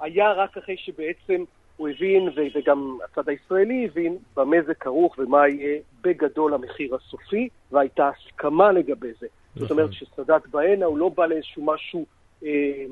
היה 0.00 0.32
רק 0.32 0.56
אחרי 0.56 0.76
שבעצם 0.76 1.44
הוא 1.76 1.88
הבין, 1.88 2.28
וגם 2.54 2.98
הצד 3.04 3.28
הישראלי 3.28 3.88
הבין, 3.90 4.18
במה 4.36 4.56
זה 4.66 4.74
כרוך 4.74 5.18
ומה 5.18 5.48
יהיה 5.48 5.80
בגדול 6.02 6.54
המחיר 6.54 6.94
הסופי, 6.94 7.48
והייתה 7.72 8.08
הסכמה 8.08 8.72
לגבי 8.72 9.12
זה. 9.20 9.26
זאת 9.56 9.70
אומרת 9.70 9.90
נכון. 9.90 10.06
שסאדאת 10.06 10.46
בהנה 10.46 10.86
הוא 10.86 10.98
לא 10.98 11.08
בא 11.08 11.26
לאיזשהו 11.26 11.64
משהו 11.64 12.06
אה, 12.44 12.84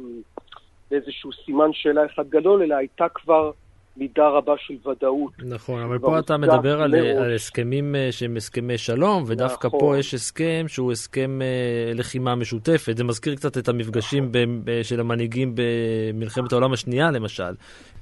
לאיזשהו 0.92 1.30
סימן 1.44 1.72
שאלה 1.72 2.06
אחד 2.06 2.28
גדול, 2.28 2.62
אלא 2.62 2.74
הייתה 2.74 3.08
כבר 3.14 3.50
מידה 3.96 4.28
רבה 4.28 4.54
של 4.58 4.88
ודאות. 4.88 5.32
נכון, 5.38 5.82
אבל 5.82 5.98
פה 5.98 6.18
אתה 6.18 6.36
מדבר 6.36 6.82
על, 6.82 6.94
על 6.94 7.34
הסכמים 7.34 7.94
אה, 7.96 8.08
שהם 8.10 8.36
הסכמי 8.36 8.78
שלום, 8.78 9.24
ודווקא 9.26 9.66
נכון. 9.66 9.80
פה 9.80 9.98
יש 9.98 10.14
הסכם 10.14 10.64
שהוא 10.68 10.92
הסכם 10.92 11.42
אה, 11.42 11.92
לחימה 11.94 12.34
משותפת. 12.34 12.96
זה 12.96 13.04
מזכיר 13.04 13.34
קצת 13.34 13.58
את 13.58 13.68
המפגשים 13.68 14.24
נכון. 14.24 14.62
ב, 14.64 14.82
של 14.82 15.00
המנהיגים 15.00 15.54
במלחמת 15.54 16.52
העולם 16.52 16.72
השנייה, 16.72 17.10
למשל. 17.10 17.52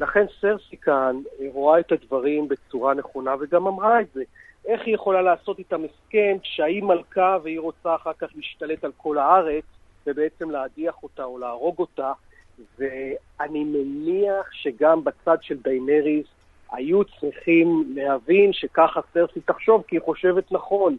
לכן 0.01 0.24
סרסי 0.41 0.76
כאן 0.76 1.16
אה, 1.41 1.47
רואה 1.53 1.80
את 1.80 1.93
הדברים 1.93 2.49
בצורה 2.49 2.95
נכונה, 2.95 3.34
וגם 3.41 3.66
אמרה 3.66 4.01
את 4.01 4.07
זה. 4.14 4.22
איך 4.66 4.80
היא 4.86 4.95
יכולה 4.95 5.22
לעשות 5.22 5.59
איתם 5.59 5.80
הסכם 5.84 6.36
כשהיא 6.43 6.82
מלכה 6.82 7.36
והיא 7.43 7.61
רוצה 7.61 7.95
אחר 7.95 8.12
כך 8.18 8.28
להשתלט 8.36 8.84
על 8.84 8.93
כל 8.97 9.18
הארץ, 9.18 9.64
ובעצם 10.07 10.51
להדיח 10.51 11.03
אותה 11.03 11.24
או 11.24 11.38
להרוג 11.38 11.74
אותה? 11.78 12.12
ואני 12.79 13.65
מניח 13.65 14.53
שגם 14.53 15.05
בצד 15.05 15.37
של 15.41 15.57
דיינריס 15.63 16.27
היו 16.73 17.05
צריכים 17.05 17.85
להבין 17.95 18.53
שככה 18.53 19.01
סרסי 19.13 19.41
תחשוב, 19.41 19.85
כי 19.89 19.97
היא 19.97 20.03
חושבת 20.03 20.53
נכון. 20.53 20.97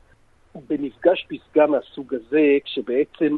במפגש 0.70 1.28
פסגה 1.30 1.68
מהסוג 1.68 2.14
הזה, 2.14 2.58
כשבעצם 2.66 3.36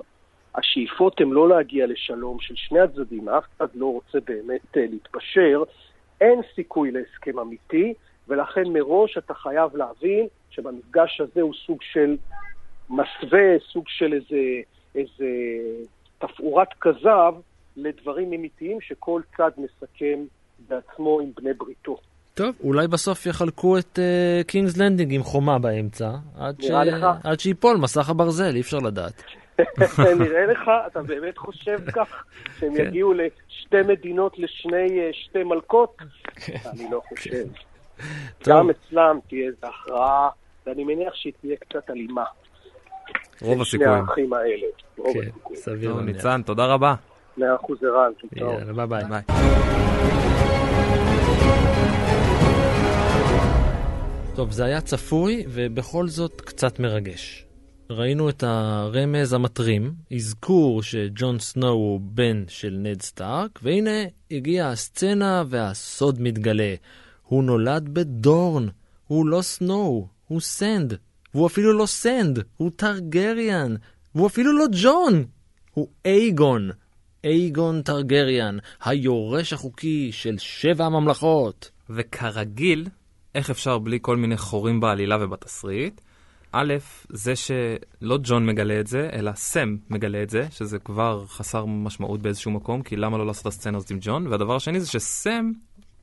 השאיפות 0.55 1.21
הן 1.21 1.29
לא 1.29 1.49
להגיע 1.49 1.85
לשלום 1.87 2.39
של 2.39 2.55
שני 2.55 2.79
הצדדים, 2.79 3.29
אף 3.29 3.43
אחד 3.57 3.67
לא 3.75 3.85
רוצה 3.85 4.19
באמת 4.25 4.77
אה, 4.77 4.85
להתפשר, 4.89 5.63
אין 6.21 6.41
סיכוי 6.55 6.91
להסכם 6.91 7.39
אמיתי, 7.39 7.93
ולכן 8.27 8.63
מראש 8.73 9.17
אתה 9.17 9.33
חייב 9.33 9.75
להבין 9.75 10.27
שבמפגש 10.49 11.21
הזה 11.21 11.41
הוא 11.41 11.53
סוג 11.65 11.77
של 11.81 12.17
מסווה, 12.89 13.59
סוג 13.59 13.83
של 13.87 14.13
איזה, 14.13 14.61
איזה 14.95 15.27
תפאורת 16.19 16.67
כזב, 16.81 17.33
לדברים 17.77 18.33
אמיתיים 18.33 18.81
שכל 18.81 19.21
צד 19.37 19.51
מסכם 19.57 20.19
בעצמו 20.69 21.19
עם 21.19 21.31
בני 21.35 21.53
בריתו. 21.53 21.97
טוב, 22.33 22.55
אולי 22.63 22.87
בסוף 22.87 23.25
יחלקו 23.25 23.77
את 23.77 23.99
קינגס 24.47 24.75
uh, 24.75 24.79
לנדינג 24.83 25.13
עם 25.13 25.23
חומה 25.23 25.59
באמצע, 25.59 26.09
עד, 26.37 26.61
ש... 26.61 26.69
עד 27.23 27.39
שיפול 27.39 27.77
מסך 27.77 28.09
הברזל, 28.09 28.55
אי 28.55 28.61
אפשר 28.61 28.77
לדעת. 28.77 29.23
נראה 30.19 30.45
לך, 30.45 30.71
אתה 30.87 31.01
באמת 31.01 31.37
חושב 31.37 31.79
כך, 31.95 32.23
שהם 32.59 32.77
כן. 32.77 32.87
יגיעו 32.87 33.13
לשתי 33.13 33.81
מדינות 33.87 34.39
לשני 34.39 35.09
uh, 35.09 35.13
שתי 35.13 35.43
מלכות? 35.43 35.97
כן. 36.35 36.57
אני 36.65 36.87
לא 36.91 37.01
חושב. 37.09 37.31
כן. 37.31 38.49
גם 38.49 38.69
אצלם 38.69 39.19
תהיה 39.27 39.47
איזו 39.47 39.67
הכרעה, 39.67 40.29
ואני 40.65 40.83
מניח 40.83 41.13
שהיא 41.15 41.33
תהיה 41.41 41.55
קצת 41.55 41.89
אלימה. 41.89 42.23
רוב 43.41 43.61
הסיכויים. 43.61 43.91
שני 43.91 44.09
האחים 44.09 44.33
האלה. 44.33 44.67
כן, 45.13 45.55
סביר. 45.55 46.01
ניצן, 46.01 46.41
תודה 46.45 46.65
רבה. 46.65 46.95
מאה 47.37 47.55
אחוז 47.55 47.77
ערן, 47.83 48.11
יאללה, 48.35 48.85
ביי 48.85 49.03
ביי. 49.09 49.21
טוב, 54.35 54.51
זה 54.51 54.65
היה 54.65 54.81
צפוי, 54.81 55.43
ובכל 55.49 56.07
זאת 56.07 56.41
קצת 56.41 56.79
מרגש. 56.79 57.45
ראינו 57.89 58.29
את 58.29 58.43
הרמז 58.47 59.33
המטרים, 59.33 59.93
אזכור 60.15 60.83
שג'ון 60.83 61.39
סנואו 61.39 61.73
הוא 61.73 61.99
בן 62.03 62.43
של 62.47 62.77
נד 62.79 63.01
סטארק, 63.01 63.59
והנה 63.63 64.03
הגיעה 64.31 64.71
הסצנה 64.71 65.43
והסוד 65.47 66.21
מתגלה. 66.21 66.75
הוא 67.23 67.43
נולד 67.43 67.89
בדורן, 67.93 68.67
הוא 69.07 69.25
לא 69.25 69.41
סנואו, 69.41 70.07
הוא 70.27 70.41
סנד. 70.41 70.93
והוא 71.33 71.47
אפילו 71.47 71.73
לא 71.73 71.85
סנד, 71.85 72.39
הוא 72.57 72.71
טרגריאן. 72.75 73.75
והוא 74.15 74.27
אפילו 74.27 74.57
לא 74.57 74.65
ג'ון, 74.83 75.25
הוא 75.73 75.87
אייגון. 76.05 76.69
אייגון 77.23 77.81
טרגריאן, 77.81 78.57
היורש 78.85 79.53
החוקי 79.53 80.11
של 80.11 80.37
שבע 80.37 80.85
הממלכות. 80.85 81.71
וכרגיל, 81.89 82.87
איך 83.35 83.49
אפשר 83.49 83.79
בלי 83.79 83.99
כל 84.01 84.17
מיני 84.17 84.37
חורים 84.37 84.79
בעלילה 84.79 85.17
ובתסריט? 85.21 86.01
א', 86.51 86.73
זה 87.09 87.35
שלא 87.35 88.17
ג'ון 88.23 88.45
מגלה 88.45 88.79
את 88.79 88.87
זה, 88.87 89.09
אלא 89.13 89.31
סם 89.35 89.75
מגלה 89.89 90.23
את 90.23 90.29
זה, 90.29 90.47
שזה 90.51 90.79
כבר 90.79 91.25
חסר 91.27 91.65
משמעות 91.65 92.21
באיזשהו 92.21 92.51
מקום, 92.51 92.81
כי 92.81 92.95
למה 92.95 93.17
לא 93.17 93.25
לעשות 93.25 93.41
את 93.41 93.47
הסצנה 93.47 93.77
הזאת 93.77 93.91
עם 93.91 93.97
ג'ון? 94.01 94.27
והדבר 94.27 94.55
השני 94.55 94.79
זה 94.79 94.87
שסם 94.87 95.51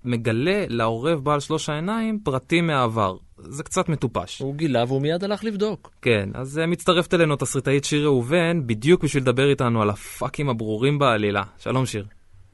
מגלה 0.04 0.64
לעורב 0.68 1.24
בעל 1.24 1.40
שלוש 1.40 1.68
העיניים 1.68 2.18
פרטים 2.24 2.66
מהעבר. 2.66 3.16
זה 3.38 3.62
קצת 3.62 3.88
מטופש. 3.88 4.38
הוא 4.38 4.54
גילה 4.54 4.84
והוא 4.84 5.02
מיד 5.02 5.24
הלך 5.24 5.44
לבדוק. 5.44 5.90
כן, 6.02 6.28
אז 6.34 6.60
uh, 6.64 6.66
מצטרפת 6.66 7.14
אלינו 7.14 7.36
תסריטאית 7.36 7.84
שיר 7.84 8.04
ראובן, 8.04 8.66
בדיוק 8.66 9.04
בשביל 9.04 9.22
לדבר 9.22 9.50
איתנו 9.50 9.82
על 9.82 9.90
הפאקים 9.90 10.48
הברורים 10.48 10.98
בעלילה. 10.98 11.42
שלום 11.58 11.86
שיר. 11.86 12.06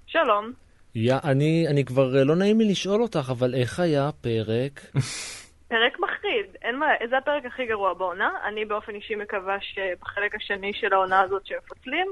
שלום. 0.06 0.52
יא, 0.94 1.14
אני, 1.24 1.68
אני 1.68 1.84
כבר 1.84 2.18
אה, 2.18 2.24
לא 2.24 2.36
נעים 2.36 2.60
לי 2.60 2.70
לשאול 2.70 3.02
אותך, 3.02 3.28
אבל 3.30 3.54
איך 3.54 3.80
היה 3.80 4.10
פרק? 4.20 4.80
פרק 5.68 5.98
מחריד, 6.00 6.46
אין 6.62 6.78
מה, 6.78 6.86
זה 7.10 7.18
הפרק 7.18 7.44
הכי 7.44 7.66
גרוע 7.66 7.94
בעונה. 7.94 8.30
אני 8.44 8.64
באופן 8.64 8.94
אישי 8.94 9.14
מקווה 9.14 9.56
שבחלק 9.60 10.34
השני 10.34 10.72
של 10.74 10.92
העונה 10.92 11.20
הזאת 11.20 11.46
שמפצלים, 11.46 12.06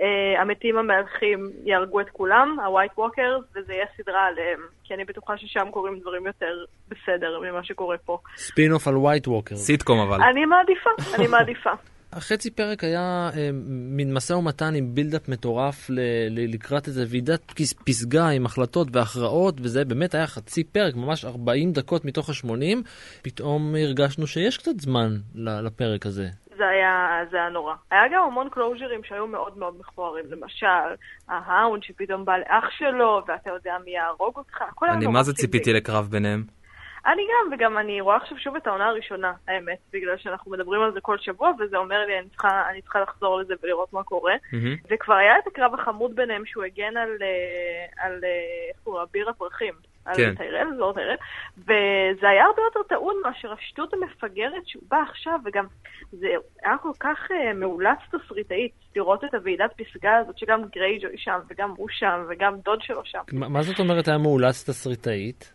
אה, 0.00 0.42
המתים 0.42 0.78
המארחים 0.78 1.50
יהרגו 1.64 2.00
את 2.00 2.10
כולם, 2.10 2.56
ה-white 2.60 2.98
walkers, 2.98 3.44
וזה 3.54 3.72
יהיה 3.72 3.86
סדרה 3.96 4.26
עליהם, 4.26 4.60
כי 4.84 4.94
אני 4.94 5.04
בטוחה 5.04 5.36
ששם 5.36 5.68
קורים 5.70 5.98
דברים 5.98 6.26
יותר 6.26 6.64
בסדר 6.88 7.40
ממה 7.40 7.64
שקורה 7.64 7.98
פה. 7.98 8.18
ספין 8.36 8.72
אוף 8.72 8.88
על 8.88 8.94
white 8.94 9.28
walkers. 9.28 9.56
סיטקום 9.56 9.98
אבל. 9.98 10.22
אני 10.22 10.44
מעדיפה, 10.44 10.90
אני 11.14 11.26
מעדיפה. 11.26 11.70
החצי 12.12 12.50
פרק 12.50 12.84
היה 12.84 13.30
אה, 13.36 13.50
מין 13.96 14.14
משא 14.14 14.32
ומתן 14.32 14.74
עם 14.74 14.94
buildup 14.94 15.28
מטורף 15.28 15.90
ל, 15.90 16.00
ל, 16.30 16.54
לקראת 16.54 16.86
איזה 16.86 17.04
ועידת 17.08 17.52
פסגה 17.84 18.28
עם 18.28 18.46
החלטות 18.46 18.88
והכרעות, 18.92 19.54
וזה 19.60 19.84
באמת 19.84 20.14
היה 20.14 20.26
חצי 20.26 20.64
פרק, 20.64 20.94
ממש 20.96 21.24
40 21.24 21.72
דקות 21.72 22.04
מתוך 22.04 22.28
ה-80. 22.28 22.76
פתאום 23.22 23.74
הרגשנו 23.74 24.26
שיש 24.26 24.58
קצת 24.58 24.80
זמן 24.80 25.10
לפרק 25.34 26.06
הזה. 26.06 26.28
זה 26.56 26.68
היה, 26.68 27.24
זה 27.30 27.36
היה 27.36 27.48
נורא. 27.48 27.74
היה 27.90 28.02
גם 28.12 28.24
המון 28.24 28.48
קלוז'רים 28.48 29.00
שהיו 29.04 29.26
מאוד 29.26 29.58
מאוד 29.58 29.74
מכוערים. 29.80 30.24
למשל, 30.30 30.94
ה 31.28 31.37
Hound 31.37 31.82
שפתאום 31.82 32.24
בא 32.24 32.36
לאח 32.36 32.64
שלו, 32.78 33.22
ואתה 33.28 33.50
יודע 33.50 33.72
מי 33.84 33.90
יהרוג 33.90 34.36
אותך, 34.36 34.62
הכל 34.62 34.86
היה 34.86 34.94
נורא 34.94 35.06
אני 35.06 35.12
מה 35.12 35.22
זה 35.22 35.34
ציפיתי 35.34 35.72
לקרב 35.72 36.08
ביניהם? 36.10 36.57
אני 37.06 37.22
גם, 37.22 37.52
וגם 37.52 37.78
אני 37.78 38.00
רואה 38.00 38.16
עכשיו 38.16 38.38
שוב 38.38 38.56
את 38.56 38.66
העונה 38.66 38.86
הראשונה, 38.86 39.32
האמת, 39.48 39.78
בגלל 39.92 40.16
שאנחנו 40.18 40.50
מדברים 40.50 40.82
על 40.82 40.92
זה 40.92 41.00
כל 41.00 41.18
שבוע, 41.18 41.52
וזה 41.58 41.76
אומר 41.76 42.06
לי, 42.06 42.18
אני 42.18 42.28
צריכה, 42.28 42.70
אני 42.70 42.82
צריכה 42.82 43.00
לחזור 43.00 43.40
לזה 43.40 43.54
ולראות 43.62 43.92
מה 43.92 44.02
קורה. 44.02 44.34
Mm-hmm. 44.34 44.86
וכבר 44.90 45.14
היה 45.14 45.38
את 45.38 45.46
הקרב 45.46 45.74
החמוד 45.74 46.16
ביניהם 46.16 46.46
שהוא 46.46 46.64
הגן 46.64 46.96
על, 46.96 47.16
אה, 47.22 48.04
על 48.04 48.12
אה, 48.24 48.28
איך 48.68 48.76
קוראים 48.84 49.00
לו, 49.00 49.08
אביר 49.10 49.30
הפרחים. 49.30 49.74
על 50.08 50.16
כן. 50.16 50.34
טיירל, 50.34 50.68
זה 50.74 50.80
לא 50.80 50.92
טיירל, 50.94 51.16
וזה 51.58 52.28
היה 52.28 52.44
הרבה 52.44 52.62
יותר 52.62 52.80
טעון 52.88 53.14
מאשר 53.24 53.52
השטות 53.52 53.94
המפגרת 53.94 54.66
שהוא 54.66 54.82
בא 54.88 54.96
עכשיו, 55.08 55.38
וגם 55.44 55.66
זה 56.12 56.26
היה 56.64 56.76
כל 56.82 56.92
כך 57.00 57.18
uh, 57.30 57.54
מאולץ 57.54 57.98
תסריטאית 58.12 58.72
לראות 58.96 59.24
את 59.24 59.34
הוועידת 59.34 59.70
פסגה 59.76 60.16
הזאת, 60.16 60.38
שגם 60.38 60.62
גרייג'וי 60.74 61.18
שם, 61.18 61.38
וגם 61.50 61.74
הוא 61.76 61.88
שם, 61.90 62.24
וגם 62.28 62.56
דוד 62.64 62.82
שלו 62.82 63.00
שם. 63.04 63.20
מה 63.32 63.48
מה 63.48 63.62
זאת 63.62 63.78
אומרת 63.78 64.08
היה 64.08 64.18
מאולץ 64.18 64.70
תסריטאית? 64.70 65.52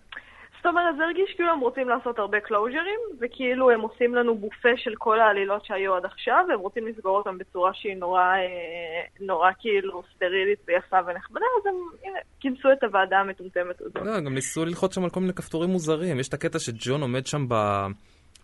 זאת 0.64 0.70
אומרת, 0.70 0.95
זה 0.97 1.03
הרגיש 1.03 1.34
כאילו 1.36 1.49
הם 1.51 1.59
רוצים 1.59 1.89
לעשות 1.89 2.20
הרבה 2.20 2.39
קלוז'רים, 2.39 2.99
וכאילו 3.20 3.72
הם 3.72 3.82
עושים 3.82 4.16
לנו 4.16 4.38
בופה 4.38 4.70
של 4.78 4.93
כל 4.97 5.20
העלילות 5.20 5.66
שהיו 5.66 5.95
עד 5.95 6.05
עכשיו, 6.05 6.45
והם 6.49 6.59
רוצים 6.59 6.88
לסגור 6.88 7.18
אותם 7.18 7.38
בצורה 7.38 7.72
שהיא 7.74 7.95
נורא, 7.95 8.22
אה, 8.22 9.03
נורא 9.20 9.51
כאילו 9.59 10.03
סטרילית 10.16 10.59
ויפה 10.68 10.97
ונחמדה, 11.07 11.45
אז 11.61 11.68
הם 11.68 11.76
הנה, 12.03 12.20
כינסו 12.39 12.72
את 12.72 12.84
הוועדה 12.84 13.18
המטומטמת 13.18 13.82
הזאת. 13.82 13.95
לא, 13.95 14.20
גם 14.20 14.34
ניסו 14.34 14.66
ללחוץ 14.66 14.95
שם 14.95 15.03
על 15.03 15.09
כל 15.09 15.20
מיני 15.20 15.34
כפתורים 15.34 15.70
מוזרים. 15.70 16.20
יש 16.20 16.28
את 16.28 16.34
הקטע 16.34 16.59
שג'ון 16.59 17.01
עומד 17.01 17.26
שם 17.26 17.45
ב... 17.47 17.55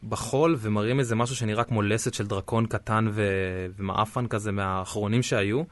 בחול 0.09 0.55
ומראים 0.59 0.99
איזה 0.99 1.15
משהו 1.15 1.35
שנראה 1.35 1.63
כמו 1.63 1.81
לסת 1.81 2.13
של 2.13 2.27
דרקון 2.27 2.65
קטן 2.65 3.05
ו... 3.11 3.23
ומעפן 3.77 4.27
כזה 4.27 4.51
מהאחרונים 4.51 5.21
שהיו. 5.21 5.63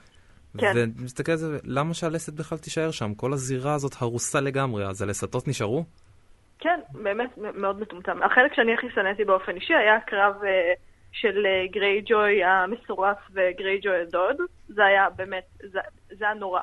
כן. 0.58 0.74
ומסתכל 0.76 1.32
על 1.32 1.38
זה, 1.38 1.58
למה 1.64 1.93
שהלסת 1.93 2.34
בכלל 2.34 2.58
תישאר 2.58 2.91
שם? 2.91 3.14
כל 3.14 3.34
הזירה 3.34 3.74
הזאת 3.74 3.91
הרוסה 4.00 4.41
לגמרי, 4.41 4.88
אז 4.88 5.02
הלסתות 5.02 5.48
נשארו? 5.48 5.86
כן, 6.60 6.80
באמת 6.91 7.30
מאוד 7.38 7.82
מטומטם. 7.82 8.24
החלק 8.24 8.53
שאני 8.53 8.74
הכי 8.74 8.88
שנאתי 8.89 9.26
באופן 9.26 9.55
אישי 9.55 9.76
היה 9.76 9.95
הקרב 9.95 10.43
אה, 10.43 10.74
של 11.12 11.45
אה, 11.45 11.66
גרייג'וי 11.72 12.43
המסורס 12.43 13.18
וגרייג'וי 13.32 14.01
הדוד. 14.01 14.36
זה 14.68 14.86
היה 14.86 15.10
באמת, 15.10 15.43
זה, 15.60 15.80
זה 16.10 16.26
היה 16.26 16.34
נורא. 16.34 16.62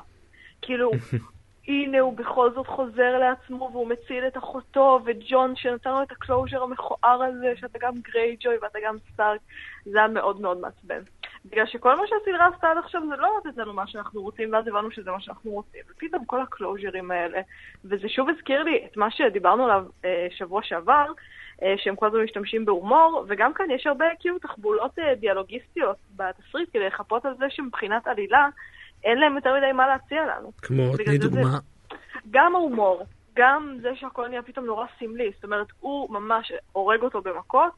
כאילו, 0.63 0.91
הנה 1.69 2.01
הוא 2.01 2.17
בכל 2.17 2.51
זאת 2.55 2.67
חוזר 2.67 3.19
לעצמו 3.19 3.71
והוא 3.73 3.89
מציל 3.89 4.27
את 4.27 4.37
אחותו, 4.37 5.01
וג'ון 5.05 5.57
שנתן 5.57 5.91
לו 5.91 6.03
את 6.03 6.13
ה 6.13 6.19
closure 6.19 6.63
המכוער 6.63 7.23
הזה, 7.23 7.53
שאתה 7.57 7.79
גם 7.79 7.95
גרייג'וי 8.01 8.57
ואתה 8.63 8.79
גם 8.85 8.97
סטארק, 9.13 9.41
זה 9.85 9.99
היה 9.99 10.09
מאוד 10.09 10.41
מאוד 10.41 10.61
מעצבן. 10.61 11.03
בגלל 11.45 11.67
שכל 11.67 11.97
מה 11.97 12.03
שהסדרה 12.07 12.47
עשתה 12.55 12.71
עד 12.71 12.79
עכשיו 12.79 13.03
זה 13.09 13.17
לא 13.17 13.29
לתת 13.39 13.57
לנו 13.59 13.73
מה 13.73 13.87
שאנחנו 13.87 14.23
רוצים, 14.23 14.53
ואז 14.53 14.69
הבנו 14.69 14.91
שזה 14.91 15.11
מה 15.11 15.21
שאנחנו 15.21 15.51
רוצים. 15.51 15.81
ופתאום 15.91 16.25
כל 16.25 16.41
הקלוז'רים 16.43 17.11
האלה, 17.11 17.41
וזה 17.85 18.09
שוב 18.09 18.29
הזכיר 18.29 18.63
לי 18.63 18.87
את 18.87 18.97
מה 18.97 19.11
שדיברנו 19.11 19.65
עליו 19.65 19.85
אה, 20.05 20.27
שבוע 20.31 20.63
שעבר, 20.63 21.07
אה, 21.63 21.75
שהם 21.77 21.97
כל 21.97 22.07
הזמן 22.07 22.21
משתמשים 22.23 22.65
בהומור, 22.65 23.25
וגם 23.29 23.55
כאן 23.55 23.71
יש 23.71 23.87
הרבה 23.87 24.05
כאילו 24.21 24.39
תחבולות 24.39 24.99
אה, 24.99 25.15
דיאלוגיסטיות 25.15 25.97
בתסריט 26.17 26.69
כדי 26.73 26.87
לחפות 26.87 27.25
על 27.25 27.35
זה 27.39 27.45
שמבחינת 27.51 28.07
עלילה, 28.07 28.49
אין 29.05 29.19
להם 29.19 29.37
יותר 29.37 29.57
מדי 29.57 29.73
מה 29.73 29.87
להציע 29.87 30.23
לנו. 30.27 30.53
כמו, 30.63 30.97
תני 30.97 31.19
דוגמה. 31.19 31.43
זה- 31.51 31.97
גם 32.31 32.55
ההומור, 32.55 33.05
גם 33.37 33.77
זה 33.83 33.91
שהכל 33.97 34.29
נהיה 34.29 34.43
פתאום 34.43 34.67
נורא 34.67 34.87
סמלי, 34.99 35.31
זאת 35.35 35.45
אומרת, 35.45 35.67
הוא 35.81 36.11
ממש 36.15 36.53
הורג 36.73 37.03
אותו 37.03 37.21
במכות, 37.23 37.73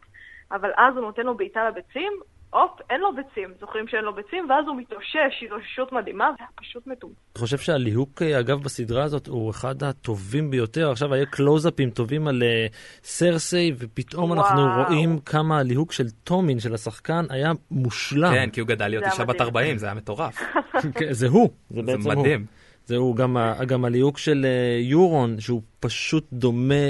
אבל 0.50 0.70
אז 0.76 0.96
הוא 0.96 1.02
נותן 1.04 1.22
לו 1.22 1.34
בעיטה 1.36 1.68
לביצים, 1.68 2.12
הופ, 2.50 2.80
אין 2.90 3.00
לו 3.00 3.08
ביצים, 3.16 3.54
זוכרים 3.60 3.88
שאין 3.88 4.04
לו 4.04 4.14
ביצים, 4.14 4.50
ואז 4.50 4.66
הוא 4.66 4.76
מתאושש, 4.76 5.42
התאוששות 5.42 5.92
מדהימה, 5.92 6.30
זה 6.30 6.36
היה 6.38 6.48
פשוט 6.56 6.86
מטומטם. 6.86 7.18
אני 7.36 7.40
חושב 7.40 7.58
שהליהוק, 7.58 8.22
אה, 8.22 8.40
אגב, 8.40 8.62
בסדרה 8.62 9.04
הזאת 9.04 9.26
הוא 9.26 9.50
אחד 9.50 9.82
הטובים 9.82 10.50
ביותר. 10.50 10.90
עכשיו 10.90 11.14
היה 11.14 11.26
קלוזאפים 11.26 11.90
טובים 11.90 12.28
על 12.28 12.42
אה, 12.42 12.66
סרסיי, 13.02 13.72
ופתאום 13.78 14.30
וואו. 14.30 14.40
אנחנו 14.40 14.62
רואים 14.88 15.18
כמה 15.18 15.58
הליהוק 15.58 15.92
של 15.92 16.10
טומין, 16.10 16.60
של 16.60 16.74
השחקן, 16.74 17.24
היה 17.30 17.52
מושלם. 17.70 18.32
כן, 18.32 18.50
כי 18.50 18.60
הוא 18.60 18.68
גדל 18.68 18.88
להיות 18.88 19.04
זה 19.04 19.10
אישה 19.10 19.24
בת 19.24 19.34
מדהים. 19.34 19.46
40, 19.46 19.78
זה 19.78 19.86
היה 19.86 19.94
מטורף. 19.94 20.42
כן, 20.98 21.12
זה 21.12 21.28
הוא, 21.28 21.50
זה 21.70 21.76
זה 21.76 21.82
בעצם 21.82 22.10
הוא. 22.10 22.22
מדהים. 22.22 22.46
זהו 22.86 23.14
גם, 23.14 23.36
גם 23.66 23.84
הליהוק 23.84 24.18
של 24.18 24.44
אה, 24.44 24.78
יורון, 24.80 25.40
שהוא 25.40 25.62
פשוט 25.80 26.26
דומה 26.32 26.84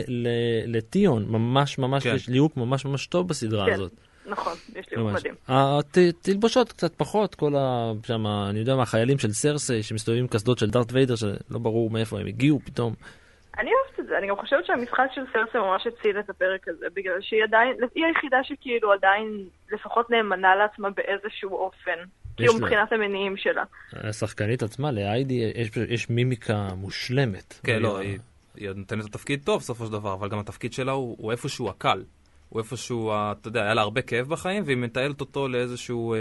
לטיון, 0.67 1.27
ממש 1.29 1.79
ממש, 1.79 2.03
כן. 2.03 2.15
יש 2.15 2.29
ליהוק 2.29 2.57
ממש 2.57 2.85
ממש 2.85 3.07
טוב 3.07 3.29
בסדרה 3.29 3.67
כן. 3.67 3.73
הזאת. 3.73 4.06
נכון, 4.27 4.53
יש 4.77 4.87
לי 4.91 5.03
ממש. 5.03 5.23
התלבושות 5.49 6.73
קצת 6.73 6.95
פחות, 6.95 7.35
כל 7.35 7.53
ה... 7.57 7.93
שם, 8.07 8.27
אני 8.27 8.59
יודע 8.59 8.77
מה, 8.77 8.83
החיילים 8.83 9.19
של 9.19 9.33
סרסיי 9.33 9.83
שמסתובבים 9.83 10.23
עם 10.25 10.29
קסדות 10.29 10.59
של 10.59 10.71
דארט 10.71 10.93
ויידר, 10.93 11.17
שלא 11.17 11.35
ברור 11.59 11.91
מאיפה 11.91 12.21
הם 12.21 12.27
הגיעו 12.27 12.61
פתאום. 12.65 12.95
אני 13.59 13.71
אוהבת 13.71 14.01
את 14.01 14.07
זה, 14.07 14.19
אני 14.19 14.27
גם 14.29 14.37
חושבת 14.37 14.67
שהמשחק 14.67 15.07
של 15.15 15.21
סרסי 15.33 15.59
ממש 15.59 15.87
הציל 15.87 16.19
את 16.19 16.31
הפרק 16.31 16.69
הזה, 16.69 16.87
בגלל 16.95 17.19
שהיא 17.21 17.45
עדיין, 17.45 17.73
היא 17.95 18.05
היחידה 18.05 18.37
שכאילו 18.43 18.93
עדיין 18.93 19.45
לפחות 19.73 20.11
נאמנה 20.11 20.55
לעצמה 20.57 20.89
באיזשהו 20.91 21.51
אופן. 21.57 21.99
כאילו. 22.37 22.55
מבחינת 22.55 22.93
המניעים 22.93 23.37
שלה. 23.37 23.63
השחקנית 23.93 24.63
עצמה, 24.63 24.91
לאיידי, 24.93 25.53
יש, 25.55 25.71
יש 25.89 26.11
מימיקה 26.11 26.69
מושלמת. 26.77 27.55
כן, 27.65 27.83
לא, 27.83 27.99
היא- 27.99 28.11
היא 28.11 28.19
היא 28.69 28.77
נותנת 28.77 29.03
לו 29.03 29.09
תפקיד 29.09 29.41
טוב 29.45 29.61
בסופו 29.61 29.87
של 29.87 29.93
דבר, 29.93 30.15
אבל 30.15 30.29
גם 30.29 30.39
התפקיד 30.39 30.73
שלה 30.73 30.93
הוא 30.93 31.17
הוא 31.19 31.33
איפשהו 31.33 31.69
הקל. 31.69 32.03
הוא 32.49 32.61
איפשהו, 32.61 33.13
אתה 33.13 33.49
יודע, 33.49 33.63
היה 33.63 33.75
לה 33.75 33.83
הרבה 33.83 34.03
כאב 34.03 34.29
בחיים, 34.29 34.63
והיא 34.67 34.77
מטיילת 34.77 35.21
אותו 35.21 35.49
לאיזשהו 35.49 36.15
אה, 36.15 36.19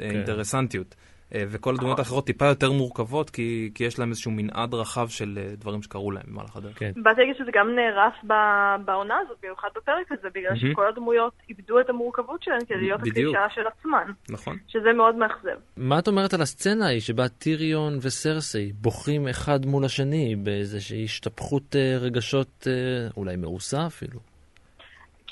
אה, 0.00 0.10
אינטרסנטיות. 0.10 0.94
אה, 1.34 1.44
וכל 1.48 1.74
הדמויות 1.74 1.98
האחרות 1.98 2.26
טיפה 2.26 2.46
יותר 2.46 2.72
מורכבות, 2.72 3.30
כי 3.30 3.70
כי 3.74 3.84
יש 3.84 3.98
להם 3.98 4.10
איזשהו 4.10 4.30
מנעד 4.30 4.74
רחב 4.74 5.08
של 5.08 5.38
אה, 5.38 5.56
דברים 5.56 5.82
שקרו 5.82 6.10
להם 6.10 6.22
במהלך 6.26 6.56
הדרך. 6.56 6.78
כן. 6.78 6.92
באתי 6.96 7.20
להגיד 7.20 7.36
שזה 7.36 7.50
גם 7.54 7.68
נהרס 7.74 8.12
ב- 8.26 8.84
בעונה 8.84 9.14
הזאת, 9.18 9.36
במיוחד 9.42 9.68
בפרק 9.76 10.12
הזה, 10.12 10.28
בגלל 10.34 10.52
מהמם. 10.54 10.72
שכל 10.72 10.88
הדמויות 10.88 11.32
איבדו 11.48 11.80
את 11.80 11.90
המורכבות 11.90 12.42
שלהן 12.42 12.64
כדי 12.68 12.80
להיות 12.80 13.00
בדיוק. 13.00 13.16
הקלישאה 13.36 13.50
של 13.54 13.66
עצמן, 13.66 14.12
נכון. 14.30 14.56
שזה 14.68 14.92
מאוד 14.92 15.14
מאכזב. 15.14 15.58
מה 15.76 15.98
את 15.98 16.08
אומרת 16.08 16.34
על 16.34 16.42
הסצנה 16.42 16.86
ההיא 16.86 17.00
שבה 17.00 17.28
טיריון 17.28 17.98
וסרסיי 18.02 18.72
בוכים 18.72 19.28
אחד 19.28 19.66
מול 19.66 19.84
השני 19.84 20.36
באיזושהי 20.36 21.04
השתפכות 21.04 21.76
אה, 21.76 21.96
רגשות 22.00 22.66
אה, 22.66 23.08
אולי 23.16 23.36
מאוסה 23.36 23.86
אפילו? 23.86 24.31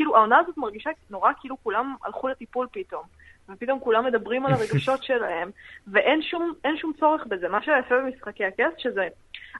כאילו, 0.01 0.16
העונה 0.16 0.38
הזאת 0.38 0.59
מרגישה 0.59 0.90
נורא 1.11 1.32
כאילו 1.40 1.57
כולם 1.62 1.94
הלכו 2.05 2.28
לטיפול 2.28 2.66
פתאום. 2.72 3.03
ופתאום 3.48 3.80
כולם 3.80 4.07
מדברים 4.07 4.46
על 4.46 4.53
הרגשות 4.53 5.03
שלהם, 5.03 5.51
ואין 5.86 6.22
שום, 6.22 6.53
שום 6.76 6.92
צורך 7.01 7.26
בזה. 7.26 7.48
מה 7.48 7.62
שיפה 7.62 7.98
במשחקי 7.98 8.44
הכס, 8.44 8.72
שזה... 8.78 9.09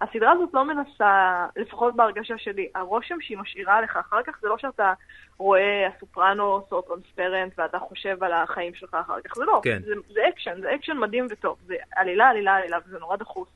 הסדרה 0.01 0.33
הזאת 0.33 0.49
לא 0.55 0.65
מנסה, 0.65 1.47
לפחות 1.57 1.97
בהרגשה 1.97 2.39
שלי, 2.39 2.69
הרושם 2.75 3.21
שהיא 3.21 3.39
משאירה 3.39 3.77
עליך 3.77 3.97
אחר 3.97 4.23
כך, 4.23 4.39
זה 4.41 4.49
לא 4.49 4.59
שאתה 4.59 4.93
רואה 5.39 5.89
הסופרנוס 5.97 6.65
או 6.73 6.83
טרנספרנט 6.83 7.53
ואתה 7.59 7.79
חושב 7.79 8.25
על 8.25 8.33
החיים 8.33 8.75
שלך 8.75 8.95
אחר 8.95 9.21
כך, 9.25 9.35
זה 9.35 9.45
לא. 9.45 9.61
כן. 9.65 9.83
זה, 9.85 9.95
זה 10.09 10.21
אקשן, 10.29 10.61
זה 10.61 10.75
אקשן 10.75 10.97
מדהים 10.97 11.27
וטוב. 11.31 11.59
זה 11.67 11.75
עלילה, 11.97 12.29
עלילה, 12.29 12.57
עלילה, 12.57 12.79
וזה 12.87 12.99
נורא 12.99 13.17
דחוס. 13.17 13.49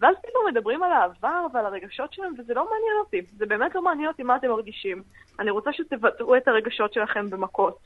ואז 0.00 0.14
פתאום 0.22 0.44
מדברים 0.50 0.82
על 0.82 0.92
העבר 0.92 1.46
ועל 1.54 1.66
הרגשות 1.66 2.12
שלהם, 2.12 2.34
וזה 2.38 2.54
לא 2.54 2.64
מעניין 2.64 2.96
אותי. 3.04 3.36
זה 3.36 3.46
באמת 3.46 3.74
לא 3.74 3.82
מעניין 3.82 4.08
אותי 4.08 4.22
מה 4.22 4.36
אתם 4.36 4.48
מרגישים. 4.48 5.02
אני 5.40 5.50
רוצה 5.50 5.72
שתבטאו 5.72 6.36
את 6.36 6.48
הרגשות 6.48 6.92
שלכם 6.92 7.30
במכות. 7.30 7.78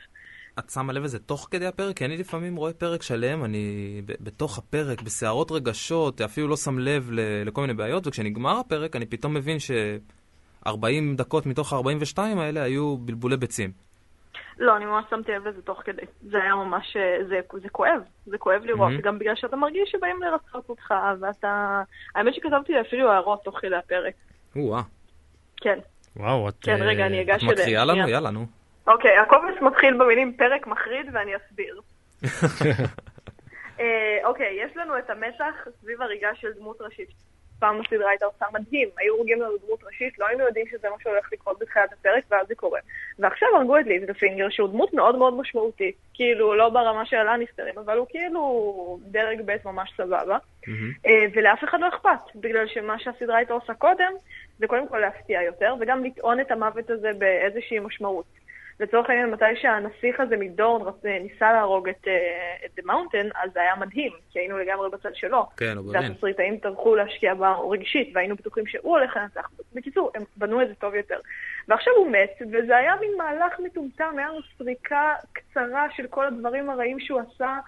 את 0.58 0.70
שמה 0.70 0.92
לב 0.92 1.02
לזה 1.02 1.18
תוך 1.18 1.48
כדי 1.50 1.66
הפרק? 1.66 1.96
כי 1.96 2.04
אני 2.04 2.16
לפעמים 2.16 2.56
רואה 2.56 2.72
פרק 2.72 3.02
שלם, 3.02 3.44
אני 3.44 4.02
בתוך 4.06 4.58
הפרק, 4.58 5.02
בסערות 5.02 5.52
רגשות, 5.52 6.20
אפילו 6.20 6.48
לא 6.48 6.56
שם 6.56 6.78
לב 6.78 7.10
לכל 7.44 7.60
מיני 7.60 7.74
בעיות, 7.74 8.06
וכשנגמר 8.06 8.58
הפרק 8.58 8.96
אני 8.96 9.06
פתאום 9.06 9.34
מבין 9.34 9.58
ש-40 9.58 10.70
דקות 11.16 11.46
מתוך 11.46 11.72
ה-42 11.72 12.18
האלה 12.18 12.62
היו 12.62 12.96
בלבולי 12.96 13.36
ביצים. 13.36 13.85
לא, 14.58 14.76
אני 14.76 14.84
ממש 14.84 15.04
שמתי 15.10 15.32
לב 15.32 15.48
לזה 15.48 15.62
תוך 15.62 15.82
כדי. 15.84 16.02
זה 16.22 16.42
היה 16.42 16.54
ממש, 16.54 16.96
אה, 16.96 17.24
זה, 17.28 17.40
זה 17.62 17.68
כואב, 17.68 18.00
זה 18.26 18.38
כואב 18.38 18.62
לראות, 18.64 18.90
מהמם. 18.90 19.00
גם 19.00 19.18
בגלל 19.18 19.34
שאתה 19.34 19.56
מרגיש 19.56 19.90
שבאים 19.90 20.22
לרצות 20.22 20.68
אותך, 20.68 20.94
ואתה... 21.20 21.82
האמת 22.14 22.34
שכתבתי 22.34 22.80
אפילו 22.80 23.10
הערות 23.10 23.44
תוך 23.44 23.58
כדי 23.60 23.76
הפרק. 23.76 24.14
או-אה. 24.56 24.82
כן, 25.56 25.78
וואו, 26.16 26.48
את... 26.48 26.54
כן, 26.60 26.82
אה, 26.82 26.86
רגע, 26.86 27.06
אני 27.06 27.22
את 27.22 27.28
אגש 27.28 27.42
אליהם. 27.42 27.58
מקריאה 27.58 27.84
לנו? 27.84 28.08
יאללה, 28.08 28.30
נו. 28.30 28.46
אוקיי, 28.86 29.18
הקובץ 29.18 29.62
מתחיל 29.62 29.96
במילים 29.98 30.36
פרק 30.36 30.66
מחריד, 30.66 31.06
ואני 31.12 31.32
אסביר. 31.36 31.80
אה, 33.80 34.18
אוקיי, 34.24 34.58
יש 34.64 34.76
לנו 34.76 34.98
את 34.98 35.10
המתח 35.10 35.54
סביב 35.80 36.02
הריגה 36.02 36.34
של 36.34 36.52
דמות 36.52 36.80
ראשית. 36.80 37.25
פעם 37.58 37.80
הסדרה 37.80 38.10
הייתה 38.10 38.26
עושה 38.26 38.46
מדהים, 38.52 38.88
היו 38.98 39.14
הורגים 39.14 39.42
לנו 39.42 39.56
דמות 39.66 39.84
ראשית, 39.84 40.18
לא 40.18 40.26
היינו 40.26 40.44
יודעים 40.44 40.66
שזה 40.70 40.90
מה 40.90 40.96
שהולך 41.02 41.32
לקרות 41.32 41.58
בתחילת 41.58 41.92
הפרק, 41.92 42.24
ואז 42.30 42.46
זה 42.48 42.54
קורה. 42.54 42.80
ועכשיו 43.18 43.48
הרגו 43.56 43.78
את 43.78 43.86
ליב 43.86 44.04
דה 44.04 44.14
פינגר, 44.14 44.48
שהוא 44.50 44.68
דמות 44.68 44.94
מאוד 44.94 45.18
מאוד 45.18 45.34
משמעותית. 45.34 45.96
כאילו, 46.14 46.54
לא 46.54 46.68
ברמה 46.68 47.06
של 47.06 47.16
הלניסטרים, 47.16 47.78
אבל 47.78 47.98
הוא 47.98 48.06
כאילו 48.10 48.98
דרג 49.02 49.40
ב' 49.44 49.56
ממש 49.64 49.92
סבבה. 49.96 50.38
אה, 51.06 51.24
ולאף 51.34 51.64
אחד 51.64 51.80
לא 51.80 51.88
אכפת, 51.88 52.34
בגלל 52.34 52.66
שמה 52.66 52.98
שהסדרה 52.98 53.36
הייתה 53.36 53.54
עושה 53.54 53.74
קודם, 53.74 54.12
זה 54.58 54.66
קודם 54.66 54.88
כל 54.88 54.98
להפתיע 54.98 55.42
יותר, 55.42 55.74
וגם 55.80 56.04
לטעון 56.04 56.40
את 56.40 56.50
המוות 56.50 56.90
הזה 56.90 57.10
באיזושהי 57.18 57.78
משמעות. 57.78 58.26
לצורך 58.80 59.10
העניין, 59.10 59.30
מתי 59.30 59.44
שהנסיך 59.62 60.20
הזה 60.20 60.36
מדורן 60.36 60.92
ניסה 61.04 61.52
להרוג 61.52 61.88
את, 61.88 62.08
אה, 62.08 62.56
את 62.66 62.78
The 62.78 62.82
Mountain, 62.82 63.42
אז 63.42 63.50
זה 63.54 63.60
היה 63.60 63.76
מדהים, 63.76 64.12
כי 64.30 64.38
היינו 64.38 64.58
לגמרי 64.58 64.90
בצד 64.90 65.14
שלו. 65.14 65.46
כן, 65.56 65.76
הוא 65.76 65.92
ברלין. 65.92 66.10
והתסריטאים 66.10 66.58
טרחו 66.58 66.94
להשקיע 66.94 67.34
בה 67.34 67.56
רגשית, 67.70 68.10
והיינו 68.14 68.36
בטוחים 68.36 68.66
שהוא 68.66 68.98
הולך 68.98 69.16
לנצח. 69.16 69.50
בקיצור, 69.74 70.10
הם 70.14 70.22
בנו 70.36 70.62
את 70.62 70.68
זה 70.68 70.74
טוב 70.74 70.94
יותר. 70.94 71.18
ועכשיו 71.68 71.92
הוא 71.96 72.10
מת, 72.10 72.42
וזה 72.52 72.76
היה 72.76 72.94
מין 73.00 73.10
מהלך 73.18 73.60
מטומטם, 73.64 74.14
היה 74.18 74.28
לנו 74.28 74.40
סריקה 74.58 75.14
קצרה 75.32 75.86
של 75.96 76.06
כל 76.06 76.26
הדברים 76.26 76.70
הרעים 76.70 77.00
שהוא 77.00 77.20
עשה, 77.20 77.58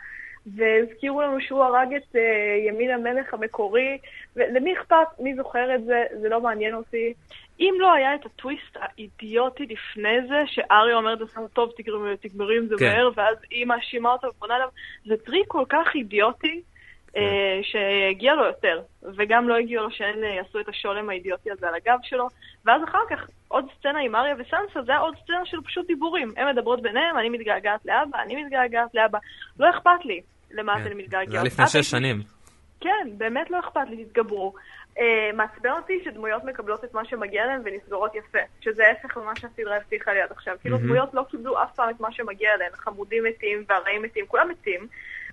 והזכירו 0.57 1.23
לנו 1.23 1.41
שהוא 1.41 1.65
הרג 1.65 1.95
את 1.95 2.15
uh, 2.15 2.19
ימין 2.69 2.91
המלך 2.91 3.35
המקורי, 3.35 3.99
ולמי 4.37 4.75
אכפת? 4.75 5.07
מי 5.21 5.35
זוכר 5.35 5.75
את 5.75 5.85
זה? 5.85 6.05
זה 6.21 6.29
לא 6.29 6.41
מעניין 6.41 6.75
אותי. 6.75 7.15
אם 7.61 7.75
לא 7.79 7.93
היה 7.93 8.15
את 8.15 8.27
הטוויסט 8.27 8.77
האידיוטי 8.77 9.67
לפני 9.67 10.29
זה, 10.29 10.43
שאריה 10.47 10.97
אומרת 10.97 11.21
לעצמו, 11.21 11.49
טוב, 11.49 11.73
תגמרי 12.21 12.59
עם 12.59 12.67
זה 12.67 12.75
כן. 12.79 12.87
מהר, 12.87 13.11
ואז 13.15 13.37
היא 13.51 13.67
מאשימה 13.67 14.13
אותו 14.13 14.29
ופונה 14.29 14.57
אליו, 14.57 14.69
זה 15.07 15.17
טריק 15.17 15.45
כל 15.49 15.65
כך 15.69 15.87
אידיוטי, 15.95 16.63
כן. 17.13 17.21
אה, 17.21 17.61
שהגיע 17.63 18.35
לו 18.35 18.45
יותר, 18.45 18.83
וגם 19.17 19.49
לא 19.49 19.57
הגיע 19.57 19.81
לו 19.81 19.91
שהן 19.91 20.25
אה, 20.25 20.29
יעשו 20.29 20.61
את 20.61 20.69
השולם 20.69 21.11
האידיוטי 21.11 21.51
הזה 21.51 21.69
על 21.69 21.75
הגב 21.75 21.99
שלו, 22.03 22.27
ואז 22.65 22.85
אחר 22.85 23.03
כך 23.11 23.29
עוד 23.49 23.65
סצנה 23.79 24.01
עם 24.01 24.15
אריה 24.15 24.35
וסנסה, 24.39 24.83
זה 24.83 24.93
היה 24.93 25.01
עוד 25.01 25.15
סצנה 25.23 25.45
של 25.45 25.61
פשוט 25.61 25.87
דיבורים. 25.87 26.33
הן 26.37 26.49
מדברות 26.49 26.83
ביניהם, 26.83 27.19
אני 27.19 27.29
מתגעגעת 27.29 27.81
לאבא, 27.87 28.23
אני 28.23 28.45
מתגעגעת 28.45 28.95
לאבא. 28.95 29.19
לא 29.59 29.71
אכפת 29.71 30.05
לי 30.05 30.21
למה 30.51 30.75
כן. 30.75 30.83
אתן 30.83 30.97
מתגעגעות. 30.97 31.31
זה 31.31 31.37
היה 31.37 31.45
לפני 31.45 31.67
שש 31.67 31.91
שנים. 31.91 32.23
כן, 32.81 33.09
באמת 33.17 33.51
לא 33.51 33.61
אכפת 33.61 33.89
לי, 33.91 34.05
תתגברו. 34.05 34.55
Uh, 34.97 35.01
מעצבן 35.35 35.71
אותי 35.71 36.01
שדמויות 36.05 36.45
מקבלות 36.45 36.85
את 36.85 36.95
מה 36.95 37.05
שמגיע 37.05 37.47
להן 37.47 37.61
ונסגרות 37.65 38.15
יפה, 38.15 38.39
שזה 38.61 38.87
ההפך 38.87 39.17
למה 39.17 39.37
שהסדרה 39.37 39.77
הבטיחה 39.77 40.13
לי 40.13 40.21
עד 40.21 40.31
עכשיו. 40.31 40.57
כאילו 40.61 40.79
דמויות 40.79 41.15
לא 41.15 41.23
קיבלו 41.31 41.63
אף 41.63 41.75
פעם 41.75 41.91
את 41.91 42.01
מה 42.01 42.13
שמגיע 42.13 42.57
להן, 42.57 42.71
החמודים 42.73 43.25
מתים 43.25 43.65
והרעים 43.69 44.03
מתים, 44.03 44.27
כולם 44.27 44.49
מתים, 44.49 44.87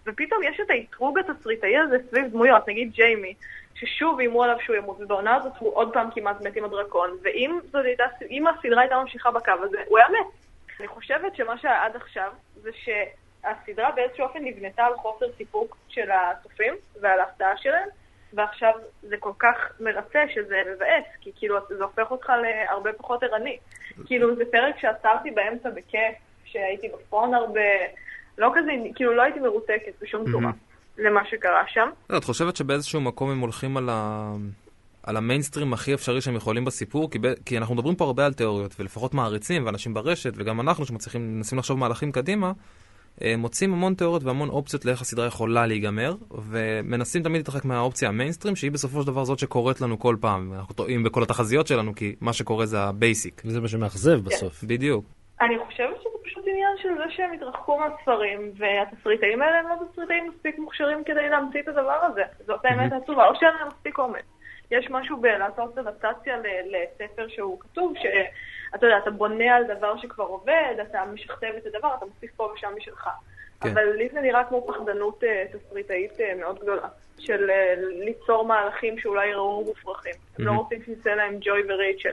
ופתאום 0.06 0.44
יש 0.44 0.60
את 0.60 0.70
האתרוג 0.70 1.20
התסריטאי 1.20 1.78
הזה 1.78 1.98
סביב 2.10 2.28
דמויות, 2.32 2.68
נגיד 2.68 2.92
ג'יימי, 2.92 3.34
ששוב 3.76 4.20
איימו 4.20 4.44
עליו 4.44 4.58
שהוא 4.60 4.76
ימות, 4.76 5.02
ובעונה 5.02 5.36
הזאת 5.36 5.54
הוא 5.60 5.76
עוד 5.76 5.94
פעם 5.94 6.10
כמעט 6.16 6.42
מת 6.42 6.56
עם 6.56 6.64
הדרקון, 6.64 7.10
ואם 7.24 7.60
הייתה, 7.74 8.04
הסדרה 8.50 8.82
הייתה 8.82 8.96
ממשיכה 9.02 9.32
בקו 9.32 9.52
הזה, 9.64 9.78
הוא 9.86 9.98
היה 9.98 10.08
מת. 10.10 10.46
אני 10.80 10.88
חושבת 10.88 11.36
שמה 11.36 11.58
שהיה 11.58 11.86
עד 11.86 11.96
עכשיו 11.96 12.32
זה 12.56 12.70
שהסדרה 13.46 13.92
באיזשהו 13.92 14.24
אופן 14.24 14.40
נבנתה 14.44 14.84
על 14.84 14.94
חוסר 14.96 15.26
סיפוק 15.38 15.78
של 15.88 16.12
הצופים 16.12 16.74
ועל 17.02 17.20
ההפתעה 17.20 17.58
שלהם, 17.58 17.90
ועכשיו 18.34 18.74
זה 19.02 19.16
כל 19.20 19.32
כך 19.40 19.56
מרצה 19.80 20.20
שזה 20.34 20.62
מבאס, 20.76 21.06
כי 21.22 21.32
כאילו 21.36 21.56
זה 21.70 21.84
הופך 21.84 22.12
אותך 22.12 22.30
להרבה 22.30 22.94
פחות 22.94 23.24
ערני. 23.24 23.58
כאילו 24.06 24.36
זה 24.36 24.44
פרק 24.52 24.76
שעצרתי 24.80 25.32
באמצע 25.32 25.70
בכיף, 25.70 26.16
שהייתי 26.46 26.88
בפון 26.88 27.34
הרבה, 27.34 27.62
לא 28.38 28.52
כזה, 28.56 28.72
כאילו 28.96 29.16
לא 29.16 29.22
הייתי 29.22 29.40
מרותקת 29.40 29.94
בשום 30.02 30.32
צורה 30.32 30.52
למה 30.98 31.22
שקרה 31.30 31.64
שם. 31.68 31.90
לא, 32.10 32.18
את 32.18 32.24
חושבת 32.24 32.56
שבאיזשהו 32.56 33.02
מקום 33.02 33.32
הם 33.32 33.40
הולכים 33.40 33.78
על 33.78 33.90
ה... 33.92 34.32
על 35.04 35.18
המיינסטרים 35.18 35.74
הכי 35.74 35.94
אפשרי 35.94 36.22
שהם 36.22 36.36
יכולים 36.36 36.66
בסיפור, 36.66 37.12
כי, 37.12 37.20
ב... 37.20 37.28
כי 37.46 37.58
אנחנו 37.58 37.76
מדברים 37.76 37.96
פה 37.96 38.06
הרבה 38.06 38.26
על 38.26 38.34
תיאוריות, 38.34 38.76
ולפחות 38.80 39.14
מעריצים, 39.14 39.66
ואנשים 39.66 39.94
ברשת, 39.94 40.34
וגם 40.36 40.62
אנחנו 40.62 40.86
שמצליחים, 40.86 41.38
מנסים 41.38 41.58
לחשוב 41.58 41.80
מהלכים 41.80 42.12
קדימה, 42.12 42.52
מוצאים 43.38 43.74
המון 43.74 43.94
תיאוריות 43.94 44.24
והמון 44.24 44.50
אופציות 44.50 44.86
לאיך 44.86 45.02
הסדרה 45.02 45.26
יכולה 45.26 45.66
להיגמר, 45.66 46.16
ומנסים 46.32 47.24
תמיד 47.24 47.38
להתרחק 47.38 47.66
מהאופציה 47.66 48.10
המיינסטרים, 48.10 48.56
שהיא 48.56 48.72
בסופו 48.72 49.02
של 49.02 49.08
דבר 49.08 49.24
זאת 49.24 49.40
שקורית 49.40 49.82
לנו 49.82 50.00
כל 50.00 50.16
פעם. 50.22 50.54
אנחנו 50.54 50.76
טועים 50.76 51.04
בכל 51.04 51.24
התחזיות 51.24 51.68
שלנו, 51.68 51.96
כי 51.96 52.16
מה 52.22 52.34
שקורה 52.34 52.66
זה 52.66 52.80
ה 52.80 52.89
basic. 52.89 53.42
וזה 53.46 53.62
מה 53.62 53.68
שמאכזב 53.68 54.26
בסוף. 54.26 54.64
בדיוק. 54.64 55.06
אני 55.42 55.56
חושבת 55.68 55.98
שזה 56.00 56.18
פשוט 56.26 56.44
עניין 56.48 56.76
של 56.82 56.90
זה 56.98 57.04
שהם 57.16 57.34
התרחקו 57.34 57.80
מהספרים, 57.80 58.52
והתסריטאים 58.58 59.42
האלה 59.42 59.60
הם 59.60 59.66
לא 59.68 59.76
תסריטאים 59.92 60.32
מספיק 60.36 60.60
מוכשרים 60.60 61.04
כדי 61.06 61.30
להמציא 61.30 61.62
את 61.62 61.68
הדבר 61.68 62.00
הזה. 62.04 62.24
זאת 62.46 62.60
האמת 62.64 62.92
העצובה, 62.94 63.28
או 63.28 63.36
שאין 63.36 63.52
להם 63.60 63.68
מספיק 63.68 64.00
אומץ. 64.00 64.26
יש 64.72 64.88
משהו 64.90 65.22
בלעשות 65.22 65.78
אדפטציה 65.78 66.38
לספר 66.72 67.28
שהוא 67.28 67.60
כתוב, 67.60 67.94
שאתה 68.76 68.86
יודע, 68.86 68.98
אתה 68.98 69.12
בונה 69.12 69.56
על 69.56 69.64
דבר 69.78 69.98
שכבר 69.98 70.24
עובד, 70.24 70.76
אתה 70.82 71.00
משכתב 71.14 71.52
את 71.58 71.66
הדבר, 71.66 71.90
אתה 71.98 72.06
מוסיף 72.06 72.32
פה 72.36 72.52
ושם 72.56 72.68
משלך. 72.78 73.10
כן. 73.62 73.70
אבל 73.70 73.82
לי 73.98 74.10
זה 74.14 74.22
נראה 74.22 74.44
כמו 74.44 74.68
פחדנות 74.68 75.24
uh, 75.24 75.58
תסריטאית 75.58 76.12
uh, 76.12 76.40
מאוד 76.40 76.60
גדולה, 76.60 76.88
של 77.20 77.50
uh, 77.50 78.04
ליצור 78.06 78.46
מהלכים 78.46 79.00
שאולי 79.00 79.28
יראו 79.28 79.64
מופרכים. 79.66 80.14
Mm-hmm. 80.14 80.40
הם 80.40 80.46
לא 80.46 80.52
רוצים 80.52 80.80
שיצא 80.86 81.10
להם 81.10 81.38
ג'וי 81.42 81.62
ורייצ'ל. 81.70 82.10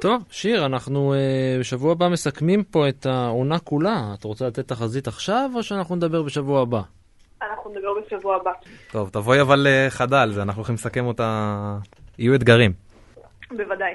טוב, 0.00 0.22
שיר, 0.30 0.66
אנחנו 0.66 1.14
uh, 1.14 1.60
בשבוע 1.60 1.92
הבא 1.92 2.08
מסכמים 2.08 2.64
פה 2.64 2.88
את 2.88 3.06
העונה 3.06 3.58
כולה. 3.58 4.14
את 4.18 4.24
רוצה 4.24 4.46
לתת 4.46 4.68
תחזית 4.68 5.06
עכשיו, 5.06 5.50
או 5.54 5.62
שאנחנו 5.62 5.96
נדבר 5.96 6.22
בשבוע 6.22 6.62
הבא? 6.62 6.80
אנחנו 7.42 7.70
נדבר 7.70 7.94
בשבוע 8.06 8.36
הבא. 8.36 8.52
טוב, 8.92 9.10
תבואי 9.12 9.40
אבל 9.40 9.66
uh, 9.66 9.90
חדל, 9.90 10.30
זה 10.32 10.42
אנחנו 10.42 10.60
הולכים 10.60 10.74
לסכם 10.74 11.04
אותה... 11.04 11.76
יהיו 12.18 12.34
אתגרים. 12.34 12.72
בוודאי. 13.50 13.94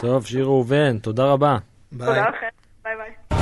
טוב, 0.00 0.26
שיר 0.26 0.44
ראובן, 0.44 0.98
תודה 0.98 1.24
רבה. 1.24 1.56
ביי. 1.92 2.08
תודה 2.08 2.28
לכם, 2.28 2.46
ביי 2.84 2.92
ביי. 2.96 3.40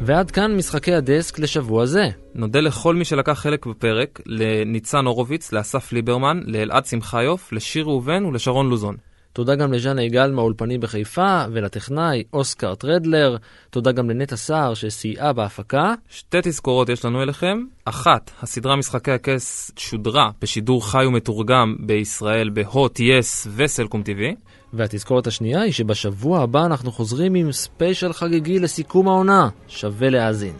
ועד 0.00 0.30
כאן 0.30 0.56
משחקי 0.56 0.94
הדסק 0.94 1.38
לשבוע 1.38 1.86
זה. 1.86 2.04
נודה 2.34 2.60
לכל 2.60 2.94
מי 2.94 3.04
שלקח 3.04 3.32
חלק 3.32 3.66
בפרק, 3.66 4.20
לניצן 4.26 5.06
הורוביץ, 5.06 5.52
לאסף 5.52 5.92
ליברמן, 5.92 6.40
לאלעד 6.46 6.84
שמחיוף, 6.84 7.52
לשיר 7.52 7.84
ראובן 7.84 8.24
ולשרון 8.24 8.68
לוזון. 8.68 8.96
תודה 9.32 9.54
גם 9.54 9.72
לז'אנה 9.72 10.02
יגאל 10.02 10.30
מהאולפנים 10.30 10.80
בחיפה, 10.80 11.44
ולטכנאי 11.52 12.22
אוסקר 12.32 12.74
טרדלר. 12.74 13.36
תודה 13.70 13.92
גם 13.92 14.10
לנטע 14.10 14.36
סער 14.36 14.74
שסייעה 14.74 15.32
בהפקה. 15.32 15.94
שתי 16.08 16.38
תזכורות 16.42 16.88
יש 16.88 17.04
לנו 17.04 17.22
אליכם. 17.22 17.64
אחת, 17.84 18.30
הסדרה 18.42 18.76
משחקי 18.76 19.10
הכס 19.10 19.70
שודרה 19.76 20.30
בשידור 20.42 20.90
חי 20.90 21.04
ומתורגם 21.06 21.76
בישראל 21.78 22.50
בהוט, 22.50 23.00
יס 23.00 23.46
וסלקום 23.56 24.02
TV. 24.02 24.36
והתזכורת 24.72 25.26
השנייה 25.26 25.60
היא 25.60 25.72
שבשבוע 25.72 26.42
הבא 26.42 26.66
אנחנו 26.66 26.92
חוזרים 26.92 27.34
עם 27.34 27.52
ספיישל 27.52 28.12
חגיגי 28.12 28.58
לסיכום 28.58 29.08
העונה. 29.08 29.48
שווה 29.68 30.10
להאזין. 30.10 30.54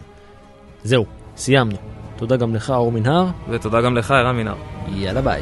זהו, 0.83 1.05
סיימנו. 1.37 1.77
תודה 2.17 2.37
גם 2.37 2.55
לך, 2.55 2.69
אור 2.69 2.91
מנהר. 2.91 3.25
ותודה 3.49 3.81
גם 3.81 3.97
לך, 3.97 4.11
ערן 4.11 4.35
מנהר. 4.35 4.57
יאללה 4.87 5.21
ביי. 5.21 5.41